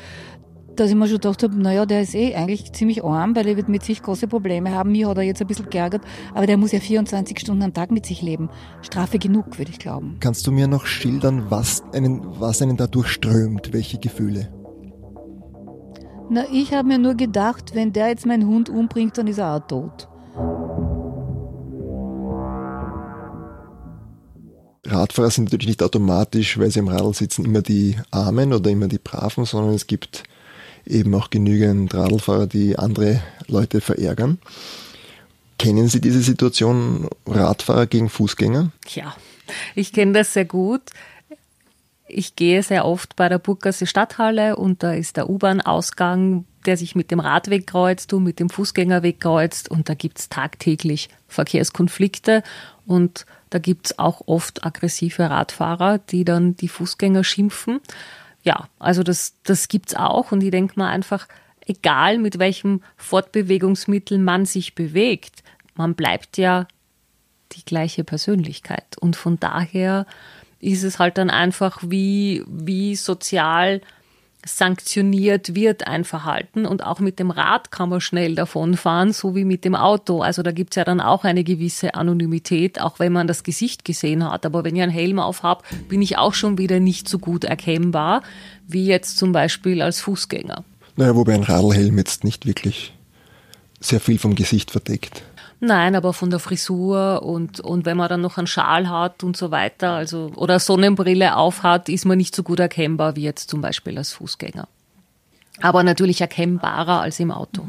dass 0.76 0.89
ich 0.89 0.96
mir 0.96 1.06
schon 1.06 1.18
gedacht 1.18 1.44
habe, 1.44 1.56
naja, 1.56 1.86
der 1.86 2.02
ist 2.02 2.16
eh 2.16 2.34
eigentlich 2.34 2.74
ziemlich 2.74 3.04
arm, 3.04 3.36
weil 3.36 3.48
er 3.48 3.56
wird 3.56 3.70
mit 3.70 3.84
sich 3.84 4.02
große 4.02 4.28
Probleme 4.28 4.72
haben. 4.72 4.92
Mir 4.92 5.08
hat 5.08 5.18
er 5.18 5.24
jetzt 5.24 5.39
ein 5.39 5.48
bisschen 5.48 5.70
geärgert, 5.70 6.02
aber 6.34 6.48
der 6.48 6.58
muss 6.58 6.72
ja 6.72 6.80
24 6.80 7.39
Stunden 7.39 7.62
am 7.62 7.76
Tag 7.76 7.92
mit 7.92 8.08
sich 8.08 8.24
leben. 8.24 8.50
Strafe 8.82 9.20
genug, 9.20 9.60
würde 9.60 9.70
ich 9.70 9.78
glauben. 9.78 10.18
Kannst 10.20 10.48
du 10.48 10.52
mir 10.52 10.68
noch 10.68 10.88
schildern, 10.88 11.44
was 11.50 11.84
einen, 11.94 12.22
was 12.39 12.63
einen 12.63 12.76
da 12.76 12.88
durchströmt, 12.88 13.72
welche 13.72 14.00
Gefühle? 14.00 14.52
Na, 16.30 16.46
ich 16.52 16.74
habe 16.74 16.88
mir 16.88 16.98
nur 16.98 17.16
gedacht, 17.16 17.76
wenn 17.76 17.94
der 17.94 18.08
jetzt 18.08 18.26
meinen 18.26 18.48
Hund 18.48 18.70
umbringt, 18.70 19.18
dann 19.18 19.28
ist 19.28 19.38
er 19.38 19.56
auch 19.56 19.68
tot. 19.68 20.08
Radfahrer 24.86 25.30
sind 25.30 25.46
natürlich 25.46 25.68
nicht 25.68 25.84
automatisch, 25.84 26.58
weil 26.58 26.70
sie 26.70 26.80
am 26.80 26.88
Radl 26.88 27.14
sitzen, 27.14 27.46
immer 27.46 27.62
die 27.62 27.98
Armen 28.12 28.54
oder 28.54 28.70
immer 28.70 28.88
die 28.88 29.00
Braven, 29.00 29.46
sondern 29.46 29.74
es 29.74 29.88
gibt 29.88 30.24
eben 30.86 31.14
auch 31.16 31.30
genügend 31.30 31.94
Radlfahrer, 31.94 32.48
die 32.48 32.78
andere 32.78 33.22
Leute 33.48 33.82
verärgern. 33.82 34.40
Kennen 35.58 35.88
Sie 35.88 36.02
diese 36.02 36.22
Situation 36.22 37.08
Radfahrer 37.26 37.88
gegen 37.88 38.10
Fußgänger? 38.10 38.72
Ja, 38.94 39.16
ich 39.76 39.94
kenne 39.94 40.14
das 40.14 40.34
sehr 40.34 40.46
gut. 40.46 40.82
Ich 42.13 42.36
gehe 42.36 42.62
sehr 42.62 42.86
oft 42.86 43.15
bei 43.15 43.28
der 43.28 43.39
Burggasse 43.39 43.88
Stadthalle 43.88 44.56
und 44.56 44.84
da 44.84 44.93
ist 44.93 45.17
der 45.17 45.30
U-Bahn-Ausgang, 45.30 46.45
der 46.65 46.78
sich 46.78 46.95
mit 46.95 47.10
dem 47.10 47.19
Radweg 47.19 47.65
kreuzt, 47.65 48.12
du 48.12 48.19
mit 48.19 48.39
dem 48.39 48.52
Fußgängerweg 48.52 49.19
kreuzt 49.19 49.69
und 49.69 49.89
da 49.89 49.95
gibt's 49.95 50.30
tagtäglich 50.30 51.10
Verkehrskonflikte 51.28 52.43
und 52.86 53.26
da 53.49 53.58
gibt's 53.58 53.97
auch 53.97 54.21
oft 54.28 54.63
aggressive 54.63 55.30
Radfahrer, 55.30 55.97
die 55.97 56.23
dann 56.23 56.56
die 56.56 56.67
Fußgänger 56.67 57.23
schimpfen. 57.23 57.80
Ja, 58.43 58.67
also 58.78 59.02
das, 59.02 59.34
das 59.43 59.67
gibt's 59.67 59.95
auch 59.95 60.32
und 60.32 60.43
ich 60.43 60.52
denke 60.52 60.73
mal 60.78 60.89
einfach, 60.89 61.28
egal 61.65 62.19
mit 62.19 62.38
welchem 62.38 62.82
Fortbewegungsmittel 62.95 64.19
man 64.19 64.45
sich 64.45 64.76
bewegt, 64.76 65.43
man 65.76 65.95
bleibt 65.95 66.38
ja 66.38 66.67
die 67.54 67.65
gleiche 67.65 68.04
Persönlichkeit 68.04 68.97
und 68.99 69.15
von 69.15 69.39
daher 69.39 70.06
ist 70.63 70.84
es 70.84 70.99
halt 70.99 71.17
dann 71.17 71.30
einfach, 71.30 71.80
wie, 71.82 72.43
wie 72.47 72.95
sozial 72.95 73.82
sanktioniert 74.45 75.56
wird 75.56 75.88
ein 75.88 76.04
Verhalten 76.04 76.65
und 76.65 76.84
auch 76.84 76.99
mit 76.99 77.17
dem 77.17 77.32
Rad 77.32 77.71
kann 77.71 77.89
man 77.89 78.02
schnell 78.02 78.36
davonfahren, 78.36 79.13
so 79.13 79.36
wie 79.36 79.45
mit 79.45 79.63
dem 79.63 79.76
Auto. 79.76 80.21
Also 80.21 80.43
da 80.43 80.52
gibt's 80.52 80.76
ja 80.76 80.84
dann 80.84 80.99
auch 80.99 81.23
eine 81.23 81.45
gewisse 81.45 81.95
Anonymität, 81.95 82.82
auch 82.82 82.99
wenn 82.99 83.13
man 83.13 83.28
das 83.28 83.43
Gesicht 83.43 83.86
gesehen 83.86 84.30
hat. 84.30 84.45
Aber 84.45 84.65
wenn 84.65 84.76
ich 84.76 84.82
einen 84.82 84.91
Helm 84.91 85.19
auf 85.19 85.43
habe, 85.43 85.63
bin 85.88 86.02
ich 86.02 86.17
auch 86.17 86.34
schon 86.34 86.58
wieder 86.58 86.82
nicht 86.82 87.08
so 87.08 87.19
gut 87.19 87.45
erkennbar, 87.45 88.21
wie 88.67 88.86
jetzt 88.86 89.17
zum 89.17 89.32
Beispiel 89.32 89.82
als 89.82 90.02
Fußgänger. 90.02 90.65
Naja, 90.97 91.15
wobei 91.15 91.36
ein 91.36 91.43
Radlhelm 91.43 91.97
jetzt 91.97 92.23
nicht 92.26 92.45
wirklich 92.45 92.93
sehr 93.80 93.99
viel 93.99 94.19
vom 94.19 94.36
Gesicht 94.36 94.71
verdeckt. 94.71 95.23
Nein, 95.65 95.95
aber 95.95 96.12
von 96.12 96.30
der 96.30 96.39
Frisur 96.39 97.23
und, 97.23 97.62
und 97.62 97.86
wenn 97.86 97.95
man 97.95 98.10
dann 98.10 98.19
noch 98.19 98.38
einen 98.38 98.47
Schal 98.47 98.89
hat 98.89 99.23
und 99.23 99.38
so 99.38 99.49
weiter, 99.49 99.91
also 99.91 100.30
oder 100.36 100.60
Sonnenbrille 100.60 101.38
aufhat, 101.38 101.88
ist 101.88 102.04
man 102.04 102.17
nicht 102.17 102.36
so 102.36 102.43
gut 102.43 102.60
erkennbar 102.60 103.15
wie 103.15 103.21
jetzt 103.21 103.49
zum 103.49 103.62
Beispiel 103.62 103.97
als 103.97 104.12
Fußgänger. 104.12 104.67
Aber 105.62 105.84
natürlich 105.84 106.19
erkennbarer 106.19 106.99
als 106.99 107.17
im 107.21 107.32
Auto. 107.32 107.65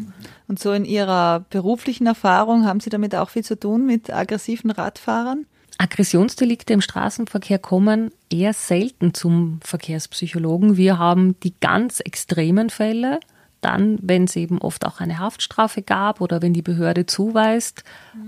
Und 0.49 0.59
so 0.59 0.73
in 0.73 0.85
Ihrer 0.85 1.45
beruflichen 1.51 2.09
Erfahrung 2.09 2.65
haben 2.65 2.81
Sie 2.81 2.91
damit 2.91 3.15
auch 3.15 3.29
viel 3.29 3.45
zu 3.45 3.57
tun 3.57 3.87
mit 3.87 4.13
aggressiven 4.13 4.73
Radfahrern? 4.73 5.47
Aggressionsdelikte 5.79 6.73
im 6.73 6.81
Straßenverkehr 6.81 7.61
kommen 7.61 8.11
eher 8.29 8.55
selten 8.55 9.15
zum 9.15 9.61
Verkehrspsychologen. 9.63 10.77
Wir 10.77 10.99
haben 10.99 11.39
die 11.45 11.55
ganz 11.61 12.01
extremen 12.01 12.71
Fälle, 12.71 13.21
dann, 13.65 13.99
wenn 14.03 14.25
es 14.25 14.37
eben 14.37 14.59
oft 14.59 14.85
auch 14.85 15.01
eine 15.01 15.19
Haftstrafe 15.19 15.83
gab 15.83 16.21
oder 16.21 16.43
wenn 16.43 16.53
die 16.53 16.63
Behörde 16.63 17.07
zuweist. 17.07 17.83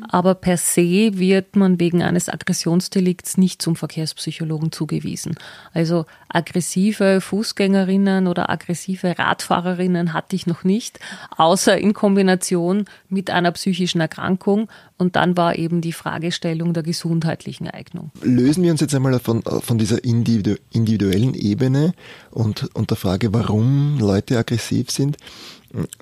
Aber 0.09 0.35
per 0.35 0.57
se 0.57 1.19
wird 1.19 1.57
man 1.57 1.79
wegen 1.79 2.03
eines 2.03 2.29
Aggressionsdelikts 2.29 3.37
nicht 3.37 3.61
zum 3.61 3.77
Verkehrspsychologen 3.77 4.73
zugewiesen. 4.73 5.37
Also 5.75 6.07
aggressive 6.29 7.21
Fußgängerinnen 7.21 8.27
oder 8.27 8.51
aggressive 8.51 9.19
Radfahrerinnen 9.19 10.13
hatte 10.13 10.37
ich 10.37 10.47
noch 10.47 10.65
nicht, 10.65 10.99
außer 11.37 11.77
in 11.79 11.93
Kombination 11.93 12.87
mit 13.09 13.31
einer 13.31 13.53
psychischen 13.53 14.01
Erkrankung. 14.01 14.69
Und 14.99 15.15
dann 15.17 15.37
war 15.37 15.57
eben 15.57 15.83
die 15.83 15.93
Fragestellung 15.93 16.73
der 16.73 16.83
gesundheitlichen 16.83 17.69
Eignung. 17.69 18.11
Lösen 18.23 18.63
wir 18.63 18.71
uns 18.73 18.81
jetzt 18.81 18.95
einmal 18.95 19.19
von, 19.21 19.43
von 19.43 19.77
dieser 19.77 20.03
individuellen 20.03 21.35
Ebene 21.35 21.93
und, 22.31 22.75
und 22.75 22.91
der 22.91 22.97
Frage, 22.97 23.35
warum 23.35 23.99
Leute 23.99 24.39
aggressiv 24.39 24.91
sind 24.91 25.19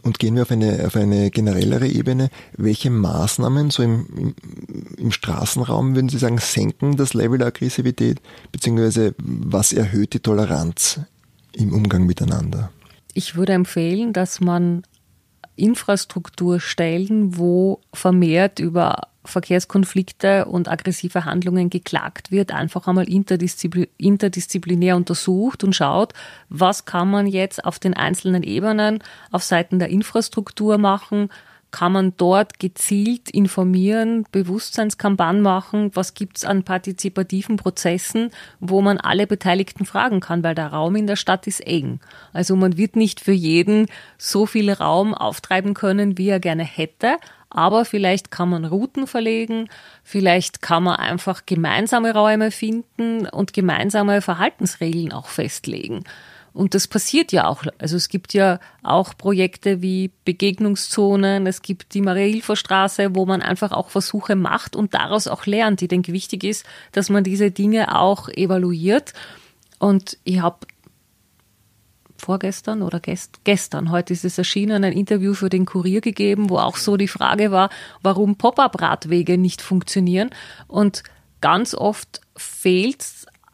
und 0.03 0.19
gehen 0.19 0.37
wir 0.37 0.43
auf 0.43 0.51
eine, 0.51 0.85
auf 0.87 0.97
eine 0.97 1.31
generellere 1.31 1.89
Ebene. 1.89 2.31
Welche 2.57 2.91
Maßnahmen 2.91 3.71
so 3.71 3.83
im, 3.83 4.35
im, 4.97 5.11
Straßenraum, 5.11 5.95
würden 5.95 6.09
Sie 6.09 6.19
sagen, 6.19 6.39
senken 6.39 6.97
das 6.97 7.15
Level 7.15 7.39
der 7.39 7.49
Aggressivität, 7.49 8.21
beziehungsweise 8.53 9.15
was 9.19 9.73
erhöht 9.73 10.13
die 10.13 10.21
Toleranz 10.21 11.01
im 11.53 11.73
Umgang 11.73 12.07
miteinander? 12.07 12.71
Ich 13.15 13.37
würde 13.37 13.53
empfehlen, 13.53 14.13
dass 14.13 14.41
man 14.41 14.83
Infrastruktur 15.57 16.61
stellen, 16.61 17.37
wo 17.39 17.81
vermehrt 17.93 18.59
über 18.59 19.09
Verkehrskonflikte 19.25 20.45
und 20.45 20.69
aggressive 20.69 21.25
Handlungen 21.25 21.71
geklagt 21.71 22.31
wird, 22.31 22.53
einfach 22.53 22.87
einmal 22.87 23.09
interdiszipl 23.09 23.89
interdisziplinär 23.97 24.97
untersucht 24.97 25.65
und 25.65 25.75
schaut, 25.75 26.13
was 26.51 26.85
kann 26.85 27.11
man 27.11 27.27
jetzt 27.27 27.65
auf 27.65 27.79
den 27.79 27.95
einzelnen 27.95 28.43
Ebenen 28.43 29.03
auf 29.31 29.43
Seiten 29.43 29.79
der 29.79 29.89
Infrastruktur 29.89 30.77
machen, 30.77 31.31
kann 31.75 31.91
man 31.91 32.13
dort 32.17 32.61
gezielt 32.61 33.29
informieren, 33.31 34.27
Bewusstseinskampagnen 34.31 35.43
machen, 35.43 35.91
was 35.95 36.15
gibt's 36.15 36.45
an 36.45 36.63
partizipativen 36.63 37.57
Prozessen, 37.57 38.31
wo 38.61 38.81
man 38.81 38.99
alle 38.99 39.27
Beteiligten 39.27 39.85
fragen 39.85 40.21
kann, 40.21 40.45
weil 40.45 40.55
der 40.55 40.69
Raum 40.69 40.95
in 40.95 41.09
der 41.09 41.17
Stadt 41.17 41.49
ist 41.49 41.67
eng. 41.67 41.99
Also 42.33 42.55
man 42.55 42.77
wird 42.77 42.95
nicht 42.95 43.19
für 43.21 43.33
jeden 43.33 43.89
so 44.19 44.47
viel 44.47 44.71
Raum 44.71 45.15
auftreiben 45.15 45.75
können, 45.75 46.17
wie 46.17 46.29
er 46.29 46.39
gerne 46.39 46.63
hätte, 46.63 47.17
aber 47.51 47.85
vielleicht 47.85 48.31
kann 48.31 48.51
man 48.51 48.65
Routen 48.65 49.09
verlegen, 49.09 49.69
vielleicht 50.05 50.63
kann 50.63 50.85
man 50.85 50.95
einfach 50.95 51.45
gemeinsame 51.45 52.15
Räume 52.15 52.53
finden 52.53 53.27
und 53.27 53.53
gemeinsame 53.53 54.23
Verhaltensregeln 54.23 55.13
auch 55.13 55.27
festlegen. 55.27 56.05
Und 56.55 56.75
das 56.75 56.87
passiert 56.87 57.33
ja 57.33 57.49
auch. 57.49 57.65
Also 57.79 57.97
es 57.97 58.09
gibt 58.09 58.33
ja 58.33 58.61
auch 58.85 59.17
Projekte 59.19 59.83
wie 59.83 60.13
Begegnungszonen, 60.25 61.49
es 61.49 61.63
gibt 61.63 61.95
die 61.95 62.01
Maria-Hilfer-Straße, 62.01 63.17
wo 63.17 63.27
man 63.27 63.43
einfach 63.43 63.73
auch 63.73 63.91
Versuche 63.91 64.37
macht 64.37 64.77
und 64.77 64.95
daraus 64.95 65.27
auch 65.27 65.47
lernt. 65.47 65.83
Ich 65.83 65.89
denke, 65.89 66.13
wichtig 66.13 66.45
ist, 66.45 66.65
dass 66.93 67.11
man 67.11 67.25
diese 67.25 67.51
Dinge 67.51 68.01
auch 68.01 68.29
evaluiert. 68.29 69.15
Und 69.81 70.17
ich 70.23 70.41
habe 70.41 70.67
vorgestern 72.17 72.83
oder 72.83 73.01
gest, 73.01 73.41
gestern, 73.43 73.91
heute 73.91 74.13
ist 74.13 74.25
es 74.25 74.39
erschienen, 74.39 74.85
ein 74.85 74.93
Interview 74.93 75.35
für 75.35 75.51
den 75.51 75.67
Kurier 75.67 76.01
gegeben, 76.01 76.51
wo 76.51 76.59
auch 76.59 76.77
so 76.77 76.97
die 76.97 77.09
Frage 77.09 77.51
war, 77.51 77.69
warum 78.01 78.37
Pop-up-Radwege 78.37 79.39
nicht 79.39 79.61
funktionieren. 79.61 80.31
Und 80.69 81.03
ganz 81.41 81.75
oft 81.75 82.21
fehlt 82.37 83.05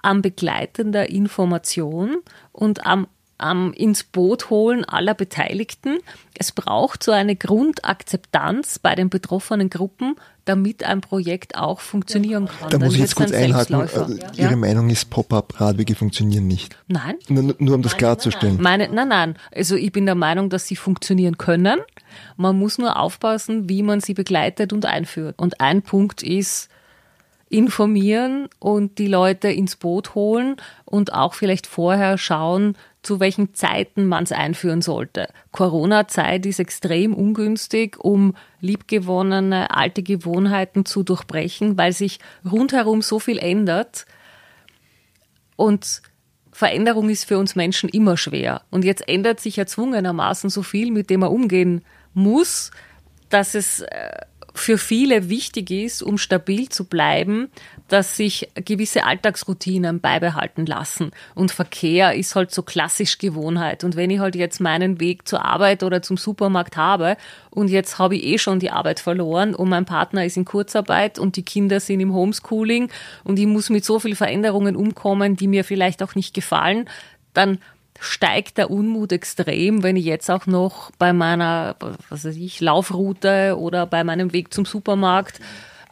an 0.03 0.23
begleitender 0.23 1.11
Information 1.11 2.19
und 2.53 2.87
am 2.87 3.07
am 3.41 3.73
ins 3.73 4.05
Boot 4.05 4.51
holen 4.51 4.85
aller 4.85 5.15
Beteiligten. 5.15 5.99
Es 6.39 6.53
braucht 6.53 7.03
so 7.03 7.13
eine 7.13 7.37
Grundakzeptanz 7.37 8.79
bei 8.79 8.95
den 8.95 9.11
betroffenen 9.11 9.71
Gruppen, 9.71 10.17
damit 10.45 10.85
ein 10.85 11.01
Projekt 11.01 11.57
auch 11.57 11.81
funktionieren 11.81 12.49
kann. 12.49 12.71
Da 12.71 12.79
muss 12.79 12.95
ich 12.95 13.01
jetzt 13.01 13.17
kurz 13.17 13.33
einhaken. 13.33 13.77
Also 13.77 14.07
Ihre 14.37 14.51
ja? 14.51 14.57
Meinung 14.57 14.91
ist, 14.91 15.11
Pop-up-Radwege 15.11 15.95
funktionieren 15.95 16.47
nicht. 16.47 16.77
Nein. 16.89 17.17
Nur, 17.29 17.55
nur 17.59 17.75
um 17.75 17.83
das 17.83 17.93
nein, 17.93 17.99
klarzustellen. 17.99 18.61
Meine, 18.61 18.89
nein, 18.89 19.09
nein. 19.09 19.35
Also 19.55 19.77
ich 19.77 19.93
bin 19.93 20.07
der 20.07 20.15
Meinung, 20.15 20.51
dass 20.51 20.67
sie 20.67 20.77
funktionieren 20.77 21.39
können. 21.39 21.81
Man 22.37 22.59
muss 22.59 22.79
nur 22.79 22.99
aufpassen, 22.99 23.69
wie 23.69 23.83
man 23.83 24.01
sie 24.01 24.15
begleitet 24.15 24.73
und 24.73 24.87
einführt. 24.87 25.39
Und 25.39 25.61
ein 25.61 25.83
Punkt 25.83 26.23
ist, 26.23 26.69
informieren 27.51 28.49
und 28.61 28.99
die 28.99 29.09
Leute 29.09 29.49
ins 29.49 29.77
Boot 29.77 30.15
holen 30.15 30.57
und 30.85 31.13
auch 31.13 31.35
vielleicht 31.35 31.67
vorher 31.67 32.17
schauen, 32.17 32.77
zu 33.03 33.19
welchen 33.19 33.55
Zeiten 33.55 34.07
man 34.07 34.25
es 34.25 34.33
einführen 34.33 34.83
sollte. 34.83 35.29
Corona-Zeit 35.51 36.47
ist 36.47 36.61
extrem 36.61 37.13
ungünstig, 37.13 37.99
um 37.99 38.37
liebgewonnene 38.61 39.75
alte 39.75 40.03
Gewohnheiten 40.03 40.85
zu 40.85 41.03
durchbrechen, 41.03 41.77
weil 41.77 41.93
sich 41.93 42.21
rundherum 42.49 43.03
so 43.03 43.19
viel 43.19 43.39
ändert. 43.39 44.07
Und 45.57 46.03
Veränderung 46.53 47.09
ist 47.11 47.25
für 47.25 47.39
uns 47.39 47.57
Menschen 47.57 47.89
immer 47.89 48.17
schwer. 48.17 48.63
Und 48.71 48.85
jetzt 48.85 49.09
ändert 49.09 49.41
sich 49.41 49.59
erzwungenermaßen 49.59 50.51
so 50.51 50.63
viel, 50.63 50.93
mit 50.93 51.11
dem 51.11 51.21
man 51.21 51.31
umgehen 51.31 51.83
muss, 52.15 52.71
dass 53.29 53.55
es 53.55 53.81
äh, 53.81 54.11
für 54.61 54.79
viele 54.79 55.29
wichtig 55.29 55.71
ist, 55.71 56.03
um 56.03 56.19
stabil 56.19 56.69
zu 56.69 56.85
bleiben, 56.85 57.49
dass 57.89 58.17
sich 58.17 58.49
gewisse 58.55 59.05
Alltagsroutinen 59.05 60.01
beibehalten 60.01 60.67
lassen. 60.67 61.11
Und 61.35 61.51
Verkehr 61.51 62.15
ist 62.15 62.35
halt 62.35 62.53
so 62.53 62.63
klassisch 62.63 63.19
Gewohnheit. 63.19 63.85
Und 63.85 63.97
wenn 63.97 64.11
ich 64.11 64.21
halt 64.21 64.37
jetzt 64.37 64.61
meinen 64.61 65.01
Weg 65.01 65.27
zur 65.27 65.45
Arbeit 65.45 65.83
oder 65.83 66.03
zum 66.03 66.17
Supermarkt 66.17 66.77
habe 66.77 67.17
und 67.51 67.69
jetzt 67.69 67.99
habe 67.99 68.17
ich 68.17 68.25
eh 68.25 68.39
schon 68.39 68.61
die 68.61 68.71
Arbeit 68.71 69.01
verloren 69.01 69.55
und 69.55 69.69
mein 69.69 69.87
Partner 69.87 70.25
ist 70.25 70.37
in 70.37 70.45
Kurzarbeit 70.45 71.19
und 71.19 71.37
die 71.37 71.43
Kinder 71.43 71.81
sind 71.81 72.01
im 72.01 72.15
Homeschooling 72.15 72.91
und 73.25 73.39
ich 73.39 73.47
muss 73.47 73.71
mit 73.71 73.85
so 73.85 73.99
vielen 73.99 74.17
Veränderungen 74.17 74.77
umkommen, 74.77 75.37
die 75.37 75.49
mir 75.49 75.65
vielleicht 75.65 76.03
auch 76.03 76.15
nicht 76.15 76.35
gefallen, 76.35 76.89
dann 77.35 77.59
steigt 78.01 78.59
der 78.59 78.71
Unmut 78.71 79.13
extrem, 79.13 79.83
wenn 79.83 79.97
ich 79.97 80.07
jetzt 80.07 80.31
auch 80.31 80.47
noch 80.47 80.91
bei 80.99 81.13
meiner, 81.13 81.77
was 82.09 82.25
weiß 82.25 82.37
ich, 82.37 82.61
Laufroute 82.61 83.57
oder 83.59 83.87
bei 83.87 84.03
meinem 84.05 84.33
Weg 84.33 84.53
zum 84.53 84.65
Supermarkt 84.65 85.39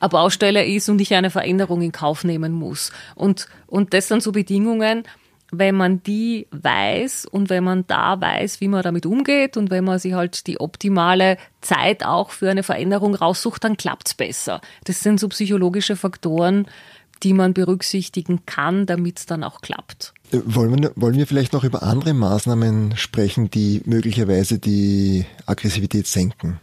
eine 0.01 0.09
Baustelle 0.09 0.65
ist 0.65 0.89
und 0.89 1.01
ich 1.01 1.15
eine 1.15 1.31
Veränderung 1.31 1.83
in 1.83 1.93
Kauf 1.93 2.25
nehmen 2.25 2.53
muss. 2.53 2.93
Und, 3.15 3.47
und 3.67 3.95
das 3.95 4.09
sind 4.09 4.23
so 4.23 4.33
Bedingungen, 4.33 5.05
wenn 5.51 5.75
man 5.75 6.03
die 6.03 6.47
weiß 6.51 7.27
und 7.27 7.49
wenn 7.49 7.65
man 7.65 7.87
da 7.87 8.21
weiß, 8.21 8.61
wie 8.61 8.69
man 8.69 8.83
damit 8.83 9.07
umgeht 9.07 9.57
und 9.57 9.71
wenn 9.71 9.85
man 9.85 9.99
sich 9.99 10.13
halt 10.13 10.47
die 10.47 10.61
optimale 10.61 11.39
Zeit 11.61 12.05
auch 12.05 12.31
für 12.31 12.51
eine 12.51 12.63
Veränderung 12.63 13.15
raussucht, 13.15 13.65
dann 13.65 13.77
klappt's 13.77 14.15
besser. 14.15 14.61
Das 14.85 15.01
sind 15.01 15.21
so 15.21 15.29
psychologische 15.29 15.97
Faktoren, 15.97 16.67
die 17.23 17.33
man 17.33 17.55
berücksichtigen 17.55 18.45
kann, 18.47 18.87
damit 18.87 19.19
es 19.19 19.27
dann 19.27 19.45
auch 19.45 19.61
klappt. 19.61 20.15
Wollen 20.31 20.83
wir, 20.83 20.93
wollen 20.97 21.17
wir 21.17 21.27
vielleicht 21.27 21.53
noch 21.53 21.65
über 21.65 21.83
andere 21.83 22.15
Maßnahmen 22.15 22.97
sprechen, 22.97 23.51
die 23.51 23.83
möglicherweise 23.87 24.59
die 24.59 25.25
Aggressivität 25.47 26.07
senken? 26.07 26.61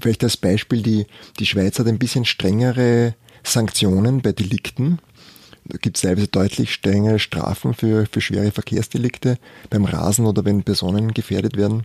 Vielleicht 0.00 0.24
als 0.24 0.36
Beispiel, 0.36 0.82
die, 0.82 1.06
die 1.38 1.46
Schweiz 1.46 1.78
hat 1.78 1.86
ein 1.86 1.98
bisschen 1.98 2.24
strengere 2.24 3.14
Sanktionen 3.44 4.22
bei 4.22 4.32
Delikten. 4.32 4.98
Da 5.64 5.78
gibt 5.78 5.96
es 5.96 6.02
teilweise 6.02 6.28
deutlich 6.28 6.72
strengere 6.72 7.18
Strafen 7.18 7.74
für, 7.74 8.06
für 8.10 8.20
schwere 8.20 8.50
Verkehrsdelikte 8.50 9.38
beim 9.70 9.84
Rasen 9.84 10.26
oder 10.26 10.44
wenn 10.44 10.64
Personen 10.64 11.14
gefährdet 11.14 11.56
werden. 11.56 11.84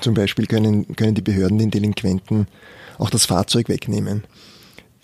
Zum 0.00 0.14
Beispiel 0.14 0.46
können, 0.46 0.96
können 0.96 1.14
die 1.14 1.22
Behörden 1.22 1.58
den 1.58 1.70
Delinquenten 1.70 2.46
auch 2.98 3.10
das 3.10 3.26
Fahrzeug 3.26 3.68
wegnehmen. 3.68 4.24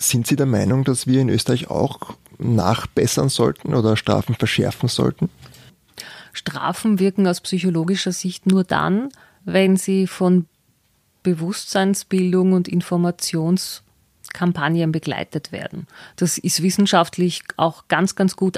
Sind 0.03 0.27
Sie 0.27 0.35
der 0.35 0.47
Meinung, 0.47 0.85
dass 0.85 1.07
wir 1.07 1.21
in 1.21 1.29
Österreich 1.29 1.69
auch 1.69 2.15
nachbessern 2.39 3.29
sollten 3.29 3.75
oder 3.75 3.99
Strafen 3.99 4.35
verschärfen 4.35 4.89
sollten? 4.89 5.29
Strafen 6.33 6.99
wirken 6.99 7.27
aus 7.27 7.43
psychologischer 7.43 8.13
Sicht 8.13 8.47
nur 8.47 8.65
dann, 8.65 9.11
wenn 9.45 9.77
sie 9.77 10.07
von 10.07 10.47
Bewusstseinsbildung 11.23 12.55
und 12.55 12.67
Informationskampagnen 12.67 14.91
begleitet 14.91 15.53
werden. 15.53 15.87
Das 16.17 16.39
ist 16.39 16.63
wissenschaftlich 16.63 17.43
auch 17.59 17.87
ganz, 17.89 18.15
ganz 18.15 18.37
gut 18.37 18.57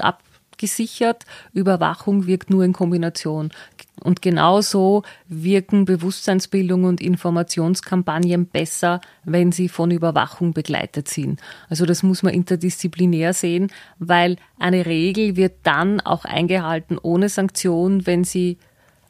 abgesichert. 0.53 1.25
Überwachung 1.53 2.27
wirkt 2.27 2.49
nur 2.49 2.63
in 2.63 2.73
Kombination. 2.73 3.51
Und 3.99 4.21
genauso 4.21 5.03
wirken 5.27 5.85
Bewusstseinsbildung 5.85 6.83
und 6.83 7.01
Informationskampagnen 7.01 8.45
besser, 8.45 9.01
wenn 9.23 9.51
sie 9.51 9.69
von 9.69 9.91
Überwachung 9.91 10.53
begleitet 10.53 11.07
sind. 11.07 11.39
Also 11.69 11.85
das 11.85 12.03
muss 12.03 12.23
man 12.23 12.33
interdisziplinär 12.33 13.33
sehen, 13.33 13.71
weil 13.99 14.37
eine 14.59 14.85
Regel 14.85 15.35
wird 15.35 15.53
dann 15.63 16.01
auch 16.01 16.25
eingehalten 16.25 16.97
ohne 16.97 17.29
Sanktion, 17.29 18.05
wenn 18.05 18.23
sie 18.23 18.57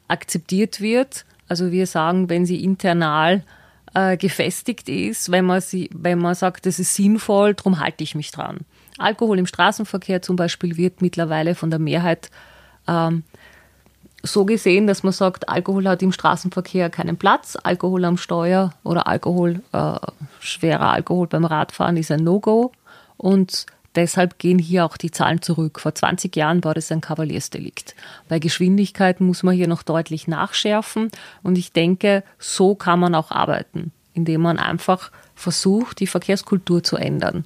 akzeptiert 0.08 0.80
wird 0.80 1.24
also 1.48 1.70
wir 1.70 1.86
sagen, 1.86 2.28
wenn 2.28 2.46
sie 2.46 2.62
internal 2.62 3.42
äh, 3.94 4.16
gefestigt 4.16 4.88
ist, 4.88 5.30
wenn 5.30 5.44
man, 5.44 5.60
sie, 5.60 5.90
wenn 5.92 6.18
man 6.18 6.34
sagt, 6.34 6.66
das 6.66 6.78
ist 6.78 6.94
sinnvoll, 6.94 7.54
darum 7.54 7.80
halte 7.80 8.02
ich 8.02 8.14
mich 8.14 8.30
dran. 8.30 8.58
Alkohol 8.98 9.38
im 9.38 9.46
Straßenverkehr 9.46 10.22
zum 10.22 10.36
Beispiel 10.36 10.76
wird 10.76 11.02
mittlerweile 11.02 11.54
von 11.54 11.70
der 11.70 11.78
Mehrheit 11.78 12.30
ähm, 12.86 13.24
so 14.22 14.44
gesehen, 14.44 14.86
dass 14.86 15.02
man 15.02 15.12
sagt, 15.12 15.48
Alkohol 15.48 15.86
hat 15.86 16.02
im 16.02 16.12
Straßenverkehr 16.12 16.90
keinen 16.90 17.16
Platz, 17.16 17.58
Alkohol 17.62 18.04
am 18.04 18.16
Steuer 18.16 18.72
oder 18.82 19.06
Alkohol, 19.06 19.60
äh, 19.72 19.96
schwerer 20.40 20.90
Alkohol 20.90 21.26
beim 21.26 21.44
Radfahren 21.44 21.96
ist 21.96 22.10
ein 22.10 22.24
No-Go. 22.24 22.72
Und 23.16 23.66
Deshalb 23.94 24.38
gehen 24.38 24.58
hier 24.58 24.84
auch 24.84 24.96
die 24.96 25.10
Zahlen 25.10 25.40
zurück. 25.40 25.78
Vor 25.78 25.94
20 25.94 26.34
Jahren 26.34 26.64
war 26.64 26.74
das 26.74 26.90
ein 26.90 27.00
Kavaliersdelikt. 27.00 27.94
Bei 28.28 28.40
Geschwindigkeit 28.40 29.20
muss 29.20 29.42
man 29.42 29.54
hier 29.54 29.68
noch 29.68 29.84
deutlich 29.84 30.26
nachschärfen 30.26 31.10
und 31.42 31.56
ich 31.56 31.72
denke, 31.72 32.24
so 32.38 32.74
kann 32.74 32.98
man 32.98 33.14
auch 33.14 33.30
arbeiten, 33.30 33.92
indem 34.12 34.40
man 34.40 34.58
einfach 34.58 35.12
versucht, 35.36 36.00
die 36.00 36.08
Verkehrskultur 36.08 36.82
zu 36.82 36.96
ändern 36.96 37.44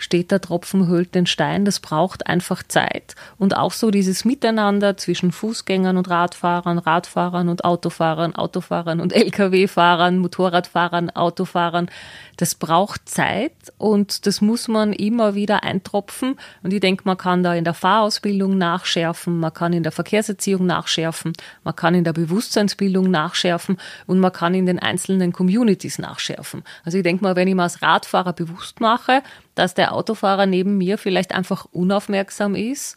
steht 0.00 0.30
der 0.30 0.40
Tropfen 0.40 0.88
höhlt 0.88 1.14
den 1.14 1.26
Stein. 1.26 1.64
Das 1.64 1.78
braucht 1.78 2.26
einfach 2.26 2.62
Zeit. 2.62 3.14
Und 3.38 3.56
auch 3.56 3.72
so 3.72 3.90
dieses 3.90 4.24
Miteinander 4.24 4.96
zwischen 4.96 5.30
Fußgängern 5.30 5.98
und 5.98 6.08
Radfahrern, 6.08 6.78
Radfahrern 6.78 7.50
und 7.50 7.64
Autofahrern, 7.64 8.34
Autofahrern 8.34 9.00
und 9.00 9.12
Lkw-Fahrern, 9.12 10.18
Motorradfahrern, 10.18 11.10
Autofahrern. 11.10 11.90
Das 12.38 12.54
braucht 12.54 13.06
Zeit 13.06 13.52
und 13.76 14.26
das 14.26 14.40
muss 14.40 14.66
man 14.68 14.94
immer 14.94 15.34
wieder 15.34 15.62
eintropfen. 15.62 16.36
Und 16.62 16.72
ich 16.72 16.80
denke, 16.80 17.02
man 17.04 17.18
kann 17.18 17.42
da 17.42 17.54
in 17.54 17.64
der 17.64 17.74
Fahrausbildung 17.74 18.56
nachschärfen, 18.56 19.38
man 19.38 19.52
kann 19.52 19.74
in 19.74 19.82
der 19.82 19.92
Verkehrserziehung 19.92 20.64
nachschärfen, 20.64 21.34
man 21.62 21.76
kann 21.76 21.94
in 21.94 22.04
der 22.04 22.14
Bewusstseinsbildung 22.14 23.10
nachschärfen 23.10 23.76
und 24.06 24.20
man 24.20 24.32
kann 24.32 24.54
in 24.54 24.64
den 24.64 24.78
einzelnen 24.78 25.34
Communities 25.34 25.98
nachschärfen. 25.98 26.64
Also 26.82 26.96
ich 26.96 27.04
denke 27.04 27.22
mal, 27.22 27.36
wenn 27.36 27.48
ich 27.48 27.54
mir 27.54 27.64
als 27.64 27.82
Radfahrer 27.82 28.32
bewusst 28.32 28.80
mache, 28.80 29.22
dass 29.60 29.74
der 29.74 29.94
Autofahrer 29.94 30.46
neben 30.46 30.78
mir 30.78 30.96
vielleicht 30.96 31.32
einfach 31.32 31.66
unaufmerksam 31.70 32.54
ist, 32.54 32.96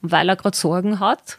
weil 0.00 0.28
er 0.28 0.36
gerade 0.36 0.56
Sorgen 0.56 1.00
hat 1.00 1.38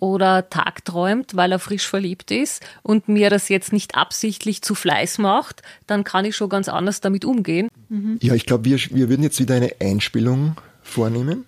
oder 0.00 0.50
tagträumt, 0.50 1.36
weil 1.36 1.52
er 1.52 1.58
frisch 1.58 1.86
verliebt 1.86 2.30
ist 2.30 2.64
und 2.82 3.08
mir 3.08 3.30
das 3.30 3.48
jetzt 3.48 3.72
nicht 3.72 3.94
absichtlich 3.94 4.62
zu 4.62 4.74
Fleiß 4.74 5.18
macht, 5.18 5.62
dann 5.86 6.04
kann 6.04 6.24
ich 6.24 6.36
schon 6.36 6.48
ganz 6.48 6.68
anders 6.68 7.00
damit 7.00 7.24
umgehen. 7.24 7.68
Mhm. 7.88 8.18
Ja, 8.20 8.34
ich 8.34 8.44
glaube, 8.44 8.64
wir, 8.64 8.78
wir 8.90 9.08
würden 9.08 9.22
jetzt 9.22 9.38
wieder 9.40 9.54
eine 9.54 9.72
Einspielung 9.80 10.56
vornehmen. 10.82 11.44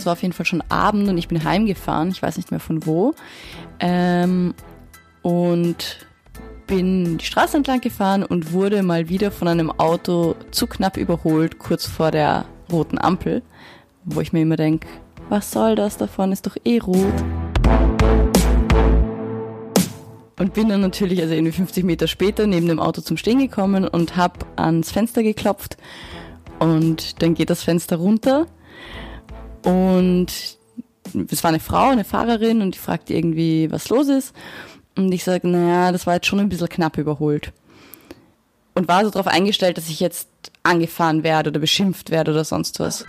Es 0.00 0.06
war 0.06 0.14
auf 0.14 0.22
jeden 0.22 0.32
Fall 0.32 0.46
schon 0.46 0.64
Abend 0.70 1.10
und 1.10 1.18
ich 1.18 1.28
bin 1.28 1.44
heimgefahren. 1.44 2.08
Ich 2.08 2.22
weiß 2.22 2.38
nicht 2.38 2.50
mehr 2.50 2.58
von 2.58 2.86
wo. 2.86 3.14
Ähm, 3.80 4.54
und 5.20 6.06
bin 6.66 7.18
die 7.18 7.24
Straße 7.24 7.58
entlang 7.58 7.82
gefahren 7.82 8.24
und 8.24 8.52
wurde 8.52 8.82
mal 8.82 9.10
wieder 9.10 9.30
von 9.30 9.46
einem 9.46 9.70
Auto 9.70 10.36
zu 10.52 10.66
knapp 10.66 10.96
überholt, 10.96 11.58
kurz 11.58 11.84
vor 11.84 12.10
der 12.10 12.46
roten 12.72 12.98
Ampel, 12.98 13.42
wo 14.06 14.22
ich 14.22 14.32
mir 14.32 14.40
immer 14.40 14.56
denke, 14.56 14.88
was 15.28 15.50
soll 15.50 15.74
das 15.74 15.98
davon, 15.98 16.32
ist 16.32 16.46
doch 16.46 16.56
eh 16.64 16.78
rot. 16.78 16.96
Und 20.38 20.54
bin 20.54 20.70
dann 20.70 20.80
natürlich, 20.80 21.20
also 21.20 21.34
irgendwie 21.34 21.52
50 21.52 21.84
Meter 21.84 22.06
später, 22.06 22.46
neben 22.46 22.68
dem 22.68 22.80
Auto 22.80 23.02
zum 23.02 23.18
Stehen 23.18 23.38
gekommen 23.38 23.86
und 23.86 24.16
habe 24.16 24.46
ans 24.56 24.90
Fenster 24.90 25.22
geklopft. 25.22 25.76
Und 26.58 27.20
dann 27.20 27.34
geht 27.34 27.50
das 27.50 27.62
Fenster 27.62 27.96
runter 27.96 28.46
und 29.64 30.26
es 31.30 31.42
war 31.42 31.48
eine 31.48 31.60
Frau, 31.60 31.88
eine 31.88 32.04
Fahrerin 32.04 32.62
und 32.62 32.74
die 32.74 32.78
fragte 32.78 33.14
irgendwie, 33.14 33.70
was 33.70 33.88
los 33.88 34.08
ist. 34.08 34.34
Und 34.96 35.12
ich 35.12 35.24
sage, 35.24 35.48
naja, 35.48 35.92
das 35.92 36.06
war 36.06 36.14
jetzt 36.14 36.26
schon 36.26 36.40
ein 36.40 36.48
bisschen 36.48 36.68
knapp 36.68 36.98
überholt. 36.98 37.52
Und 38.74 38.88
war 38.88 39.04
so 39.04 39.10
darauf 39.10 39.26
eingestellt, 39.26 39.76
dass 39.76 39.88
ich 39.88 40.00
jetzt 40.00 40.28
angefahren 40.62 41.22
werde 41.22 41.50
oder 41.50 41.60
beschimpft 41.60 42.10
werde 42.10 42.30
oder 42.32 42.44
sonst 42.44 42.80
was. 42.80 43.04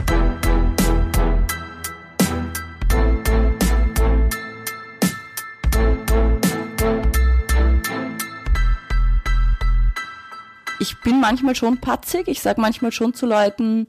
Ich 10.80 11.00
bin 11.02 11.20
manchmal 11.20 11.56
schon 11.56 11.78
patzig. 11.78 12.28
Ich 12.28 12.42
sage 12.42 12.60
manchmal 12.60 12.92
schon 12.92 13.14
zu 13.14 13.28
Leuten, 13.28 13.86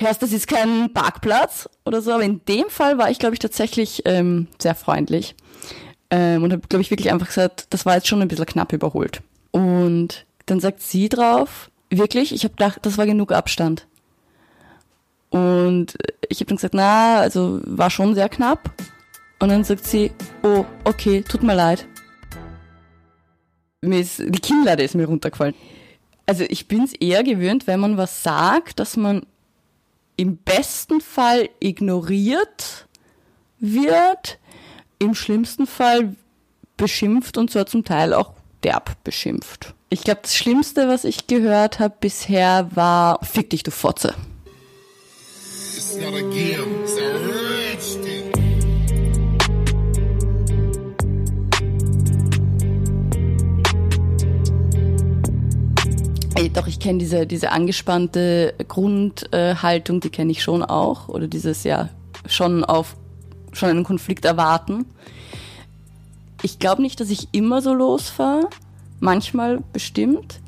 hörst, 0.00 0.22
das 0.22 0.32
ist 0.32 0.46
kein 0.46 0.92
Parkplatz 0.92 1.68
oder 1.84 2.02
so, 2.02 2.12
aber 2.12 2.22
in 2.22 2.44
dem 2.46 2.68
Fall 2.68 2.98
war 2.98 3.10
ich, 3.10 3.18
glaube 3.18 3.34
ich, 3.34 3.38
tatsächlich 3.38 4.02
ähm, 4.04 4.48
sehr 4.58 4.74
freundlich 4.74 5.34
ähm, 6.10 6.42
und 6.42 6.52
habe, 6.52 6.66
glaube 6.68 6.82
ich, 6.82 6.90
wirklich 6.90 7.12
einfach 7.12 7.28
gesagt, 7.28 7.66
das 7.70 7.86
war 7.86 7.94
jetzt 7.94 8.08
schon 8.08 8.20
ein 8.20 8.28
bisschen 8.28 8.46
knapp 8.46 8.72
überholt. 8.72 9.22
Und 9.52 10.26
dann 10.46 10.60
sagt 10.60 10.82
sie 10.82 11.08
drauf, 11.08 11.70
wirklich, 11.90 12.32
ich 12.34 12.44
habe 12.44 12.54
gedacht, 12.54 12.80
das 12.82 12.98
war 12.98 13.06
genug 13.06 13.32
Abstand. 13.32 13.86
Und 15.30 15.94
ich 16.28 16.40
habe 16.40 16.46
dann 16.46 16.56
gesagt, 16.56 16.74
na, 16.74 17.18
also 17.18 17.60
war 17.64 17.90
schon 17.90 18.14
sehr 18.14 18.28
knapp. 18.28 18.70
Und 19.38 19.48
dann 19.48 19.64
sagt 19.64 19.86
sie, 19.86 20.10
oh, 20.42 20.64
okay, 20.84 21.22
tut 21.22 21.42
mir 21.42 21.54
leid. 21.54 21.86
Mir 23.80 24.00
ist, 24.00 24.18
die 24.18 24.40
Kinnlade 24.40 24.82
ist 24.82 24.94
mir 24.94 25.06
runtergefallen. 25.06 25.54
Also 26.26 26.44
ich 26.48 26.68
bin 26.68 26.84
es 26.84 26.92
eher 26.92 27.22
gewöhnt, 27.22 27.66
wenn 27.66 27.80
man 27.80 27.96
was 27.96 28.22
sagt, 28.22 28.78
dass 28.78 28.96
man 28.96 29.22
im 30.20 30.36
besten 30.36 31.00
Fall 31.00 31.48
ignoriert 31.60 32.86
wird, 33.58 34.38
im 34.98 35.14
schlimmsten 35.14 35.66
Fall 35.66 36.14
beschimpft 36.76 37.38
und 37.38 37.50
zwar 37.50 37.64
zum 37.64 37.86
Teil 37.86 38.12
auch 38.12 38.34
derb 38.62 39.02
beschimpft. 39.02 39.72
Ich 39.88 40.02
glaube, 40.02 40.20
das 40.20 40.36
Schlimmste, 40.36 40.88
was 40.88 41.04
ich 41.04 41.26
gehört 41.26 41.78
habe 41.78 41.94
bisher, 41.98 42.68
war 42.74 43.18
Fick 43.24 43.48
dich, 43.48 43.62
du 43.62 43.70
Fotze. 43.70 44.14
It's 45.74 45.96
not 45.96 46.12
a 46.12 46.20
game, 46.20 46.82
it's 46.84 46.98
a 46.98 47.39
Doch, 56.52 56.66
ich 56.66 56.80
kenne 56.80 56.98
diese, 56.98 57.26
diese 57.26 57.52
angespannte 57.52 58.54
Grundhaltung, 58.66 60.00
die 60.00 60.10
kenne 60.10 60.32
ich 60.32 60.42
schon 60.42 60.64
auch. 60.64 61.08
Oder 61.08 61.28
dieses 61.28 61.62
ja 61.62 61.88
schon 62.26 62.64
auf 62.64 62.96
schon 63.52 63.70
einen 63.70 63.84
Konflikt 63.84 64.24
erwarten. 64.24 64.86
Ich 66.42 66.58
glaube 66.58 66.82
nicht, 66.82 67.00
dass 67.00 67.10
ich 67.10 67.28
immer 67.32 67.62
so 67.62 67.72
losfahre. 67.72 68.48
Manchmal 68.98 69.60
bestimmt. 69.72 70.40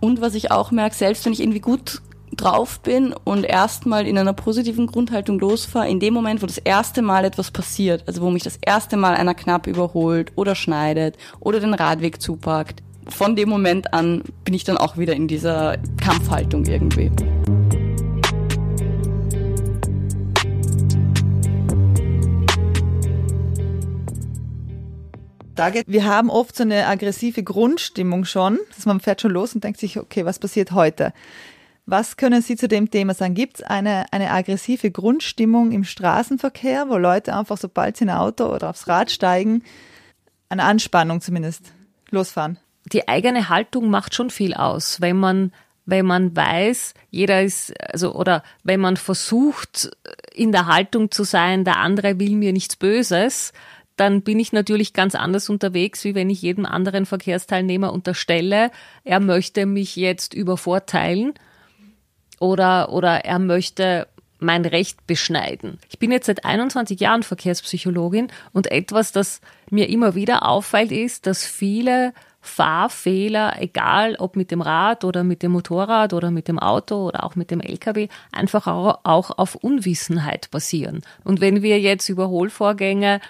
Und 0.00 0.20
was 0.20 0.34
ich 0.34 0.50
auch 0.50 0.72
merke, 0.72 0.96
selbst 0.96 1.24
wenn 1.24 1.32
ich 1.32 1.40
irgendwie 1.40 1.60
gut 1.60 2.02
drauf 2.36 2.80
bin 2.80 3.14
und 3.24 3.44
erstmal 3.44 4.06
in 4.06 4.18
einer 4.18 4.32
positiven 4.32 4.86
Grundhaltung 4.86 5.38
losfahre, 5.38 5.88
in 5.88 6.00
dem 6.00 6.14
Moment, 6.14 6.42
wo 6.42 6.46
das 6.46 6.58
erste 6.58 7.02
Mal 7.02 7.24
etwas 7.24 7.50
passiert, 7.50 8.02
also 8.08 8.22
wo 8.22 8.30
mich 8.30 8.42
das 8.42 8.58
erste 8.60 8.96
Mal 8.96 9.14
einer 9.14 9.34
knapp 9.34 9.66
überholt 9.66 10.32
oder 10.34 10.54
schneidet 10.54 11.16
oder 11.40 11.60
den 11.60 11.74
Radweg 11.74 12.20
zupackt, 12.20 12.82
von 13.08 13.36
dem 13.36 13.48
Moment 13.48 13.92
an 13.92 14.22
bin 14.44 14.54
ich 14.54 14.64
dann 14.64 14.76
auch 14.76 14.96
wieder 14.96 15.14
in 15.14 15.28
dieser 15.28 15.78
Kampfhaltung 16.00 16.64
irgendwie. 16.66 17.10
Wir 25.86 26.06
haben 26.06 26.28
oft 26.28 26.56
so 26.56 26.64
eine 26.64 26.86
aggressive 26.88 27.44
Grundstimmung 27.44 28.24
schon, 28.24 28.58
dass 28.74 28.84
man 28.84 28.98
fährt 28.98 29.20
schon 29.20 29.30
los 29.30 29.54
und 29.54 29.62
denkt 29.62 29.78
sich, 29.78 29.98
okay, 29.98 30.24
was 30.24 30.40
passiert 30.40 30.72
heute? 30.72 31.12
Was 31.86 32.16
können 32.16 32.42
Sie 32.42 32.56
zu 32.56 32.68
dem 32.68 32.90
Thema 32.90 33.14
sagen? 33.14 33.34
Gibt 33.34 33.58
es 33.58 33.62
eine, 33.62 34.06
eine 34.12 34.30
aggressive 34.30 34.90
Grundstimmung 34.90 35.72
im 35.72 35.84
Straßenverkehr, 35.84 36.88
wo 36.88 36.96
Leute 36.96 37.36
einfach, 37.36 37.58
sobald 37.58 37.96
sie 37.96 38.04
in 38.04 38.10
ein 38.10 38.18
Auto 38.18 38.46
oder 38.46 38.70
aufs 38.70 38.88
Rad 38.88 39.10
steigen, 39.10 39.62
eine 40.48 40.64
Anspannung 40.64 41.20
zumindest 41.20 41.72
losfahren? 42.10 42.58
Die 42.84 43.08
eigene 43.08 43.48
Haltung 43.48 43.90
macht 43.90 44.14
schon 44.14 44.30
viel 44.30 44.54
aus, 44.54 45.00
wenn 45.00 45.16
man 45.16 45.52
wenn 45.84 46.06
man 46.06 46.36
weiß, 46.36 46.94
jeder 47.10 47.42
ist, 47.42 47.74
also, 47.92 48.14
oder 48.14 48.44
wenn 48.62 48.78
man 48.78 48.96
versucht, 48.96 49.90
in 50.32 50.52
der 50.52 50.66
Haltung 50.66 51.10
zu 51.10 51.24
sein, 51.24 51.64
der 51.64 51.78
andere 51.78 52.20
will 52.20 52.36
mir 52.36 52.52
nichts 52.52 52.76
Böses, 52.76 53.52
dann 53.96 54.22
bin 54.22 54.38
ich 54.38 54.52
natürlich 54.52 54.92
ganz 54.92 55.14
anders 55.14 55.50
unterwegs, 55.50 56.04
wie 56.04 56.14
wenn 56.14 56.30
ich 56.30 56.40
jedem 56.40 56.66
anderen 56.66 57.04
Verkehrsteilnehmer 57.04 57.92
unterstelle, 57.92 58.70
er 59.04 59.20
möchte 59.20 59.66
mich 59.66 59.96
jetzt 59.96 60.34
übervorteilen 60.34 61.34
oder, 62.38 62.90
oder 62.92 63.24
er 63.24 63.38
möchte 63.38 64.06
mein 64.38 64.64
Recht 64.64 65.06
beschneiden. 65.06 65.78
Ich 65.88 65.98
bin 65.98 66.10
jetzt 66.10 66.26
seit 66.26 66.44
21 66.44 66.98
Jahren 66.98 67.22
Verkehrspsychologin 67.22 68.28
und 68.52 68.70
etwas, 68.70 69.12
das 69.12 69.40
mir 69.70 69.88
immer 69.88 70.14
wieder 70.14 70.48
auffällt, 70.48 70.90
ist, 70.90 71.26
dass 71.26 71.46
viele 71.46 72.12
Fahrfehler, 72.44 73.54
egal 73.60 74.16
ob 74.18 74.34
mit 74.34 74.50
dem 74.50 74.60
Rad 74.60 75.04
oder 75.04 75.22
mit 75.22 75.42
dem 75.42 75.52
Motorrad 75.52 76.12
oder 76.12 76.32
mit 76.32 76.48
dem 76.48 76.58
Auto 76.58 77.06
oder 77.06 77.22
auch 77.22 77.36
mit 77.36 77.52
dem 77.52 77.60
LKW, 77.60 78.08
einfach 78.32 78.66
auch 78.66 79.38
auf 79.38 79.54
Unwissenheit 79.54 80.50
basieren. 80.50 81.02
Und 81.22 81.40
wenn 81.40 81.62
wir 81.62 81.80
jetzt 81.80 82.08
Überholvorgänge 82.08 83.20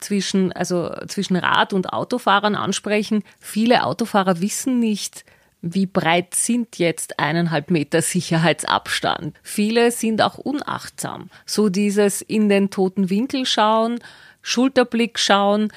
zwischen, 0.00 0.50
also 0.52 0.90
zwischen 1.08 1.36
Rad- 1.36 1.74
und 1.74 1.92
Autofahrern 1.92 2.54
ansprechen, 2.54 3.22
viele 3.38 3.84
Autofahrer 3.84 4.40
wissen 4.40 4.80
nicht, 4.80 5.24
wie 5.60 5.86
breit 5.86 6.34
sind 6.34 6.78
jetzt 6.78 7.18
eineinhalb 7.18 7.70
Meter 7.70 8.00
Sicherheitsabstand. 8.00 9.36
Viele 9.42 9.90
sind 9.90 10.22
auch 10.22 10.38
unachtsam. 10.38 11.30
So 11.44 11.68
dieses 11.68 12.22
in 12.22 12.48
den 12.48 12.70
toten 12.70 13.10
Winkel 13.10 13.44
schauen, 13.44 13.98
Schulterblick 14.40 15.18
schauen, 15.18 15.72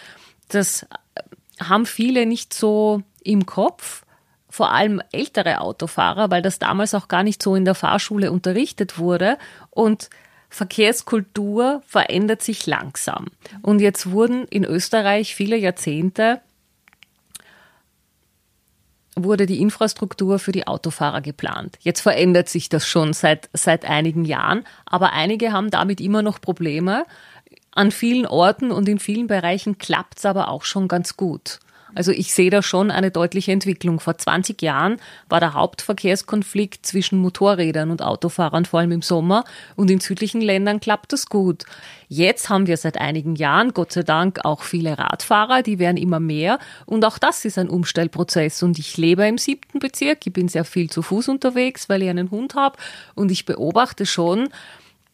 das 0.49 0.85
haben 1.67 1.85
viele 1.85 2.25
nicht 2.25 2.53
so 2.53 3.01
im 3.23 3.45
Kopf, 3.45 4.03
vor 4.49 4.71
allem 4.71 5.01
ältere 5.11 5.61
Autofahrer, 5.61 6.29
weil 6.29 6.41
das 6.41 6.59
damals 6.59 6.93
auch 6.93 7.07
gar 7.07 7.23
nicht 7.23 7.41
so 7.41 7.55
in 7.55 7.65
der 7.65 7.75
Fahrschule 7.75 8.31
unterrichtet 8.31 8.97
wurde 8.97 9.37
und 9.69 10.09
Verkehrskultur 10.49 11.81
verändert 11.87 12.41
sich 12.41 12.67
langsam. 12.67 13.27
Und 13.61 13.79
jetzt 13.79 14.11
wurden 14.11 14.45
in 14.49 14.65
Österreich 14.65 15.33
viele 15.33 15.55
Jahrzehnte 15.55 16.41
wurde 19.15 19.45
die 19.45 19.61
Infrastruktur 19.61 20.39
für 20.39 20.51
die 20.51 20.67
Autofahrer 20.67 21.21
geplant. 21.21 21.77
Jetzt 21.81 22.01
verändert 22.01 22.49
sich 22.49 22.69
das 22.69 22.87
schon 22.87 23.13
seit, 23.13 23.49
seit 23.53 23.85
einigen 23.85 24.25
Jahren, 24.25 24.63
aber 24.85 25.13
einige 25.13 25.51
haben 25.51 25.69
damit 25.69 25.99
immer 25.99 26.21
noch 26.21 26.39
Probleme. 26.39 27.05
An 27.71 27.91
vielen 27.91 28.25
Orten 28.25 28.71
und 28.71 28.87
in 28.87 28.99
vielen 28.99 29.27
Bereichen 29.27 29.77
klappt 29.77 30.19
es 30.19 30.25
aber 30.25 30.49
auch 30.49 30.63
schon 30.63 30.87
ganz 30.87 31.17
gut. 31.17 31.59
Also 31.95 32.11
ich 32.11 32.33
sehe 32.33 32.49
da 32.49 32.61
schon 32.61 32.91
eine 32.91 33.11
deutliche 33.11 33.51
Entwicklung. 33.51 33.99
Vor 33.99 34.17
20 34.17 34.61
Jahren 34.61 34.97
war 35.29 35.39
der 35.39 35.53
Hauptverkehrskonflikt 35.53 36.85
zwischen 36.85 37.19
Motorrädern 37.19 37.91
und 37.91 38.01
Autofahrern, 38.01 38.65
vor 38.65 38.79
allem 38.79 38.91
im 38.91 39.01
Sommer. 39.01 39.43
Und 39.75 39.91
in 39.91 39.99
südlichen 39.99 40.41
Ländern 40.41 40.79
klappt 40.79 41.13
das 41.13 41.27
gut. 41.27 41.65
Jetzt 42.07 42.49
haben 42.49 42.67
wir 42.67 42.77
seit 42.77 42.97
einigen 42.97 43.35
Jahren, 43.35 43.73
Gott 43.73 43.91
sei 43.93 44.03
Dank, 44.03 44.43
auch 44.43 44.63
viele 44.63 44.97
Radfahrer, 44.97 45.63
die 45.63 45.79
werden 45.79 45.97
immer 45.97 46.19
mehr. 46.19 46.59
Und 46.85 47.05
auch 47.05 47.17
das 47.17 47.45
ist 47.45 47.57
ein 47.57 47.69
Umstellprozess. 47.69 48.63
Und 48.63 48.79
ich 48.79 48.97
lebe 48.97 49.27
im 49.27 49.37
siebten 49.37 49.79
Bezirk. 49.79 50.25
Ich 50.25 50.33
bin 50.33 50.47
sehr 50.47 50.65
viel 50.65 50.89
zu 50.89 51.01
Fuß 51.01 51.29
unterwegs, 51.29 51.89
weil 51.89 52.03
ich 52.03 52.09
einen 52.09 52.31
Hund 52.31 52.55
habe. 52.55 52.77
Und 53.15 53.31
ich 53.31 53.45
beobachte 53.45 54.05
schon, 54.05 54.49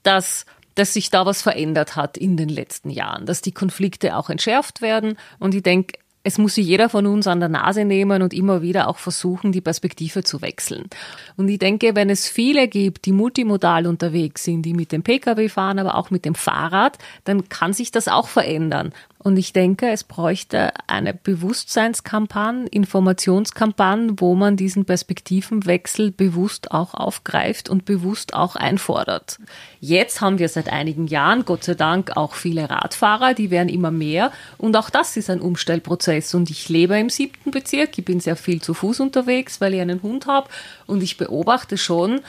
dass 0.04 0.46
dass 0.78 0.94
sich 0.94 1.10
da 1.10 1.26
was 1.26 1.42
verändert 1.42 1.96
hat 1.96 2.18
in 2.18 2.38
den 2.38 2.50
letzten 2.50 2.92
Jahren, 2.92 3.26
dass 3.26 3.42
die 3.42 3.52
Konflikte 3.52 4.16
auch 4.16 4.30
entschärft 4.30 4.82
werden. 4.82 5.18
Und 5.40 5.56
ich 5.56 5.64
denke, 5.64 5.98
es 6.28 6.38
muss 6.38 6.56
sich 6.56 6.68
jeder 6.68 6.90
von 6.90 7.06
uns 7.06 7.26
an 7.26 7.40
der 7.40 7.48
Nase 7.48 7.86
nehmen 7.86 8.22
und 8.22 8.34
immer 8.34 8.62
wieder 8.62 8.90
auch 8.90 8.98
versuchen, 8.98 9.54
die 9.54 9.62
Perspektive 9.62 10.26
zu 10.26 10.42
wechseln. 10.42 10.90
Und 11.38 11.48
ich 11.48 11.58
denke, 11.58 11.96
wenn 11.96 12.10
es 12.10 12.28
viele 12.28 12.68
gibt, 12.68 13.06
die 13.06 13.14
multimodal 13.14 13.88
unterwegs 13.88 14.44
sind, 14.44 14.64
die 14.64 14.74
mit 14.74 14.92
dem 14.92 15.04
Pkw 15.04 15.48
fahren, 15.48 15.80
aber 15.80 15.96
auch 15.96 16.12
mit 16.12 16.26
dem 16.26 16.36
Fahrrad, 16.36 16.98
dann 17.24 17.48
kann 17.48 17.72
sich 17.72 17.92
das 17.92 18.10
auch 18.10 18.28
verändern. 18.28 18.92
Und 19.20 19.38
ich 19.38 19.52
denke, 19.52 19.90
es 19.90 20.04
bräuchte 20.04 20.72
eine 20.86 21.14
Bewusstseinskampagne, 21.14 22.68
Informationskampagne, 22.68 24.14
wo 24.18 24.36
man 24.36 24.58
diesen 24.58 24.86
Perspektivenwechsel 24.86 26.12
bewusst 26.12 26.72
auch 26.72 26.94
aufgreift 26.94 27.68
und 27.68 27.86
bewusst 27.86 28.34
auch 28.34 28.56
einfordert. 28.56 29.40
Jetzt 29.80 30.22
haben 30.22 30.40
wir 30.40 30.50
seit 30.50 30.70
einigen 30.70 31.08
Jahren, 31.08 31.46
Gott 31.46 31.64
sei 31.64 31.74
Dank, 31.74 32.16
auch 32.16 32.36
viele 32.36 32.70
Radfahrer, 32.70 33.34
die 33.34 33.50
werden 33.50 33.70
immer 33.70 33.92
mehr. 33.92 34.32
Und 34.58 34.76
auch 34.78 34.90
das 34.90 35.18
ist 35.18 35.30
ein 35.30 35.42
Umstellprozess. 35.42 36.36
Und 36.36 36.50
ich 36.50 36.70
lebe 36.70 36.98
im 36.98 37.10
siebten 37.10 37.52
Bezirk, 37.52 37.98
ich 37.98 38.06
bin 38.06 38.20
sehr 38.20 38.36
viel 38.36 38.62
zu 38.62 38.74
Fuß 38.74 39.00
unterwegs, 39.00 39.60
weil 39.60 39.74
ich 39.74 39.82
einen 39.82 40.04
Hund 40.04 40.28
habe. 40.28 40.50
Und 40.86 41.02
ich 41.02 41.18
beobachte 41.18 41.78
schon, 41.78 42.22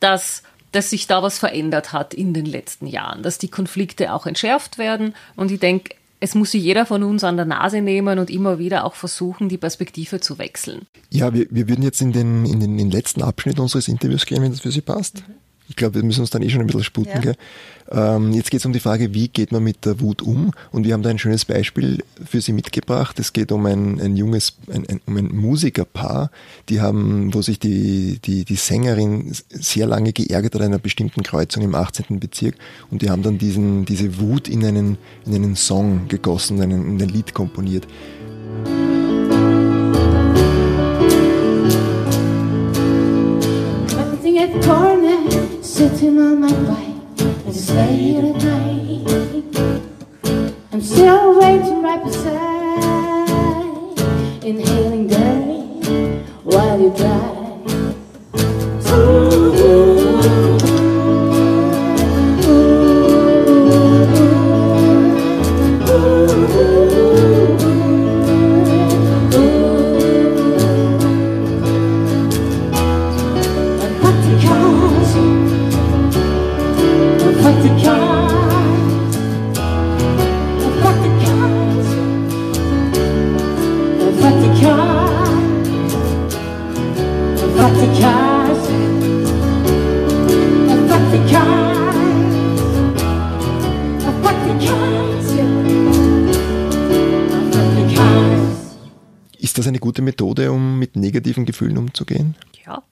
dass 0.00 0.42
dass 0.72 0.90
sich 0.90 1.06
da 1.06 1.22
was 1.22 1.38
verändert 1.38 1.92
hat 1.92 2.12
in 2.12 2.34
den 2.34 2.44
letzten 2.44 2.86
Jahren, 2.86 3.22
dass 3.22 3.38
die 3.38 3.48
Konflikte 3.48 4.12
auch 4.12 4.26
entschärft 4.26 4.76
werden. 4.76 5.14
Und 5.34 5.50
ich 5.50 5.60
denke, 5.60 5.94
es 6.20 6.34
muss 6.34 6.50
sich 6.50 6.62
jeder 6.62 6.86
von 6.86 7.02
uns 7.02 7.24
an 7.24 7.36
der 7.36 7.46
Nase 7.46 7.80
nehmen 7.80 8.18
und 8.18 8.30
immer 8.30 8.58
wieder 8.58 8.84
auch 8.84 8.94
versuchen, 8.94 9.48
die 9.48 9.58
Perspektive 9.58 10.20
zu 10.20 10.38
wechseln. 10.38 10.86
Ja, 11.10 11.32
wir, 11.32 11.46
wir 11.50 11.68
würden 11.68 11.82
jetzt 11.82 12.00
in 12.00 12.12
den, 12.12 12.44
in 12.44 12.60
den, 12.60 12.72
in 12.72 12.78
den 12.78 12.90
letzten 12.90 13.22
Abschnitt 13.22 13.60
unseres 13.60 13.88
Interviews 13.88 14.26
gehen, 14.26 14.42
wenn 14.42 14.50
das 14.50 14.60
für 14.60 14.72
Sie 14.72 14.80
passt. 14.80 15.22
Mhm. 15.28 15.34
Ich 15.68 15.76
glaube, 15.76 15.96
wir 15.96 16.02
müssen 16.02 16.20
uns 16.20 16.30
dann 16.30 16.42
eh 16.42 16.48
schon 16.48 16.60
ein 16.60 16.66
bisschen 16.66 16.84
sputen. 16.84 17.22
Ja. 17.22 18.16
Ähm, 18.16 18.32
jetzt 18.32 18.50
geht 18.50 18.60
es 18.60 18.66
um 18.66 18.72
die 18.72 18.80
Frage, 18.80 19.14
wie 19.14 19.28
geht 19.28 19.52
man 19.52 19.62
mit 19.62 19.84
der 19.84 20.00
Wut 20.00 20.22
um? 20.22 20.52
Und 20.70 20.84
wir 20.84 20.92
haben 20.92 21.02
da 21.02 21.10
ein 21.10 21.18
schönes 21.18 21.44
Beispiel 21.44 22.02
für 22.24 22.40
Sie 22.40 22.52
mitgebracht. 22.52 23.18
Es 23.18 23.32
geht 23.32 23.52
um 23.52 23.64
ein, 23.66 24.00
ein 24.00 24.16
junges, 24.16 24.54
ein, 24.70 24.86
ein, 24.88 25.00
um 25.06 25.16
ein 25.16 25.34
Musikerpaar, 25.34 26.30
die 26.68 26.80
haben, 26.80 27.32
wo 27.34 27.42
sich 27.42 27.58
die, 27.58 28.18
die, 28.24 28.44
die 28.44 28.56
Sängerin 28.56 29.32
sehr 29.50 29.86
lange 29.86 30.12
geärgert 30.12 30.54
hat 30.54 30.62
an 30.62 30.68
einer 30.68 30.78
bestimmten 30.78 31.22
Kreuzung 31.22 31.62
im 31.62 31.74
18. 31.74 32.20
Bezirk. 32.20 32.56
Und 32.90 33.02
die 33.02 33.10
haben 33.10 33.22
dann 33.22 33.38
diesen, 33.38 33.84
diese 33.84 34.18
Wut 34.20 34.48
in 34.48 34.64
einen, 34.64 34.98
in 35.26 35.34
einen 35.34 35.56
Song 35.56 36.08
gegossen, 36.08 36.58
in 36.58 36.62
ein, 36.62 36.70
in 36.70 37.02
ein 37.02 37.08
Lied 37.08 37.34
komponiert. 37.34 37.86
Sitting 45.96 46.18
on 46.18 46.40
my 46.40 46.52
bike 46.52 47.20
and 47.20 47.54
just 47.54 47.70
late 47.70 48.16
at 48.16 48.36
night. 48.42 49.04
I'm 50.72 50.80
still 50.82 51.38
waiting 51.40 51.82
right 51.82 52.04
beside, 52.04 53.28
inhaling 54.44 55.08
dirty 55.08 56.22
while 56.44 56.80
you 56.80 56.90
drive. 56.96 57.37
Negativen 101.18 101.46
Gefühlen 101.46 101.78
umzugehen? 101.78 102.34
Ja. 102.66 102.82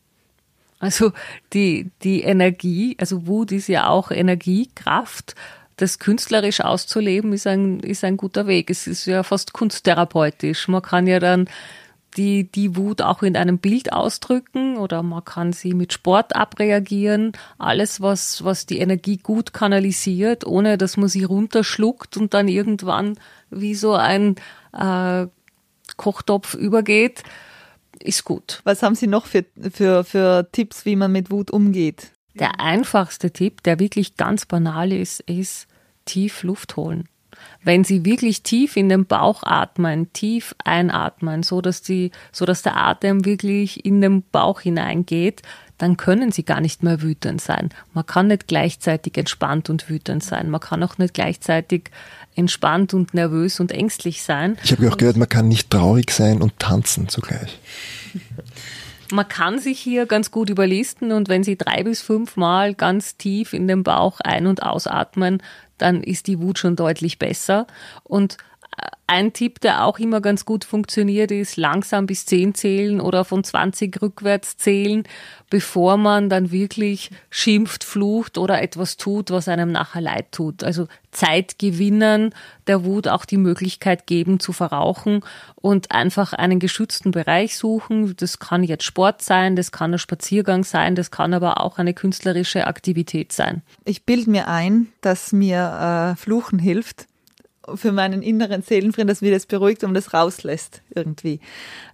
Also 0.79 1.12
die, 1.53 1.91
die 2.03 2.23
Energie, 2.23 2.97
also 3.01 3.27
Wut 3.27 3.53
ist 3.53 3.69
ja 3.69 3.89
auch 3.89 4.11
Energiekraft. 4.11 5.35
Das 5.77 5.99
künstlerisch 5.99 6.61
auszuleben 6.61 7.33
ist 7.33 7.47
ein, 7.47 7.81
ist 7.81 8.05
ein 8.05 8.17
guter 8.17 8.47
Weg. 8.47 8.71
Es 8.71 8.87
ist 8.87 9.07
ja 9.07 9.23
fast 9.23 9.53
kunsttherapeutisch. 9.53 10.69
Man 10.69 10.83
kann 10.83 11.07
ja 11.07 11.19
dann 11.19 11.49
die, 12.17 12.51
die 12.51 12.77
Wut 12.77 13.03
auch 13.03 13.23
in 13.23 13.37
einem 13.37 13.59
Bild 13.59 13.93
ausdrücken 13.93 14.77
oder 14.77 15.03
man 15.03 15.25
kann 15.25 15.53
sie 15.53 15.75
mit 15.75 15.93
Sport 15.93 16.35
abreagieren. 16.35 17.33
Alles, 17.59 18.01
was, 18.01 18.45
was 18.45 18.67
die 18.67 18.79
Energie 18.79 19.19
gut 19.19 19.53
kanalisiert, 19.53 20.47
ohne 20.47 20.79
dass 20.79 20.97
man 20.97 21.09
sie 21.09 21.25
runterschluckt 21.25 22.17
und 22.17 22.35
dann 22.35 22.49
irgendwann 22.49 23.19
wie 23.51 23.75
so 23.75 23.95
ein 23.95 24.37
äh, 24.73 25.27
Kochtopf 25.97 26.55
übergeht 26.55 27.23
ist 27.99 28.25
gut. 28.25 28.61
Was 28.64 28.83
haben 28.83 28.95
Sie 28.95 29.07
noch 29.07 29.27
für, 29.27 29.45
für, 29.73 30.05
für 30.05 30.49
Tipps, 30.53 30.85
wie 30.85 30.97
man 30.97 31.12
mit 31.12 31.31
Wut 31.31 31.51
umgeht? 31.51 32.12
Der 32.35 32.61
einfachste 32.61 33.31
Tipp, 33.31 33.62
der 33.62 33.79
wirklich 33.79 34.17
ganz 34.17 34.45
banal 34.45 34.93
ist, 34.93 35.21
ist 35.21 35.67
tief 36.05 36.43
Luft 36.43 36.77
holen. 36.77 37.09
Wenn 37.67 37.83
Sie 37.83 38.05
wirklich 38.05 38.45
tief 38.45 38.77
in 38.77 38.89
den 38.89 39.07
Bauch 39.07 39.43
atmen, 39.43 40.12
tief 40.12 40.55
einatmen, 40.62 41.43
so 41.43 41.61
dass 41.61 41.83
die, 41.83 42.12
so 42.31 42.45
dass 42.45 42.62
der 42.62 42.77
Atem 42.77 43.25
wirklich 43.25 43.85
in 43.85 44.01
den 44.01 44.23
Bauch 44.23 44.61
hineingeht, 44.61 45.43
dann 45.77 45.97
können 45.97 46.31
Sie 46.31 46.45
gar 46.45 46.61
nicht 46.61 46.85
mehr 46.85 47.03
wütend 47.03 47.41
sein. 47.41 47.71
Man 47.93 48.07
kann 48.07 48.29
nicht 48.29 48.47
gleichzeitig 48.47 49.19
entspannt 49.19 49.69
und 49.69 49.91
wütend 49.91 50.23
sein. 50.23 50.49
Man 50.49 50.61
kann 50.61 50.81
auch 50.85 50.97
nicht 50.99 51.14
gleichzeitig 51.14 51.91
entspannt 52.37 52.95
und 52.95 53.14
nervös 53.14 53.59
und 53.59 53.73
ängstlich 53.73 54.23
sein. 54.23 54.57
Ich 54.62 54.71
habe 54.71 54.89
auch 54.89 54.97
gehört, 54.97 55.17
man 55.17 55.29
kann 55.29 55.49
nicht 55.49 55.69
traurig 55.69 56.12
sein 56.12 56.43
und 56.43 56.57
tanzen 56.61 57.09
zugleich. 57.09 57.59
Man 59.12 59.29
kann 59.29 59.59
sich 59.59 59.79
hier 59.79 60.07
ganz 60.07 60.31
gut 60.31 60.51
überlisten 60.51 61.12
und 61.12 61.29
wenn 61.29 61.45
Sie 61.45 61.57
drei 61.57 61.85
bis 61.85 62.01
fünf 62.01 62.37
Mal 62.37 62.75
ganz 62.75 63.17
tief 63.17 63.53
in 63.53 63.69
den 63.69 63.83
Bauch 63.85 64.21
ein- 64.21 64.47
und 64.47 64.62
ausatmen, 64.62 65.43
dann 65.79 66.03
ist 66.03 66.27
die 66.27 66.41
Wut 66.41 66.59
schon 66.59 66.77
deutlich 66.77 67.18
besser. 67.18 67.66
Und 68.05 68.39
ein 69.09 69.33
Tipp, 69.33 69.61
der 69.61 69.85
auch 69.85 70.01
immer 70.01 70.20
ganz 70.20 70.45
gut 70.45 70.64
funktioniert, 70.64 71.31
ist 71.31 71.57
langsam 71.57 72.07
bis 72.07 72.27
10 72.27 72.55
zählen 72.55 73.01
oder 73.01 73.24
von 73.24 73.45
20 73.45 74.03
rückwärts 74.03 74.57
zählen, 74.57 75.05
bevor 75.49 75.97
man 75.97 76.29
dann 76.29 76.51
wirklich 76.51 77.11
schimpft, 77.31 77.85
flucht 77.85 78.37
oder 78.37 78.61
etwas 78.61 78.97
tut, 78.97 79.31
was 79.31 79.47
einem 79.47 79.70
nachher 79.70 80.01
leid 80.01 80.33
tut. 80.33 80.64
Also 80.64 80.89
Zeit 81.12 81.61
gewinnen, 81.61 82.35
der 82.66 82.85
Wut 82.85 83.07
auch 83.07 83.24
die 83.24 83.37
Möglichkeit 83.37 84.09
geben 84.09 84.41
zu 84.41 84.53
verrauchen 84.53 85.20
und 85.55 85.93
einfach 85.93 86.33
einen 86.33 86.59
geschützten 86.59 87.12
Bereich 87.12 87.57
suchen. 87.57 88.16
Das 88.16 88.41
kann 88.41 88.64
jetzt 88.64 88.85
Sport 88.85 89.22
sein, 89.22 89.55
das 89.55 89.70
kann 89.70 89.95
ein 89.95 89.99
Spaziergang 89.99 90.64
sein, 90.64 90.97
das 90.97 91.12
kann 91.12 91.33
aber 91.33 91.61
auch 91.61 91.79
eine 91.79 91.95
künstlerische 91.95 92.66
Aktivität 92.66 93.33
sein. 93.33 93.62
Ich 93.85 94.05
bilde 94.05 94.31
mir 94.31 94.49
ein, 94.49 94.89
dass 95.01 95.33
mir 95.33 96.12
äh, 96.12 96.16
Fluchen 96.16 96.59
hilft 96.59 97.07
für 97.75 97.93
meinen 97.93 98.23
inneren 98.23 98.62
Seelenfrieden, 98.62 99.09
dass 99.09 99.21
mir 99.21 99.33
das 99.33 99.47
beruhigt 99.47 99.85
und 99.85 99.95
das 99.95 100.14
rauslässt 100.14 100.83
irgendwie. 100.95 101.41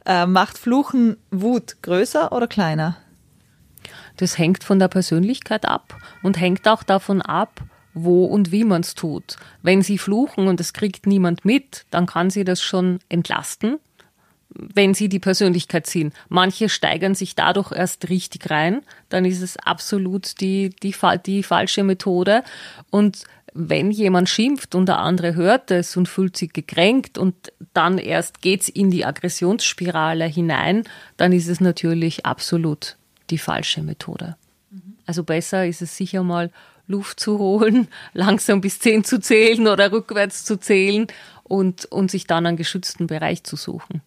Äh, 0.07 0.27
macht 0.27 0.59
Fluchen 0.59 1.16
Wut 1.31 1.77
größer 1.83 2.33
oder 2.33 2.47
kleiner? 2.47 2.97
Das 4.16 4.39
hängt 4.39 4.64
von 4.64 4.79
der 4.79 4.89
Persönlichkeit 4.89 5.64
ab 5.64 5.97
und 6.23 6.39
hängt 6.39 6.68
auch 6.68 6.83
davon 6.83 7.23
ab, 7.23 7.62
wo 7.95 8.25
und 8.25 8.53
wie 8.53 8.64
man 8.64 8.83
es 8.83 8.95
tut. 8.95 9.37
Wenn 9.62 9.83
Sie 9.83 9.99
fluchen 9.99 10.49
und 10.49 10.61
es 10.61 10.73
kriegt 10.73 11.07
niemand 11.07 11.45
mit, 11.45 11.87
dann 11.91 12.07
kann 12.07 12.31
Sie 12.31 12.45
das 12.45 12.62
schon 12.62 13.01
entlasten, 13.09 13.79
wenn 14.55 14.95
Sie 14.95 15.09
die 15.09 15.18
Persönlichkeit 15.18 15.87
sind. 15.87 16.14
Manche 16.29 16.68
steigern 16.68 17.14
sich 17.14 17.35
dadurch 17.35 17.73
erst 17.73 18.09
richtig 18.09 18.51
rein, 18.51 18.83
dann 19.09 19.25
ist 19.25 19.43
es 19.43 19.57
absolut 19.57 20.41
die, 20.41 20.70
die, 20.83 20.95
die 21.27 21.43
falsche 21.43 21.85
Methode. 21.85 22.43
Und 22.91 23.25
wenn 23.55 23.90
jemand 23.90 24.28
schimpft 24.28 24.74
und 24.74 24.86
der 24.86 24.98
andere 24.98 25.34
hört 25.34 25.70
es 25.70 25.96
und 25.96 26.09
fühlt 26.09 26.36
sich 26.36 26.53
gekränkt 26.53 27.18
und 27.18 27.34
dann 27.74 27.98
erst 27.98 28.40
geht's 28.40 28.68
in 28.68 28.90
die 28.90 29.05
Aggressionsspirale 29.05 30.24
hinein, 30.24 30.84
dann 31.16 31.32
ist 31.32 31.48
es 31.48 31.61
natürlich 31.61 32.24
absolut 32.24 32.96
die 33.30 33.38
falsche 33.38 33.82
Methode. 33.82 34.36
Also 35.07 35.24
besser 35.24 35.66
ist 35.66 35.82
es 35.82 35.96
sicher 35.96 36.22
mal 36.22 36.50
Luft 36.86 37.20
zu 37.20 37.38
holen, 37.38 37.88
langsam 38.14 38.61
bis 38.61 38.78
zehn 38.78 39.05
zu 39.05 39.20
zählen 39.20 39.66
oder 39.68 39.92
rückwärts 39.92 40.44
zu 40.44 40.59
zählen 40.59 41.07
und, 41.44 41.84
und 41.86 42.11
sich 42.11 42.26
dann 42.26 42.46
einen 42.46 42.57
geschützten 42.57 43.07
Bereich 43.07 43.44
zu 43.44 43.57
suchen. 43.57 44.00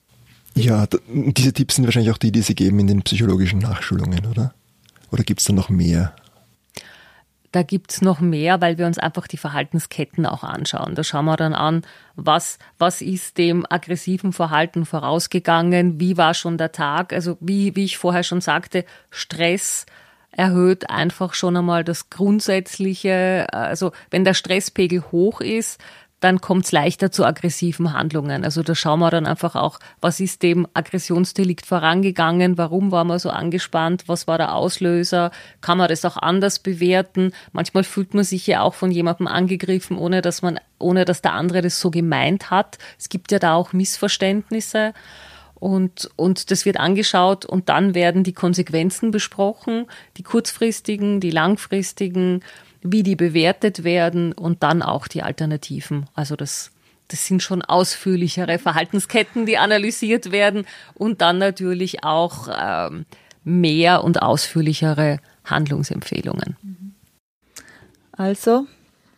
Ja, 0.56 0.88
diese 1.10 1.52
Tipps 1.52 1.76
sind 1.76 1.86
wahrscheinlich 1.86 2.12
auch 2.12 2.18
die, 2.18 2.32
die 2.32 2.42
Sie 2.42 2.56
geben 2.56 2.80
in 2.80 2.88
den 2.88 3.02
psychologischen 3.02 3.60
Nachschulungen, 3.60 4.26
oder? 4.26 4.54
Oder 5.12 5.24
gibt 5.24 5.42
es 5.42 5.48
da 5.48 5.54
noch 5.54 5.70
mehr 5.70 6.16
da 7.56 7.64
gibt's 7.64 8.02
noch 8.02 8.20
mehr, 8.20 8.60
weil 8.60 8.78
wir 8.78 8.86
uns 8.86 9.00
einfach 9.00 9.28
die 9.28 9.38
Verhaltensketten 9.38 10.26
auch 10.26 10.44
anschauen. 10.44 10.94
Da 10.94 11.06
schauen 11.06 11.24
wir 11.24 11.38
dann 11.38 11.54
an, 11.54 11.84
was, 12.16 12.60
was 12.78 13.02
ist 13.02 13.38
dem 13.38 13.66
aggressiven 13.70 14.34
Verhalten 14.34 14.86
vorausgegangen, 14.86 15.98
wie 16.00 16.18
war 16.18 16.34
schon 16.34 16.58
der 16.58 16.74
Tag, 16.74 17.14
also 17.14 17.38
wie, 17.40 17.74
wie 17.76 17.86
ich 17.86 17.98
vorher 17.98 18.24
schon 18.24 18.42
sagte, 18.42 18.84
Stress 19.10 19.86
erhöht 20.32 20.90
einfach 20.90 21.34
schon 21.34 21.56
einmal 21.56 21.86
das 21.86 22.10
grundsätzliche, 22.10 23.48
also 23.54 23.94
wenn 24.12 24.26
der 24.26 24.34
Stresspegel 24.34 25.04
hoch 25.14 25.40
ist, 25.40 25.80
dann 26.26 26.42
kommt 26.42 26.66
es 26.66 26.72
leichter 26.72 27.12
zu 27.12 27.24
aggressiven 27.24 27.94
Handlungen. 27.94 28.44
Also 28.44 28.64
da 28.64 28.74
schauen 28.74 29.00
wir 29.00 29.12
dann 29.12 29.28
einfach 29.28 29.54
auch, 29.54 29.80
was 30.02 30.20
ist 30.20 30.42
dem 30.42 30.68
Aggressionsdelikt 30.74 31.68
vorangegangen, 31.68 32.58
warum 32.58 32.92
war 32.92 33.04
man 33.04 33.20
so 33.20 33.30
angespannt, 33.30 34.06
was 34.08 34.26
war 34.26 34.40
der 34.40 34.56
Auslöser, 34.56 35.30
kann 35.62 35.78
man 35.78 35.88
das 35.88 36.04
auch 36.04 36.18
anders 36.18 36.58
bewerten. 36.58 37.32
Manchmal 37.52 37.84
fühlt 37.84 38.16
man 38.16 38.24
sich 38.24 38.48
ja 38.48 38.62
auch 38.62 38.74
von 38.74 38.90
jemandem 38.90 39.28
angegriffen, 39.28 40.00
ohne 40.00 40.24
dass 40.24 40.42
man, 40.42 40.60
ohne 40.80 41.06
dass 41.06 41.22
der 41.22 41.34
andere 41.34 41.62
das 41.62 41.80
so 41.80 41.92
gemeint 41.92 42.50
hat. 42.50 42.80
Es 42.98 43.10
gibt 43.10 43.32
ja 43.32 43.38
da 43.38 43.54
auch 43.54 43.72
Missverständnisse. 43.72 44.94
Und, 45.54 46.10
und 46.16 46.50
das 46.50 46.66
wird 46.66 46.78
angeschaut 46.78 47.46
und 47.46 47.70
dann 47.70 47.94
werden 47.94 48.24
die 48.24 48.34
Konsequenzen 48.34 49.12
besprochen, 49.12 49.86
die 50.18 50.24
kurzfristigen, 50.24 51.20
die 51.20 51.32
langfristigen 51.32 52.42
wie 52.86 53.04
die 53.04 53.16
bewertet 53.16 53.84
werden 53.84 54.32
und 54.32 54.64
dann 54.64 54.82
auch 54.82 55.08
die 55.08 55.24
Alternativen. 55.24 56.06
Also 56.14 56.36
das, 56.36 56.72
das 57.08 57.26
sind 57.26 57.42
schon 57.42 57.62
ausführlichere 57.62 58.60
Verhaltensketten, 58.60 59.46
die 59.46 59.58
analysiert 59.58 60.32
werden 60.32 60.66
und 60.94 61.22
dann 61.22 61.40
natürlich 61.40 62.04
auch 62.04 62.48
ähm, 62.56 63.06
mehr 63.44 64.04
und 64.04 64.22
ausführlichere 64.22 65.20
Handlungsempfehlungen. 65.44 66.96
Also, 68.12 68.68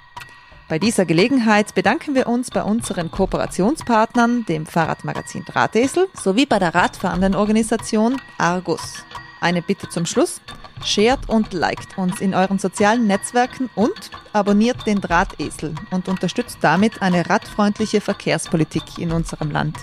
Bei 0.69 0.79
dieser 0.79 1.07
Gelegenheit 1.07 1.75
bedanken 1.75 2.15
wir 2.15 2.27
uns 2.27 2.51
bei 2.51 2.63
unseren 2.63 3.11
Kooperationspartnern, 3.11 4.45
dem 4.45 4.67
Fahrradmagazin 4.67 5.47
Drahtesel, 5.47 6.09
sowie 6.13 6.45
bei 6.45 6.59
der 6.59 6.75
radfahrenden 6.75 7.35
Organisation 7.35 8.21
Argus. 8.37 9.03
Eine 9.41 9.63
Bitte 9.63 9.89
zum 9.89 10.07
Schluss. 10.07 10.41
Shared 10.85 11.29
und 11.29 11.53
liked 11.53 11.97
uns 11.97 12.21
in 12.21 12.35
euren 12.35 12.59
sozialen 12.59 13.07
Netzwerken 13.07 13.71
und 13.75 14.11
abonniert 14.33 14.87
den 14.87 15.01
Drahtesel 15.01 15.75
und 15.91 16.09
unterstützt 16.09 16.59
damit 16.61 17.01
eine 17.03 17.29
radfreundliche 17.29 18.01
Verkehrspolitik 18.01 18.99
in 18.99 19.13
unserem 19.13 19.51
Land. 19.51 19.79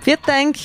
Vielen 0.00 0.18
Dank! 0.26 0.56